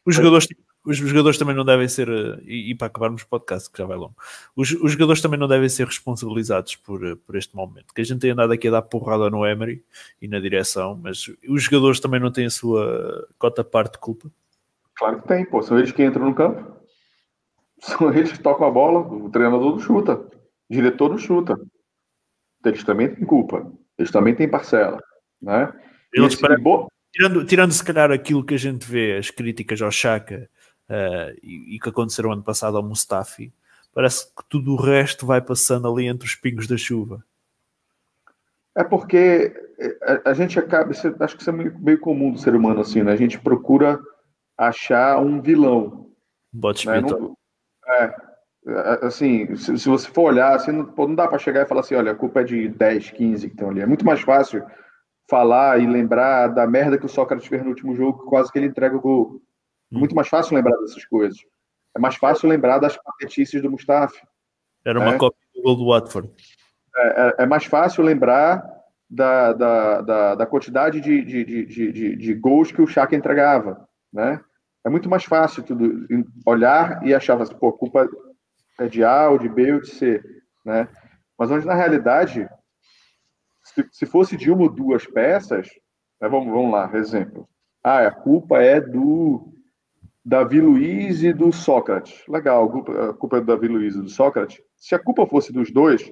[0.04, 0.46] os jogadores,
[0.84, 3.84] os jogadores também não devem ser, uh, e, e, para acabarmos o podcast, que já
[3.84, 4.14] vai longo,
[4.56, 7.92] os, os, jogadores também não devem ser responsabilizados por, por este momento.
[7.94, 9.84] Que a gente tem andado aqui a dar porrada no Emery
[10.20, 14.30] e na direção, mas os jogadores também não têm a sua cota parte de culpa.
[14.96, 15.62] Claro que tem, pô.
[15.62, 16.76] São eles que entram no campo.
[17.80, 20.30] São eles que tocam a bola, o treinador não chuta, o
[20.70, 21.60] diretor não chuta.
[22.64, 25.02] Eles também têm culpa, eles também têm parcela,
[25.40, 25.72] né?
[26.12, 26.56] Eles para...
[27.12, 30.48] tirando, tirando se calhar aquilo que a gente vê, as críticas ao Chaka
[30.90, 33.52] uh, e, e, que aconteceram ano passado ao Mustafi,
[33.94, 37.24] parece que tudo o resto vai passando ali entre os pingos da chuva.
[38.76, 39.52] É porque
[40.02, 42.80] a, a gente acaba, isso, acho que isso é meio, meio, comum do ser humano
[42.80, 43.12] assim, né?
[43.12, 43.98] A gente procura
[44.56, 46.10] achar um vilão.
[46.52, 47.00] Bote né?
[47.00, 47.36] Não,
[47.86, 48.14] é,
[48.66, 51.80] é, assim, se, se, você for olhar, assim, não, não dá para chegar e falar
[51.80, 53.80] assim, olha, a culpa é de 10, 15 que estão ali.
[53.80, 54.64] É muito mais fácil
[55.28, 58.66] falar e lembrar da merda que o Sócrates fez no último jogo, quase que ele
[58.66, 59.42] entrega o gol.
[59.92, 61.38] É muito mais fácil lembrar dessas coisas.
[61.96, 64.20] É mais fácil lembrar das patetices do Mustafi.
[64.84, 65.18] Era uma né?
[65.18, 66.30] cópia do gol do Watford.
[66.96, 68.64] É, é, é, mais fácil lembrar
[69.08, 73.88] da, da, da, da quantidade de, de, de, de, de gols que o Chaka entregava,
[74.12, 74.40] né?
[74.84, 76.06] É muito mais fácil tudo
[76.46, 78.08] olhar e achar, assim, pô, culpa
[78.78, 80.22] é de A, ou de B, ou de C,
[80.64, 80.88] né?
[81.38, 82.48] Mas onde, na realidade,
[83.62, 85.68] se, se fosse de uma ou duas peças,
[86.20, 87.48] né, vamos, vamos lá, exemplo.
[87.82, 89.52] Ah, a culpa é do
[90.24, 92.22] Davi Luiz e do Sócrates.
[92.28, 94.62] Legal, a culpa, é do Davi Luiz e do Sócrates.
[94.76, 96.10] Se a culpa fosse dos dois,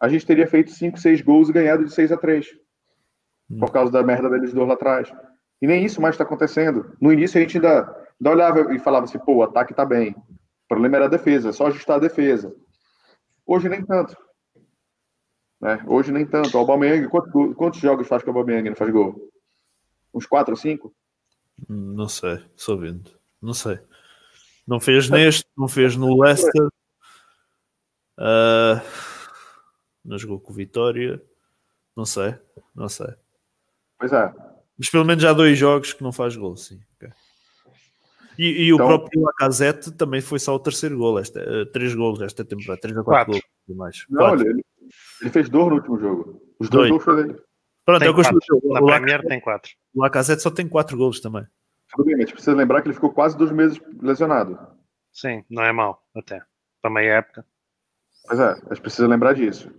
[0.00, 2.46] a gente teria feito 5, 6 gols e ganhado de 6 a 3.
[3.50, 3.58] Hum.
[3.58, 5.12] Por causa da merda deles dois lá atrás.
[5.60, 6.96] E nem isso mais está acontecendo.
[7.00, 7.80] No início a gente ainda,
[8.18, 10.10] ainda olhava e falava assim, pô, o ataque está bem.
[10.10, 12.54] O problema era a defesa, é só ajustar a defesa.
[13.46, 14.16] Hoje nem tanto.
[15.60, 15.82] Né?
[15.86, 16.56] Hoje nem tanto.
[16.56, 19.30] O Aubameyang, quantos, quantos jogos faz que o Aubameyang não faz gol?
[20.14, 20.94] Uns 4 ou 5?
[21.68, 23.19] Não sei, sou vendo.
[23.40, 23.78] Não sei.
[24.66, 26.68] Não fez neste, não fez no Leicester.
[28.18, 28.80] Uh,
[30.04, 31.20] não jogou com o Vitória.
[31.96, 32.34] Não sei,
[32.74, 33.14] não sei.
[33.98, 34.32] Pois é.
[34.78, 36.80] Mas pelo menos já dois jogos que não faz gol, sim.
[36.96, 37.10] Okay.
[38.38, 41.94] E, e então, o próprio Lacazette também foi só o terceiro gol, esta, uh, três
[41.94, 43.48] gols esta temporada, três ou quatro, quatro.
[43.66, 44.06] gols mais.
[44.08, 44.48] Não, quatro.
[44.48, 44.62] Ele,
[45.20, 46.42] ele, fez dois no último jogo.
[46.58, 46.90] Os dois, dois.
[46.90, 47.42] gols foram dele.
[47.84, 49.72] Pronto, é o que Na Premier tem quatro.
[49.94, 51.44] O Lacazette só tem quatro gols também.
[51.92, 54.58] Tudo bem, mas precisa lembrar que ele ficou quase dois meses lesionado.
[55.12, 56.40] Sim, não é mal, até.
[56.80, 57.44] Para meia época.
[58.26, 59.70] Pois é, a gente precisa lembrar disso.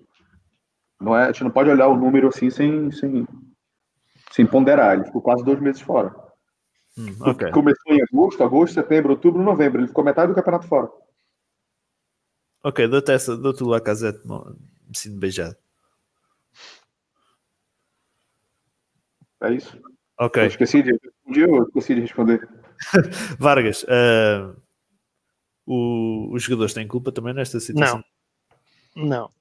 [1.00, 3.26] Não é, a gente não pode olhar o número assim sem, sem,
[4.32, 4.96] sem ponderar.
[4.96, 6.14] Ele ficou quase dois meses fora.
[6.98, 7.50] Hum, okay.
[7.52, 9.80] Começou em agosto, agosto, setembro, outubro, novembro.
[9.80, 10.92] Ele ficou metade do campeonato fora.
[12.64, 15.56] Ok, dou-te essa, dou-te o Lacazette, me sinto beijado.
[19.42, 19.82] É isso.
[20.22, 20.43] Ok.
[20.43, 20.91] Eu esqueci de,
[21.35, 22.48] eu esqueci de responder.
[23.39, 24.56] Vargas, uh,
[25.65, 28.03] o, os jogadores têm culpa também nesta situação?
[28.95, 29.07] Não.
[29.07, 29.31] Não.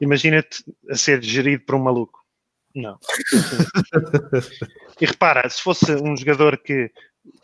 [0.00, 2.24] Imagina-te a ser gerido por um maluco.
[2.72, 3.00] Não.
[5.00, 6.92] e repara, se fosse um jogador que,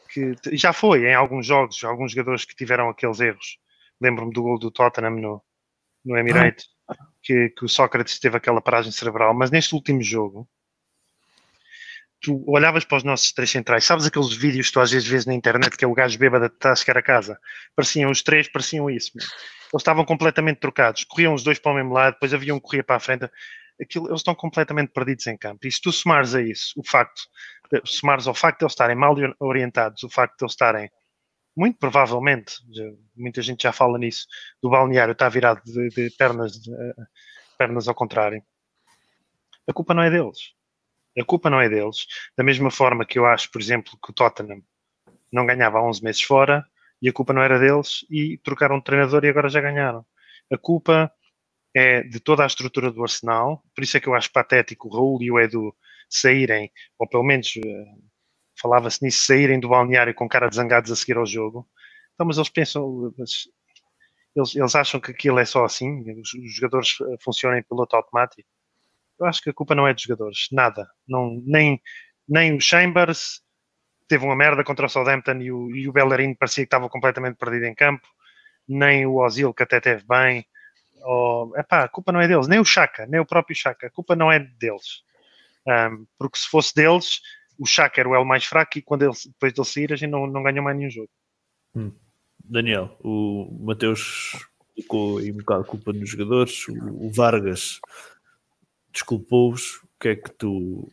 [0.08, 3.58] que já foi em alguns jogos, alguns jogadores que tiveram aqueles erros.
[4.00, 5.42] Lembro-me do gol do Tottenham no,
[6.04, 6.68] no Emirates,
[7.20, 10.48] que, que o Sócrates teve aquela paragem cerebral, mas neste último jogo,
[12.24, 15.26] tu olhavas para os nossos três centrais, sabes aqueles vídeos que tu às vezes vês
[15.26, 17.38] na internet que é o gajo bêbado a chegar a casa?
[17.74, 19.12] Pareciam os três, pareciam isso.
[19.14, 22.64] Eles estavam completamente trocados, corriam os dois para o mesmo lado, depois havia um que
[22.64, 23.28] corria para a frente
[23.80, 25.66] aquilo, eles estão completamente perdidos em campo.
[25.66, 27.22] E se tu somares a isso o facto,
[27.84, 30.90] somares ao facto de eles estarem mal orientados, o facto de eles estarem,
[31.56, 32.54] muito provavelmente,
[33.16, 34.26] muita gente já fala nisso,
[34.62, 36.70] do balneário está virado de, de pernas, de,
[37.58, 38.42] pernas ao contrário,
[39.68, 40.54] a culpa não é deles.
[41.18, 42.06] A culpa não é deles.
[42.36, 44.62] Da mesma forma que eu acho, por exemplo, que o Tottenham
[45.32, 46.64] não ganhava há 11 meses fora
[47.00, 50.04] e a culpa não era deles e trocaram de treinador e agora já ganharam.
[50.52, 51.12] A culpa
[51.74, 54.92] é de toda a estrutura do Arsenal, por isso é que eu acho patético o
[54.92, 55.74] Raul e o Edu
[56.08, 58.04] saírem, ou pelo menos uh,
[58.60, 61.68] falava-se nisso, saírem do balneário com cara de zangados a seguir ao jogo.
[62.14, 66.96] Então, mas eles pensam, eles, eles acham que aquilo é só assim, os, os jogadores
[67.00, 68.48] eh, funcionam em piloto automático.
[69.18, 70.88] Eu acho que a culpa não é dos jogadores, nada.
[71.06, 71.80] Não, nem,
[72.28, 73.40] nem o Chambers
[74.08, 77.36] teve uma merda contra o Southampton e o, e o Bellerin parecia que estava completamente
[77.36, 78.06] perdido em campo,
[78.68, 80.46] nem o Ozil que até teve bem
[81.04, 83.90] ou, epá, a culpa não é deles, nem o Chaka, nem o próprio Chaka, a
[83.90, 85.02] culpa não é deles.
[85.66, 87.20] Um, porque se fosse deles,
[87.58, 90.10] o Chaka era o elo mais fraco e quando ele, depois dele sair, a gente
[90.10, 91.10] não, não ganha mais nenhum jogo.
[91.76, 91.92] Hum.
[92.42, 97.80] Daniel, o Mateus colocou aí um bocado de culpa nos jogadores, o Vargas
[98.94, 99.82] desculpou-os.
[99.82, 100.90] O que é que tu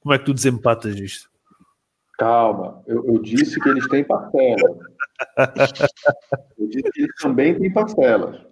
[0.00, 1.30] Como é que tu desempatas isto?
[2.18, 4.60] Calma, eu, eu disse que eles têm parcelas.
[6.58, 8.44] eu disse que eles também têm parcelas.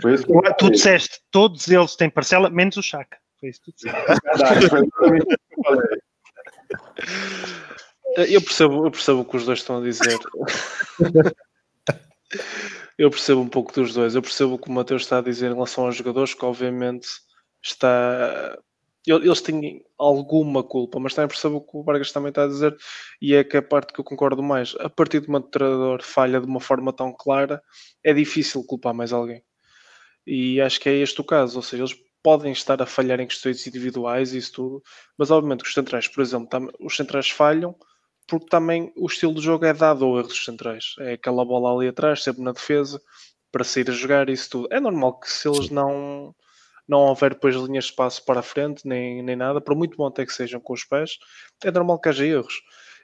[0.00, 3.18] Foi isso que eu tu disseste, todos eles têm parcela, menos o Chaka.
[3.38, 3.98] Foi isso que tu disseste.
[4.00, 6.00] É verdade, foi exatamente isso que eu falei.
[8.16, 10.18] Eu percebo, eu percebo o que os dois estão a dizer.
[12.96, 14.14] eu percebo um pouco dos dois.
[14.14, 17.08] Eu percebo o que o Mateus está a dizer em relação aos jogadores, que obviamente
[17.66, 18.58] está.
[19.06, 22.76] Eles têm alguma culpa, mas também percebo o que o Vargas também está a dizer,
[23.22, 24.74] e é que a parte que eu concordo mais.
[24.80, 27.62] A partir de um treinador falha de uma forma tão clara,
[28.02, 29.42] é difícil culpar mais alguém.
[30.26, 33.28] E acho que é este o caso, ou seja, eles podem estar a falhar em
[33.28, 34.82] questões individuais e isso tudo,
[35.16, 36.48] mas obviamente que os centrais, por exemplo,
[36.80, 37.76] os centrais falham,
[38.26, 40.96] porque também o estilo de jogo é dado ao erro dos centrais.
[40.98, 43.00] É aquela bola ali atrás, sempre na defesa,
[43.52, 44.68] para sair a jogar, isso tudo.
[44.72, 46.34] É normal que se eles não
[46.88, 50.06] não houver depois linhas de espaço para a frente, nem, nem nada, por muito bom
[50.06, 51.18] até que sejam com os pés,
[51.64, 52.60] é normal que haja erros.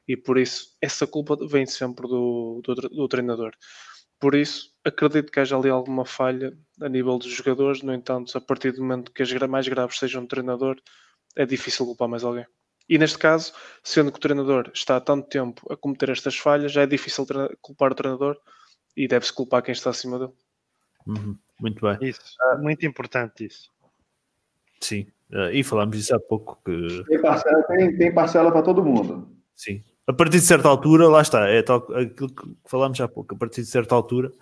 [0.06, 3.52] E por isso, essa culpa vem sempre do, do, do treinador.
[4.20, 7.82] Por isso, acredito que haja ali alguma falha a nível dos jogadores.
[7.82, 10.76] No entanto, a partir do momento que as mais graves sejam do treinador,
[11.36, 12.46] é difícil culpar mais alguém.
[12.88, 13.52] E neste caso,
[13.82, 17.26] sendo que o treinador está há tanto tempo a cometer estas falhas, já é difícil
[17.60, 18.36] culpar o treinador
[18.96, 20.32] e deve-se culpar quem está acima dele.
[21.06, 21.36] Uhum.
[21.60, 22.08] Muito bem.
[22.08, 23.70] Isso, muito importante isso.
[24.80, 26.60] Sim, uh, e falámos disso há pouco.
[26.64, 27.04] Que...
[27.04, 29.28] Tem parcela, tem, tem parcela para todo mundo.
[29.54, 29.82] Sim.
[30.04, 33.38] A partir de certa altura, lá está, é tal, aquilo que falámos há pouco, a
[33.38, 34.32] partir de certa altura,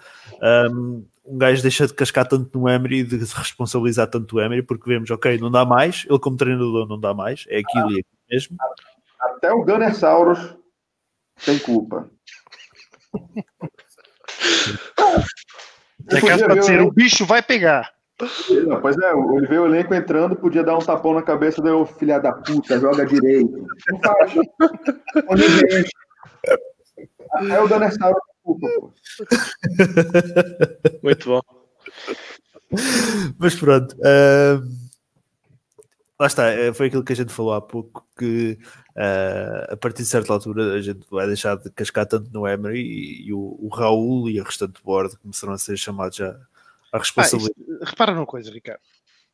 [0.73, 4.41] um, um gajo deixa de cascar tanto no Emery e de se responsabilizar tanto do
[4.41, 7.89] Emery, porque vemos, ok, não dá mais, ele como treinador não dá mais, é aquilo
[7.89, 8.57] ah, e aquilo mesmo.
[9.21, 10.57] Até o Gunner Sauros
[11.45, 12.09] tem culpa.
[16.09, 17.93] É caso para dizer, o bicho vai pegar.
[18.67, 21.87] Não, pois é, ele vê o elenco entrando, podia dar um tapão na cabeça do
[21.87, 23.67] filha da puta, joga direito.
[23.89, 24.35] Não faz.
[27.49, 28.93] É o Danessauro desculpa, pô.
[31.03, 31.41] Muito bom.
[33.39, 33.95] Mas pronto.
[33.97, 34.90] Uh,
[36.21, 38.59] lá está, eh, foi aquilo que a gente falou há pouco, que
[38.91, 42.79] uh, a partir de certa altura a gente vai deixar de cascar tanto no Emery
[42.79, 46.39] e, e o, o Raul e a restante board começaram a ser chamados já
[46.93, 47.55] a responsabilidade.
[47.59, 48.83] Ah, isto, repara numa coisa, Ricardo.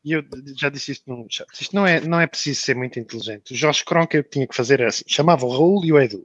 [0.04, 0.22] E eu
[0.56, 1.48] já disse isto num chat.
[1.60, 3.52] Isto não é, não é preciso ser muito inteligente.
[3.52, 6.24] O Jorge Cronca tinha que fazer assim: chamava o Raul e o Edu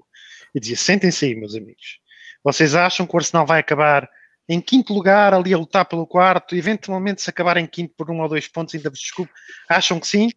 [0.53, 1.99] e dizia: sentem-se aí, meus amigos.
[2.43, 4.07] Vocês acham que o Arsenal vai acabar
[4.47, 8.21] em quinto lugar, ali a lutar pelo quarto, eventualmente se acabar em quinto por um
[8.21, 9.31] ou dois pontos, ainda vos desculpo,
[9.67, 10.29] acham que sim?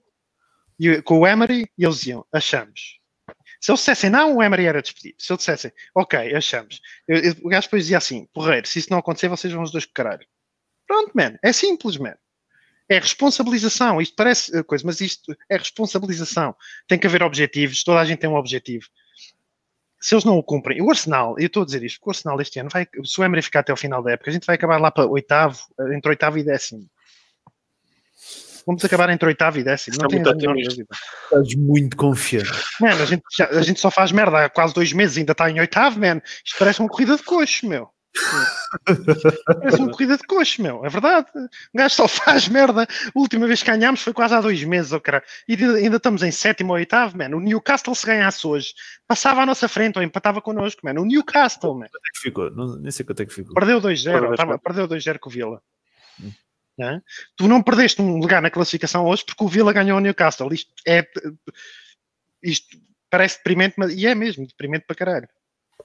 [0.78, 2.98] E, com o Emery, e eles diziam: achamos.
[3.60, 5.16] Se eles dissessem não, o Emery era despedido.
[5.18, 6.80] Se eles dissessem, ok, achamos.
[7.08, 9.72] Eu, eu, o gajo depois dizia assim: porreiro, se isso não acontecer, vocês vão os
[9.72, 10.26] dois caralho.
[10.86, 11.38] Pronto, man.
[11.42, 12.14] É simples, man.
[12.88, 14.00] É responsabilização.
[14.00, 16.54] Isto parece coisa, mas isto é responsabilização.
[16.86, 17.82] Tem que haver objetivos.
[17.82, 18.86] Toda a gente tem um objetivo.
[19.98, 22.38] Se eles não o cumprem, o Arsenal, eu estou a dizer isto, porque o Arsenal
[22.38, 24.56] este ano vai, se o Emery ficar até o final da época, a gente vai
[24.56, 25.58] acabar lá para oitavo,
[25.94, 26.86] entre oitavo e décimo.
[28.66, 29.96] Vamos acabar entre oitavo e décimo.
[29.98, 30.86] Não a menor dúvida.
[31.24, 32.50] Estás muito confiante.
[32.80, 35.32] Mano, a gente, já, a gente só faz merda há quase dois meses e ainda
[35.32, 36.20] está em oitavo, man.
[36.44, 37.88] Isto parece uma corrida de coxo, meu.
[39.46, 40.84] Parece uma corrida de coxo, meu.
[40.84, 41.26] É verdade.
[41.34, 42.82] O gajo só faz merda.
[42.82, 45.22] A última vez que ganhámos foi quase há dois meses, oh, cara.
[45.48, 47.36] E ainda estamos em sétimo ou oitavo, man.
[47.36, 48.72] O Newcastle, se ganhasse hoje,
[49.06, 51.00] passava à nossa frente ou empatava connosco, man.
[51.00, 51.86] O Newcastle, man.
[51.86, 52.50] Quanto é que ficou?
[52.50, 53.54] Não, nem sei quanto é que ficou.
[53.54, 54.60] Perdeu 2-0.
[54.62, 55.60] Perdeu 2-0 com o Vila.
[56.22, 56.30] Hum.
[56.80, 57.00] É?
[57.36, 60.52] Tu não perdeste um lugar na classificação hoje porque o Vila ganhou o Newcastle.
[60.52, 61.06] Isto é.
[62.42, 62.76] Isto
[63.08, 65.28] parece deprimente, mas e é mesmo deprimente para caralho.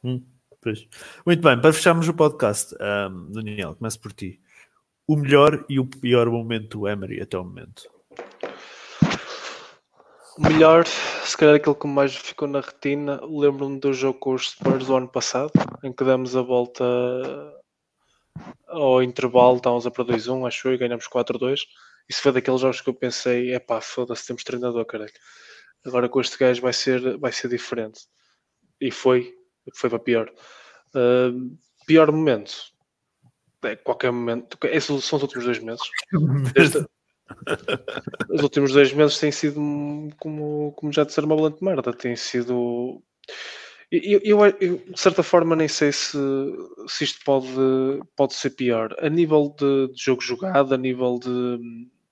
[0.03, 0.25] Hum.
[0.61, 0.85] Pois.
[1.25, 4.41] Muito bem, para fecharmos o podcast, um, Daniel, começo por ti.
[5.07, 7.83] O melhor e o pior momento do Emery até o momento?
[10.37, 14.51] O melhor, se calhar aquele que mais ficou na retina, lembro-me do jogo com os
[14.51, 15.51] Spurs do ano passado,
[15.83, 16.83] em que demos a volta
[18.67, 21.61] ao intervalo, estávamos a para 2-1, acho eu, e ganhamos 4-2.
[22.07, 25.11] Isso foi daqueles jogos que eu pensei, é pá, foda-se, temos treinador, caralho.
[25.85, 28.01] Agora com este gajo vai ser, vai ser diferente.
[28.81, 29.33] E foi,
[29.75, 30.31] foi para pior.
[30.95, 32.53] Uh, pior momento.
[33.63, 34.57] É, qualquer momento.
[34.63, 35.81] Esses são os últimos dois meses.
[36.53, 36.85] Desde,
[38.29, 39.59] os últimos dois meses têm sido,
[40.17, 41.93] como, como já disseram, uma valente merda.
[41.93, 43.01] Tem sido.
[43.91, 46.17] Eu, eu, eu, de certa forma, nem sei se,
[46.87, 47.47] se isto pode,
[48.15, 48.95] pode ser pior.
[48.99, 51.59] A nível de, de jogo jogado, a nível de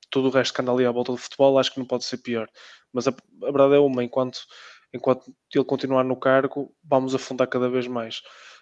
[0.10, 2.18] todo o resto que anda ali à volta do futebol, acho que não pode ser
[2.18, 2.49] pior.
[2.91, 4.40] Mas a, a verdade é uma, enquanto
[4.94, 8.22] enquanto ele continuar no cargo, vamos afundar cada vez mais.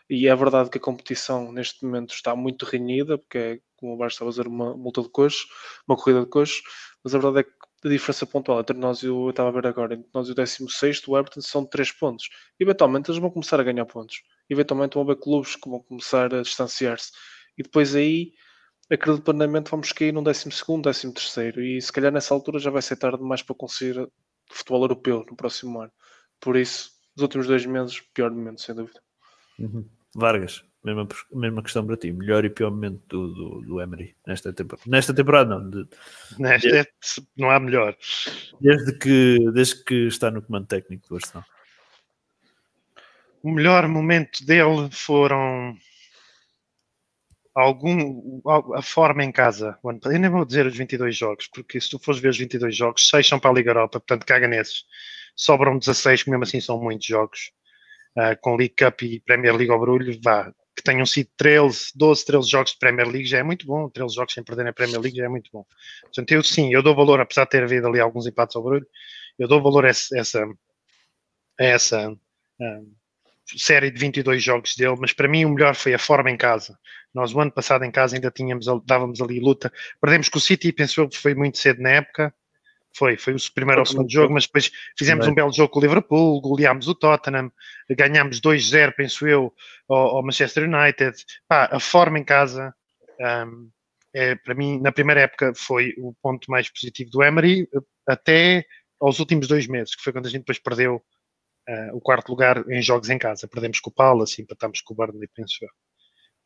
[0.09, 3.97] E é verdade que a competição neste momento está muito renhida, porque é, como o
[3.97, 5.47] Bar estava a dizer, uma multa de coxo,
[5.87, 6.61] uma corrida de coxo,
[7.03, 7.54] mas a verdade é que
[7.85, 9.27] de diferença pontual entre nós e o.
[9.27, 12.29] Eu estava a ver agora, entre nós e o 16, o Everton são 3 pontos.
[12.59, 14.21] Eventualmente eles vão começar a ganhar pontos.
[14.49, 17.11] Eventualmente vão haver clubes que vão começar a distanciar-se.
[17.57, 18.33] E depois aí,
[18.89, 20.49] acredito plenamente, vamos cair num 12,
[21.13, 21.61] 13.
[21.77, 24.07] E se calhar nessa altura já vai ser tarde demais para conseguir
[24.51, 25.91] futebol europeu no próximo ano.
[26.39, 28.99] Por isso, os últimos dois meses, pior momento, sem dúvida.
[29.59, 29.87] Uhum.
[30.15, 32.11] Vargas, mesma, mesma questão para ti.
[32.11, 34.89] Melhor e pior momento do, do, do Emery nesta temporada.
[34.89, 35.69] Nesta temporada, não.
[35.69, 35.87] De,
[36.37, 36.91] Nesta, desde,
[37.35, 37.97] não há melhor.
[38.61, 41.45] Desde que, desde que está no comando técnico do Arsenal.
[43.41, 45.75] O melhor momento dele foram
[47.55, 48.41] algum
[48.75, 49.77] a forma em casa.
[49.83, 53.07] Eu nem vou dizer os 22 jogos, porque se tu fores ver os 22 jogos,
[53.07, 54.83] 6 são para a Liga Europa, portanto caga nesses.
[55.35, 57.51] Sobram 16, que mesmo assim são muitos jogos.
[58.17, 62.25] Uh, com League Cup e Premier League ao brulho, vá, que tenham sido 13, 12,
[62.25, 64.99] 13 jogos de Premier League já é muito bom, 13 jogos sem perder na Premier
[64.99, 65.65] League já é muito bom.
[66.01, 68.85] Portanto, eu sim, eu dou valor, apesar de ter havido ali alguns empates ao brulho,
[69.39, 70.17] eu dou valor a essa,
[71.59, 72.95] a essa uh,
[73.55, 76.77] série de 22 jogos dele, mas para mim o melhor foi a forma em casa.
[77.13, 79.71] Nós o ano passado em casa ainda tínhamos, dávamos ali luta,
[80.01, 82.33] perdemos com o City, penso eu que foi muito cedo na época,
[82.95, 85.81] foi, foi o primeiro ou segundo jogo, mas depois fizemos um belo jogo com o
[85.81, 87.51] Liverpool, goleámos o Tottenham,
[87.89, 89.53] ganhámos 2-0, penso eu,
[89.89, 91.15] ao, ao, Manchester United.
[91.47, 92.73] Pá, a forma em casa,
[93.47, 93.69] um,
[94.13, 97.67] é, para mim, na primeira época, foi o ponto mais positivo do Emery,
[98.07, 98.65] até
[98.99, 102.63] aos últimos dois meses, que foi quando a gente depois perdeu uh, o quarto lugar
[102.69, 103.47] em jogos em casa.
[103.47, 105.69] Perdemos com o Palace, empatámos com o Burnley, penso eu.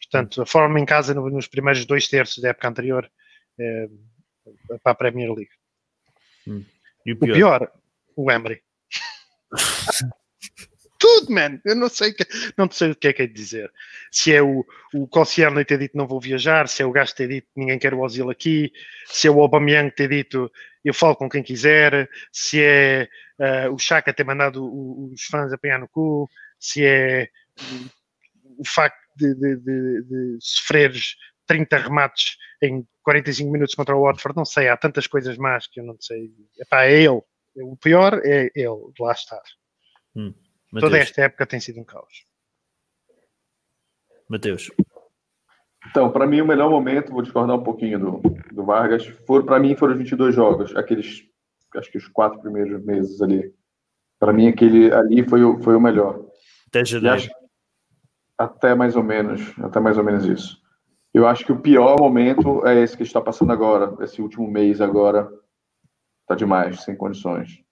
[0.02, 3.12] Portanto, a forma em casa no, nos primeiros dois terços da época anterior
[3.60, 3.88] é,
[4.82, 5.52] para a Premier League.
[6.50, 6.66] Hum.
[7.08, 7.32] O, pior?
[7.32, 7.72] o pior,
[8.16, 8.62] o Emery.
[11.00, 11.62] Tudo, man.
[11.64, 12.26] Eu não sei, que,
[12.58, 13.72] não sei o que é que é de dizer.
[14.12, 17.30] Se é o, o Cossiano ter dito não vou viajar, se é o gajo ter
[17.30, 18.72] dito ninguém quer o Ozil aqui,
[19.06, 20.52] se é o Aubameyang ter dito
[20.84, 23.08] eu falo com quem quiser, se é
[23.40, 24.64] uh, o Chaka ter mandado
[25.12, 27.30] os fãs apanhar no cu, se é
[28.58, 31.16] o facto de, de, de, de sofreres
[31.50, 35.80] 30 remates em 45 minutos contra o Watford, não sei, há tantas coisas más que
[35.80, 36.32] eu não sei.
[36.60, 37.22] Epá, é ele.
[37.56, 39.42] O pior é ele, de lá estar.
[40.16, 40.32] Hum,
[40.80, 42.24] Toda esta época tem sido um caos.
[44.30, 44.70] Mateus.
[45.90, 48.22] Então, para mim, o melhor momento, vou discordar um pouquinho do,
[48.52, 51.24] do Vargas, for, para mim foram os 22 jogos, aqueles,
[51.76, 53.52] acho que os quatro primeiros meses ali.
[54.20, 56.24] Para mim, aquele ali foi o, foi o melhor.
[56.68, 57.16] Até janeiro.
[57.16, 57.30] Acho,
[58.38, 60.59] até mais ou menos, até mais ou menos isso.
[61.14, 64.80] Eu acho que o pior momento é esse que está passando agora, esse último mês
[64.80, 65.30] agora,
[66.28, 67.64] tá demais, sem condições.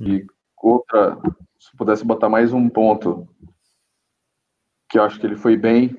[0.00, 0.24] E
[0.56, 1.18] outra,
[1.58, 3.28] se pudesse botar mais um ponto,
[4.88, 5.96] que eu acho que ele foi bem,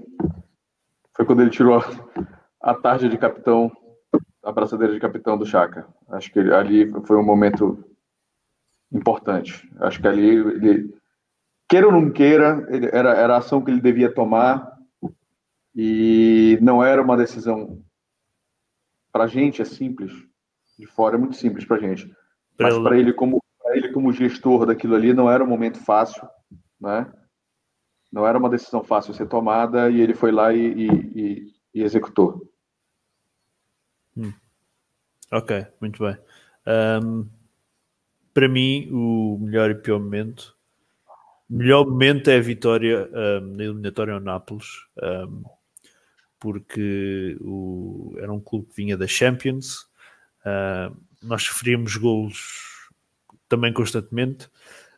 [1.14, 3.70] foi quando ele tirou a, a tarja de capitão,
[4.42, 5.86] a braçadeira de capitão do Chaka.
[6.08, 7.84] Acho que ele, ali foi um momento
[8.92, 9.70] importante.
[9.82, 10.98] Acho que ali ele,
[11.68, 14.79] queira ou não queira, ele, era, era a ação que ele devia tomar
[15.82, 17.82] e não era uma decisão
[19.14, 20.12] para a gente é simples.
[20.78, 22.10] De fora é muito simples para a gente
[22.58, 26.28] mas para ele como pra ele como gestor daquilo ali não era um momento fácil
[26.80, 27.12] né?
[28.12, 32.50] Não era uma decisão fácil ser tomada e ele foi lá e, e, e executou.
[34.18, 34.34] Hum.
[35.32, 36.18] ok muito bem.
[36.68, 37.28] Um,
[38.34, 40.58] para mim o melhor e pior momento
[41.50, 44.68] o melhor momento é a vitória um, na eliminatória ao Nápoles.
[45.02, 45.44] Um,
[46.40, 49.82] porque o, era um clube que vinha da Champions,
[50.46, 52.90] uh, nós sofríamos golos
[53.48, 54.46] também constantemente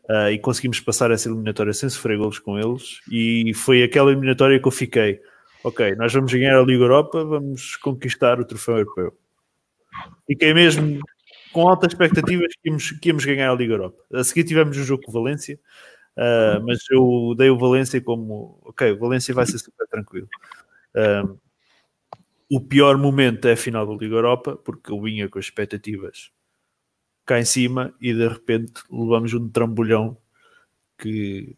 [0.09, 4.59] uh, e conseguimos passar essa eliminatória sem sofrer golos com eles e foi aquela eliminatória
[4.59, 5.21] que eu fiquei
[5.63, 9.17] ok, nós vamos ganhar a Liga Europa, vamos conquistar o troféu europeu.
[10.25, 10.99] Fiquei mesmo
[11.51, 13.97] com altas expectativas que íamos, que íamos ganhar a Liga Europa.
[14.13, 15.59] A seguir tivemos um jogo com o Valência,
[16.17, 20.27] uh, mas eu dei o Valência como ok, o Valência vai ser super tranquilo.
[20.95, 21.37] Um,
[22.49, 26.31] o pior momento é a final da Liga Europa, porque eu vinha com as expectativas
[27.25, 30.17] cá em cima e de repente levamos um trambolhão
[30.97, 31.55] que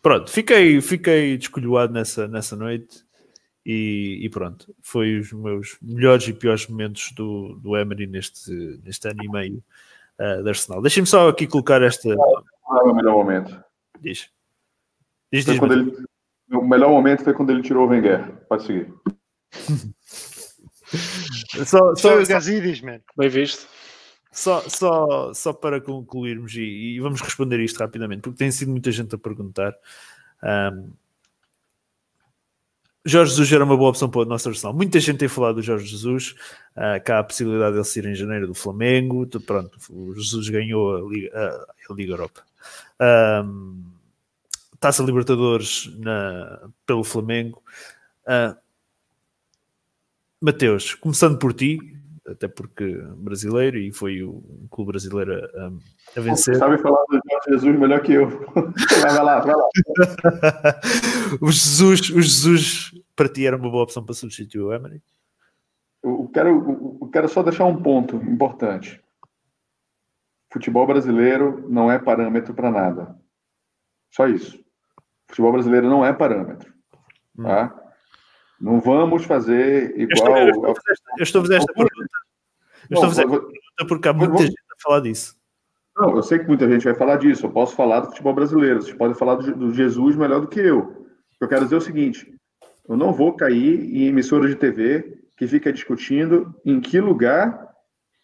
[0.00, 3.04] pronto, fiquei, fiquei descolhoado nessa, nessa noite
[3.66, 8.50] e, e, pronto, foi os meus melhores e piores momentos do, do Emery neste,
[8.84, 9.64] neste ano e meio
[10.18, 10.82] uh, de Arsenal.
[10.82, 12.14] Deixem-me só aqui colocar esta.
[12.14, 13.58] Não é o melhor momento.
[14.00, 14.28] Diz.
[15.32, 15.96] Diz, diz, ele,
[16.56, 18.32] o melhor momento foi quando ele tirou o Wenger.
[18.48, 18.92] Pode seguir.
[21.64, 23.00] só, só, só, Gazidis, man.
[23.16, 23.66] Bem visto.
[24.32, 28.90] Só, só, só para concluirmos, e, e, vamos responder isto rapidamente, porque tem sido muita
[28.90, 29.72] gente a perguntar.
[30.42, 30.90] Um,
[33.06, 34.74] Jorge Jesus era uma boa opção para o nosso Arsenal.
[34.74, 36.34] Muita gente tem falado do Jorge Jesus,
[36.74, 39.24] uh, cá há a possibilidade de ele sair em janeiro do Flamengo.
[39.46, 42.42] Pronto, o Jesus ganhou a Liga, a, a Liga Europa.
[43.44, 43.93] Um,
[44.84, 47.62] Taça Libertadores na, pelo Flamengo.
[48.26, 48.54] Uh,
[50.38, 51.78] Mateus, começando por ti,
[52.28, 55.72] até porque brasileiro e foi o clube brasileiro a,
[56.18, 56.56] a vencer.
[56.56, 58.28] Sabe falar do Jorge Jesus melhor que eu.
[59.00, 59.68] vai lá, vai lá.
[61.40, 65.02] o, Jesus, o Jesus para ti era uma boa opção para substituir o Emery?
[66.02, 69.02] Eu quero, eu quero só deixar um ponto importante.
[70.52, 73.18] Futebol brasileiro não é parâmetro para nada.
[74.10, 74.62] Só isso.
[75.28, 76.72] Futebol brasileiro não é parâmetro.
[77.40, 77.74] Tá?
[77.74, 77.84] Hum.
[78.60, 80.38] Não vamos fazer igual.
[80.38, 82.08] Eu estou a fazer esta pergunta.
[82.90, 85.36] Eu estou a fazer esta pergunta porque há muita gente a falar disso.
[85.96, 87.46] Não, eu sei que muita gente vai falar disso.
[87.46, 88.82] Eu posso falar do futebol brasileiro.
[88.82, 91.06] Vocês podem falar do, do Jesus melhor do que eu.
[91.40, 92.34] Eu quero dizer é o seguinte:
[92.88, 97.68] eu não vou cair em emissora de TV que fica discutindo em que lugar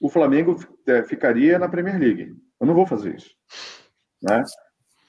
[0.01, 0.57] o Flamengo
[0.87, 2.35] é, ficaria na Premier League.
[2.59, 3.31] Eu não vou fazer isso.
[4.23, 4.43] Né?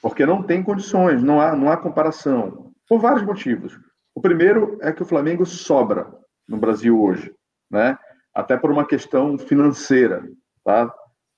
[0.02, 2.72] Porque não tem condições, não há, não há comparação.
[2.88, 3.80] Por vários motivos.
[4.16, 6.12] O primeiro é que o Flamengo sobra
[6.48, 7.34] no Brasil hoje,
[7.70, 7.98] né?
[8.34, 10.24] Até por uma questão financeira,
[10.64, 10.94] tá?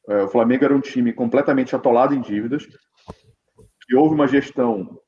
[0.07, 2.67] É, o Flamengo era um time completamente atolado em dívidas,
[3.89, 4.99] e houve uma gestão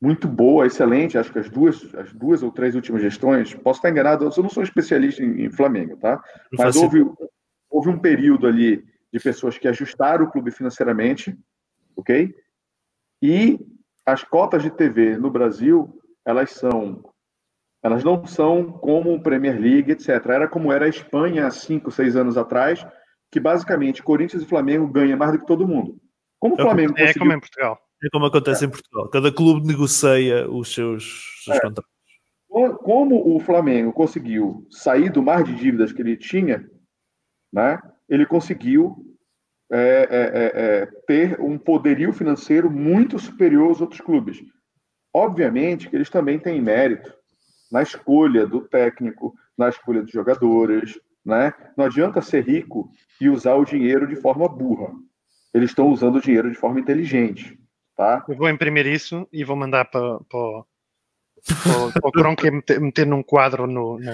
[0.00, 3.90] muito boa, excelente, acho que as duas, as duas ou três últimas gestões, posso estar
[3.90, 6.22] enganado, eu não sou especialista em, em Flamengo, tá?
[6.56, 7.04] Mas houve,
[7.68, 11.36] houve um período ali de pessoas que ajustaram o clube financeiramente,
[11.96, 12.32] ok?
[13.22, 13.58] E
[14.06, 17.02] as cotas de TV no Brasil elas são
[17.82, 20.08] elas não são como o Premier League, etc.
[20.26, 22.84] Era como era a Espanha há cinco, seis anos atrás,
[23.30, 25.96] que basicamente Corinthians e Flamengo ganham mais do que todo mundo.
[26.40, 27.20] Como o é Flamengo é, conseguiu...
[27.20, 27.78] como em Portugal.
[28.02, 28.66] É como acontece é.
[28.66, 29.08] em Portugal.
[29.10, 31.60] Cada clube negocia os seus, seus é.
[31.60, 31.90] contratos.
[32.82, 36.68] Como o Flamengo conseguiu sair do mar de dívidas que ele tinha,
[37.52, 37.78] né,
[38.08, 38.96] ele conseguiu
[39.70, 44.38] é, é, é ter um poderio financeiro muito superior aos outros clubes.
[45.12, 47.12] Obviamente que eles também têm mérito
[47.70, 51.52] na escolha do técnico, na escolha dos jogadores, né?
[51.76, 52.90] Não adianta ser rico
[53.20, 54.92] e usar o dinheiro de forma burra.
[55.52, 57.58] Eles estão usando o dinheiro de forma inteligente,
[57.96, 58.24] tá?
[58.28, 60.18] Eu vou imprimir isso e vou mandar para,
[62.02, 64.12] o Cronk meter, meter num quadro no, no,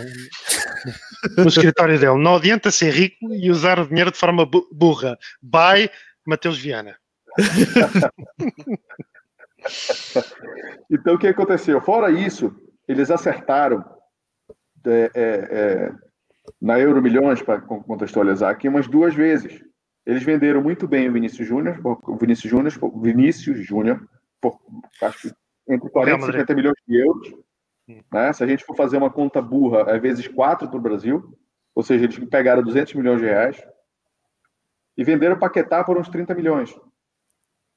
[1.37, 2.19] no, escritório dele.
[2.19, 5.19] Não adianta ser rico e usar o dinheiro de forma burra.
[5.43, 5.91] By
[6.27, 6.97] Mateus Viana.
[10.91, 11.81] então, o que aconteceu?
[11.81, 12.55] Fora isso,
[12.87, 13.83] eles acertaram
[14.87, 15.91] é, é, é,
[16.61, 19.65] na Euro Milhões, para contextualizar aqui, umas duas vezes.
[20.07, 24.07] Eles venderam muito bem o Vinícius Júnior, o Vinícius Júnior, Vinícius Júnior,
[24.41, 24.61] por
[25.03, 25.35] acho
[25.69, 27.35] entre 40 e 50 milhões de euros.
[27.87, 28.33] Né?
[28.33, 31.37] Se a gente for fazer uma conta burra, é vezes 4 para o Brasil,
[31.75, 33.63] ou seja, eles pegaram 200 milhões de reais
[34.97, 36.75] e venderam Paquetá por uns 30 milhões.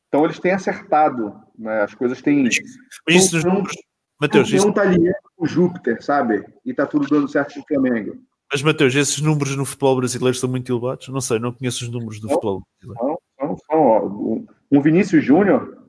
[0.07, 1.81] Então eles têm acertado, né?
[1.81, 2.47] as coisas têm.
[2.47, 3.75] Isso dos números,
[4.19, 4.71] Mateus, isso...
[4.73, 6.45] tá ali com Júpiter, sabe?
[6.65, 8.17] E tá tudo dando certo no Flamengo.
[8.51, 11.09] Mas, Mateus, esses números no futebol brasileiro são muito elevados?
[11.09, 13.19] Não sei, não conheço os números do não, futebol brasileiro.
[13.39, 14.47] Não, não, não.
[14.71, 15.85] Um Vinícius Júnior,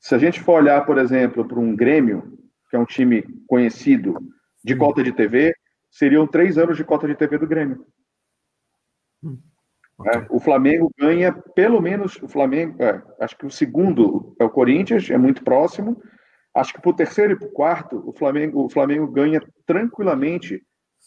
[0.00, 2.38] se a gente for olhar, por exemplo, para um Grêmio,
[2.72, 4.18] que é um time conhecido
[4.64, 4.78] de hum.
[4.78, 5.54] cota de TV,
[5.90, 7.84] seriam três anos de cota de TV do Grêmio.
[9.22, 9.38] Hum.
[9.98, 10.22] Okay.
[10.22, 14.48] É, o Flamengo ganha pelo menos o Flamengo, é, acho que o segundo é o
[14.48, 16.02] Corinthians, é muito próximo,
[16.54, 20.62] Acho que para o terceiro e para o quarto, o Flamengo, o Flamengo ganha tranquilamente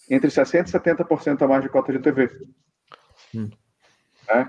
[0.10, 2.30] entre 60% e 70% a mais de cota de TV.
[3.34, 3.50] Hum.
[4.30, 4.48] É.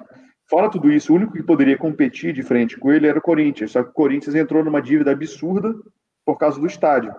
[0.49, 3.73] Fora tudo isso, o único que poderia competir de frente com ele era o Corinthians.
[3.73, 5.75] Só que o Corinthians entrou numa dívida absurda
[6.27, 7.15] por causa do estádio.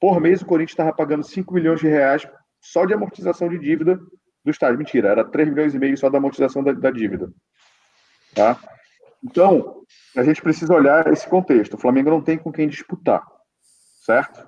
[0.00, 2.26] Por mês, o Corinthians estava pagando 5 milhões de reais
[2.60, 3.98] só de amortização de dívida
[4.44, 4.78] do estádio.
[4.78, 7.30] Mentira, era 3 milhões e meio só da amortização da, da dívida.
[8.32, 8.58] Tá?
[9.22, 9.82] Então,
[10.16, 11.74] a gente precisa olhar esse contexto.
[11.74, 13.26] O Flamengo não tem com quem disputar,
[14.04, 14.46] certo?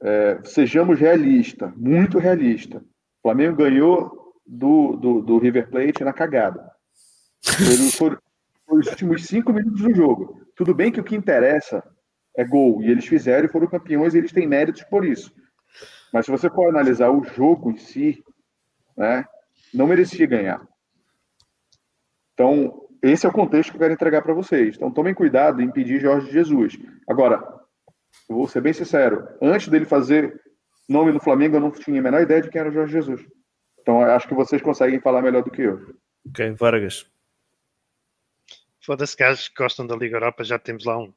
[0.00, 2.80] É, sejamos realistas, muito realistas.
[2.80, 6.70] O Flamengo ganhou do, do, do River Plate na cagada.
[7.96, 8.16] Foi,
[8.66, 10.40] foi os últimos cinco minutos do jogo.
[10.56, 11.82] Tudo bem que o que interessa
[12.36, 15.32] é gol, e eles fizeram e foram campeões, e eles têm méritos por isso.
[16.12, 18.22] Mas se você for analisar o jogo em si,
[18.96, 19.24] né,
[19.72, 20.66] não merecia ganhar.
[22.34, 24.76] Então, esse é o contexto que eu quero entregar para vocês.
[24.76, 26.78] Então tomem cuidado em pedir Jorge Jesus.
[27.08, 27.42] Agora,
[28.28, 30.40] eu vou ser bem sincero, antes dele fazer
[30.88, 33.26] nome no Flamengo, eu não tinha a menor ideia de quem era o Jorge Jesus.
[33.80, 35.96] Então acho que vocês conseguem falar melhor do que eu.
[36.28, 37.04] Ok, Vargas.
[38.80, 41.12] Foda-se, gajos que gostam da Liga Europa, já temos lá um.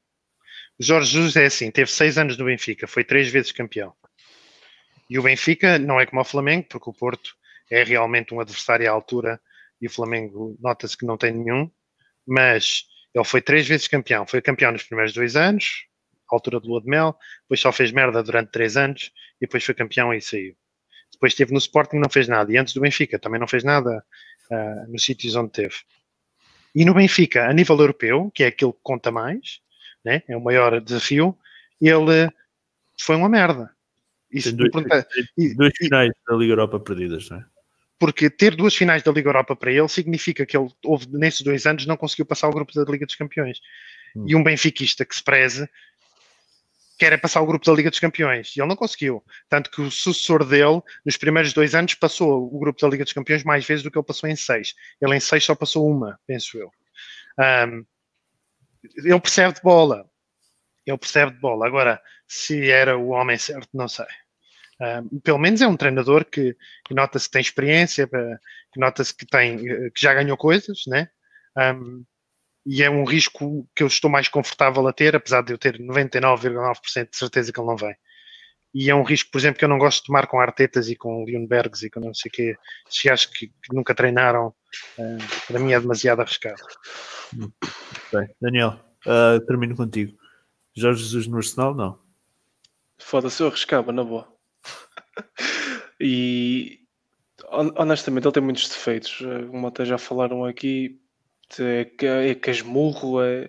[0.80, 3.94] Jorge Jesus é assim, teve seis anos no Benfica, foi três vezes campeão.
[5.10, 7.36] E o Benfica não é como o Flamengo, porque o Porto
[7.72, 9.40] é realmente um adversário à altura
[9.82, 11.70] e o Flamengo nota-se que não tem nenhum,
[12.26, 14.26] mas ele foi três vezes campeão.
[14.26, 15.86] Foi campeão nos primeiros dois anos,
[16.30, 19.64] à altura do Lua de Mel, depois só fez merda durante três anos e depois
[19.64, 20.56] foi campeão e saiu.
[21.12, 22.52] Depois esteve no Sporting não fez nada.
[22.52, 24.04] E antes do Benfica também não fez nada
[24.52, 25.76] uh, nos sítios onde teve.
[26.74, 29.62] E no Benfica, a nível europeu, que é aquilo que conta mais,
[30.06, 31.38] né, é o maior desafio,
[31.82, 32.32] ele
[33.00, 33.72] foi uma merda.
[34.32, 35.06] Isso, tem dois,
[35.36, 37.46] tem dois finais da Liga Europa perdidas, não é?
[37.98, 41.66] Porque ter duas finais da Liga Europa para ele significa que ele, houve, nesses dois
[41.66, 43.60] anos, não conseguiu passar o grupo da Liga dos Campeões.
[44.16, 44.26] Hum.
[44.28, 45.68] E um benfiquista que se preze
[46.98, 48.56] quer é passar o grupo da Liga dos Campeões.
[48.56, 49.24] E ele não conseguiu.
[49.50, 53.14] Tanto que o sucessor dele, nos primeiros dois anos, passou o grupo da Liga dos
[53.14, 54.76] Campeões mais vezes do que ele passou em seis.
[55.02, 56.72] Ele em seis só passou uma, penso eu.
[57.40, 57.86] Um,
[58.96, 60.10] ele percebe de bola.
[60.86, 61.66] Ele percebe de bola.
[61.68, 64.06] Agora, se era o homem certo, não sei.
[64.82, 66.56] Um, pelo menos é um treinador que,
[66.86, 71.10] que nota-se que tem experiência, que nota-se que, tem, que já ganhou coisas, né?
[71.58, 72.04] Um,
[72.66, 75.80] e é um risco que eu estou mais confortável a ter, apesar de eu ter
[75.80, 77.96] 99,9% de certeza que ele não vem.
[78.78, 80.98] E é um risco, por exemplo, que eu não gosto de tomar com Artetas e
[80.98, 82.58] com Leonbergs e com não sei o quê,
[82.90, 86.62] se acho que, que, nunca treinaram, uh, para mim é demasiado arriscado.
[88.12, 90.18] Bem, Daniel, uh, termino contigo.
[90.76, 91.98] Jorge Jesus no Arsenal, não?
[92.98, 94.28] Foda-se, eu arriscava, na boa.
[95.98, 96.82] e
[97.78, 99.20] honestamente, ele tem muitos defeitos.
[99.50, 101.00] Como até já falaram aqui,
[101.62, 103.48] é, é casmurro, é,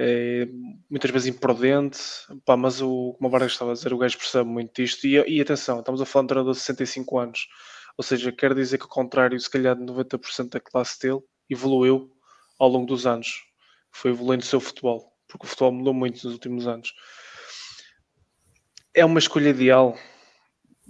[0.00, 0.48] é
[0.88, 1.98] muitas vezes imprudente,
[2.44, 5.04] pá, mas o, como a Vargas estava a dizer, o gajo percebe muito disto.
[5.06, 7.48] E, e atenção, estamos a falar de um treinador de 65 anos,
[7.96, 11.20] ou seja, quer dizer que o contrário, se calhar, de 90% da classe dele
[11.50, 12.10] evoluiu
[12.60, 13.42] ao longo dos anos,
[13.90, 16.94] foi evoluindo o seu futebol, porque o futebol mudou muito nos últimos anos.
[18.94, 19.96] É uma escolha ideal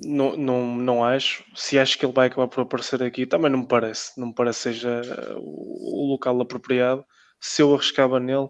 [0.05, 1.45] não, não, não acho.
[1.55, 4.19] Se acho que ele vai acabar por aparecer aqui, também não me parece.
[4.19, 5.03] Não me parece seja
[5.39, 7.05] o local apropriado.
[7.41, 8.49] Se eu arriscava nele,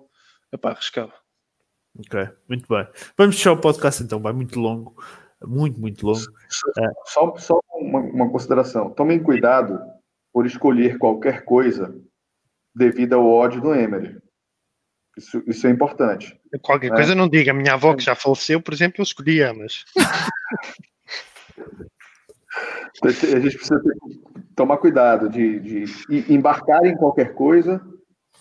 [0.52, 1.12] epá, arriscava.
[1.98, 2.86] Ok, muito bem.
[3.16, 4.94] Vamos fechar o podcast então, vai muito longo.
[5.44, 6.20] Muito, muito longo.
[6.78, 6.88] É.
[7.06, 8.90] Só, só uma, uma consideração.
[8.90, 9.80] Tomem cuidado
[10.32, 11.94] por escolher qualquer coisa
[12.74, 14.16] devido ao ódio do Emery.
[15.16, 16.38] Isso, isso é importante.
[16.62, 16.96] Qualquer né?
[16.96, 17.52] coisa não diga.
[17.52, 19.84] Minha avó que já faleceu, por exemplo, eu escolhia, mas.
[23.04, 23.94] A gente precisa ter,
[24.56, 27.80] tomar cuidado de, de, embarcar em qualquer coisa,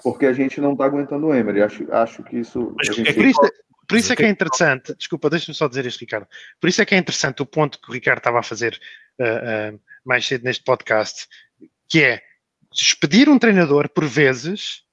[0.03, 1.61] porque a gente não está aguentando o Emery.
[1.61, 2.75] Acho, acho que isso.
[2.83, 3.13] Gente...
[3.13, 3.39] por, isso
[3.87, 4.93] por isso é que é interessante.
[4.95, 6.27] Desculpa, deixa-me só dizer isto, Ricardo.
[6.59, 8.79] Por isso é que é interessante o ponto que o Ricardo estava a fazer
[9.19, 11.27] uh, uh, mais cedo neste podcast,
[11.87, 12.21] que é
[12.71, 14.83] despedir um treinador, por vezes,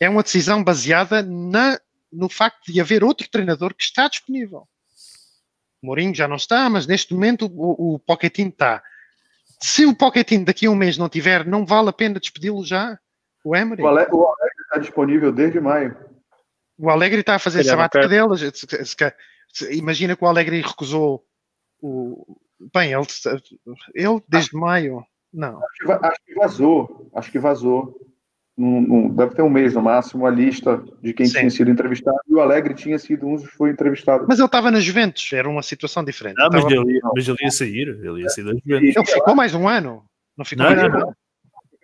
[0.00, 1.78] é uma decisão baseada na,
[2.10, 4.66] no facto de haver outro treinador que está disponível.
[5.82, 8.82] O Mourinho já não está, mas neste momento o, o Pochettino está.
[9.60, 12.98] Se o Pochettino daqui a um mês não tiver, não vale a pena despedi-lo já?
[13.44, 13.82] O Emery?
[13.82, 14.26] O Alegre, o
[14.70, 15.96] está disponível desde maio.
[16.78, 18.28] O Alegre está a fazer sabática dele.
[19.72, 21.24] Imagina que o Alegre recusou
[21.82, 22.38] o...
[22.72, 23.06] Bem, ele,
[23.94, 25.04] ele desde maio.
[25.32, 25.58] Não.
[25.62, 27.10] Acho que, acho que vazou.
[27.14, 28.10] Acho que vazou
[28.56, 31.38] num, num, deve ter um mês no máximo, a lista de quem Sim.
[31.38, 34.26] tinha sido entrevistado, e o Alegre tinha sido um dos que foi entrevistado.
[34.28, 36.36] Mas ele estava na Juventus, era uma situação diferente.
[36.36, 38.96] Não, mas, ele, ia, mas ele ia sair, ele ia sair da Juventus.
[38.96, 40.04] Ele ficou mais um ano,
[40.36, 41.16] não ficou não, mais não, um ano.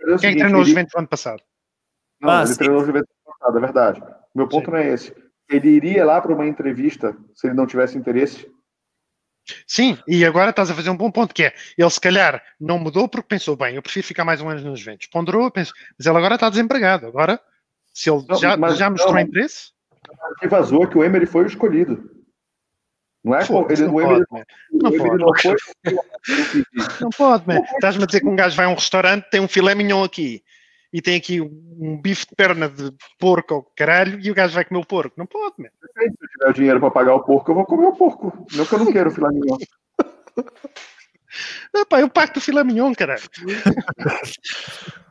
[0.07, 1.43] Quem seguinte, treinou a Juventus no ano passado?
[2.27, 2.57] Não, ah, ele sim.
[2.57, 4.03] treinou a Juventus no ano passado, é verdade.
[4.35, 4.70] Meu ponto sim.
[4.70, 5.15] não é esse.
[5.48, 8.47] Ele iria lá para uma entrevista, se ele não tivesse interesse,
[9.66, 12.78] Sim, e agora estás a fazer um bom ponto, que é, ele se calhar não
[12.78, 15.07] mudou porque pensou, bem, eu prefiro ficar mais um ano nos Juventus.
[15.07, 17.07] Ponderou, pensou, mas ele agora está desempregado.
[17.07, 17.40] Agora,
[17.94, 19.70] se ele não, já, já mostrou não, interesse...
[20.40, 22.11] que vazou é que o Emery foi o escolhido.
[23.23, 23.44] Não é?
[23.44, 25.19] Pô, ele, não, o Emery, pode, não, o pode.
[25.19, 25.57] não foi...
[27.01, 27.61] não pode, man.
[27.74, 30.43] Estás-me a dizer que um gajo vai a um restaurante, tem um filé mignon aqui,
[30.97, 34.64] e tem aqui um bife de perna de porco ao caralho e o gajo vai
[34.64, 35.14] comer o porco.
[35.18, 35.68] Não pode, man.
[35.68, 38.32] Se eu tiver dinheiro para pagar o porco, eu vou comer o porco.
[38.55, 39.59] Não que eu não quero filé mignon.
[41.90, 43.20] Pá, eu pago o filé mignon, caralho.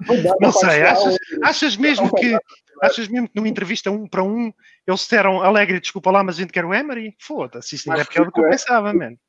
[0.08, 2.36] Não, não sei, achas, achas mesmo que
[2.82, 4.52] achas mesmo que numa entrevista um para um
[4.88, 7.16] eles disseram alegre, desculpa lá, mas a gente quer o Emery?
[7.22, 9.20] Foda-se, isso não é pior do que eu pensava, mano.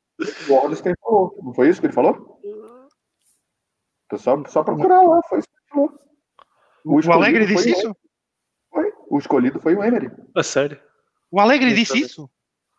[0.49, 2.41] O Orleston falou, não foi isso que ele falou?
[4.15, 6.06] Só, só procurar lá, foi isso que ele falou.
[6.87, 7.95] O, o Alegre disse isso?
[8.71, 8.91] Foi.
[9.09, 10.09] O escolhido foi o Emery.
[10.35, 10.79] A sério?
[11.29, 12.29] O Alegre disse isso?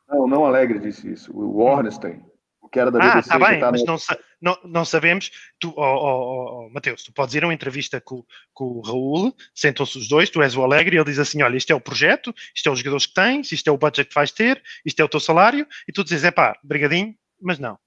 [0.08, 1.30] Não, não o Alegre disse isso.
[1.32, 2.24] O Ornstein,
[2.62, 3.30] o que era da BBC.
[3.30, 3.86] Ah, tá bem, tá mas no...
[3.86, 3.98] não,
[4.40, 5.30] não, não, sabemos.
[5.60, 8.24] Tu, oh, oh, oh, Mateus, tu podes ir a uma entrevista com,
[8.54, 11.56] com o Raul, sentam-se os dois, tu és o Alegre, e ele diz assim: olha,
[11.56, 14.14] isto é o projeto, isto é os jogadores que tens, isto é o budget que
[14.14, 17.78] vais ter, isto é o teu salário, e tu dizes: é pá, brigadinho, mas não.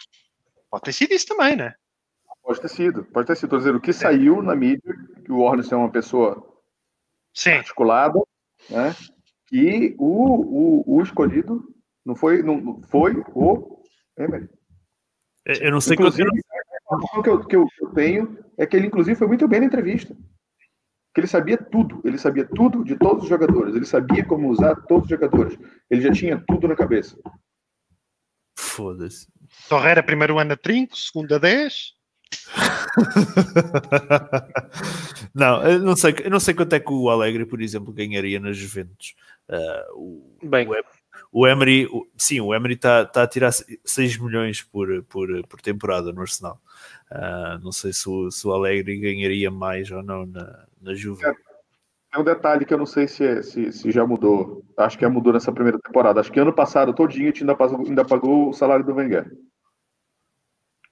[0.69, 1.73] Pode ter sido isso também, né?
[2.43, 3.45] Pode ter sido, pode ter sido.
[3.45, 6.43] Estou dizendo, o que saiu na mídia, que o Ornes é uma pessoa
[7.34, 7.51] Sim.
[7.51, 8.19] articulada,
[8.69, 8.95] né?
[9.51, 11.63] E o, o, o escolhido
[12.05, 13.84] não foi, não foi o
[14.18, 14.49] Emery.
[15.45, 15.93] Eu não sei.
[15.93, 19.59] Inclusive, a informação que eu, que eu tenho é que ele, inclusive, foi muito bem
[19.59, 20.15] na entrevista.
[21.13, 24.76] Que ele sabia tudo, ele sabia tudo de todos os jogadores, ele sabia como usar
[24.88, 25.59] todos os jogadores,
[25.89, 27.18] ele já tinha tudo na cabeça.
[28.57, 29.27] Foda-se.
[29.68, 31.93] Torreira, primeiro ano a trinco, segundo a 10.
[35.34, 38.40] não, eu não sei, eu não sei quanto é que o Alegre, por exemplo, ganharia
[38.40, 39.16] nas Juventus.
[39.49, 40.68] Uh, o, Bem.
[40.68, 40.76] o,
[41.32, 45.62] o Emery, o, sim, o Emery está tá a tirar 6 milhões por, por, por
[45.62, 46.60] temporada no Arsenal.
[47.12, 51.24] Uh, não sei se o, se o Alegre ganharia mais ou não na, na Juve.
[52.14, 54.66] É um detalhe que eu não sei se, é, se, se, já mudou.
[54.76, 56.20] Acho que já mudou nessa primeira temporada.
[56.20, 59.32] Acho que ano passado, todinho, a gente ainda pagou, ainda pagou o salário do Wenger.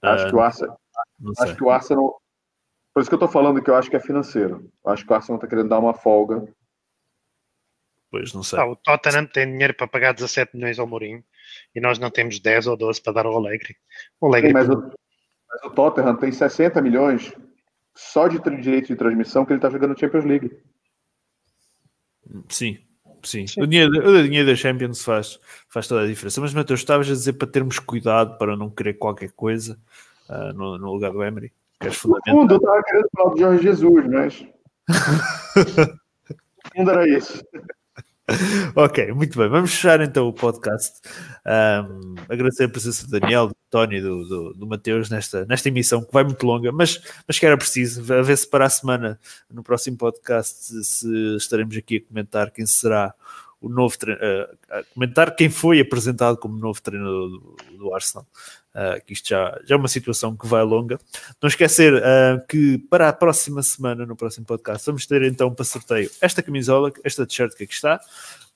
[0.02, 0.80] Acho Uh, que o Arsenal.
[1.20, 1.46] Não sei.
[1.46, 2.20] Acho que o Arsenal.
[2.92, 4.70] Por isso que eu tô falando que eu acho que é financeiro.
[4.84, 6.48] Acho que o Arsenal tá querendo dar uma folga.
[8.10, 8.58] Pois não sei.
[8.58, 11.22] Ah, o Tottenham tem dinheiro para pagar 17 milhões ao Mourinho
[11.74, 13.76] e nós não temos 10 ou 12 para dar ao Alegre.
[14.20, 14.92] O Alegre Sim, mas, o,
[15.48, 17.32] mas o Tottenham tem 60 milhões
[17.94, 20.50] só de direito de transmissão que ele tá jogando Champions League.
[22.48, 22.78] Sim,
[23.22, 23.44] sim.
[23.58, 25.38] O, dinheiro, o dinheiro da Champions faz,
[25.68, 26.40] faz toda a diferença.
[26.40, 29.78] Mas, Matheus, estavas a dizer para termos cuidado para não querer qualquer coisa
[30.30, 31.52] ah, no, no lugar do Emery.
[31.80, 32.34] Queres No fundamentar?
[32.34, 34.46] fundo, eu tava querendo falar do Jorge Jesus, mas.
[36.64, 37.42] no fundo era isso.
[38.76, 39.48] Ok, muito bem.
[39.48, 41.00] Vamos fechar então o podcast.
[41.44, 45.68] Um, agradecer a presença do Daniel, do Tony e do, do, do Mateus nesta, nesta
[45.68, 48.00] emissão que vai muito longa, mas, mas que era preciso.
[48.12, 49.18] A ver se para a semana,
[49.50, 53.12] no próximo podcast, se estaremos aqui a comentar quem será
[53.60, 53.94] o novo
[54.70, 58.26] a comentar quem foi apresentado como novo treinador do, do Arsenal.
[58.70, 60.96] Uh, que isto já, já é uma situação que vai longa.
[61.42, 65.64] Não esquecer uh, que para a próxima semana, no próximo podcast, vamos ter então para
[65.64, 68.00] sorteio esta camisola, esta t-shirt que aqui está,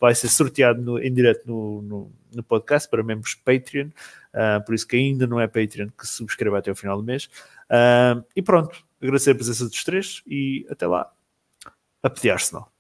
[0.01, 4.75] vai ser sorteado no, em direto no, no, no podcast para membros Patreon, uh, por
[4.77, 7.29] isso que ainda não é Patreon, que se subscreva até o final do mês.
[8.37, 11.11] e pronto, agradecer a presença dos três e até lá,
[12.05, 12.73] a pedir Arsenal.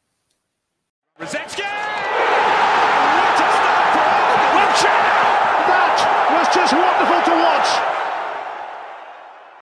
[6.54, 7.23] Just wonderful to watch.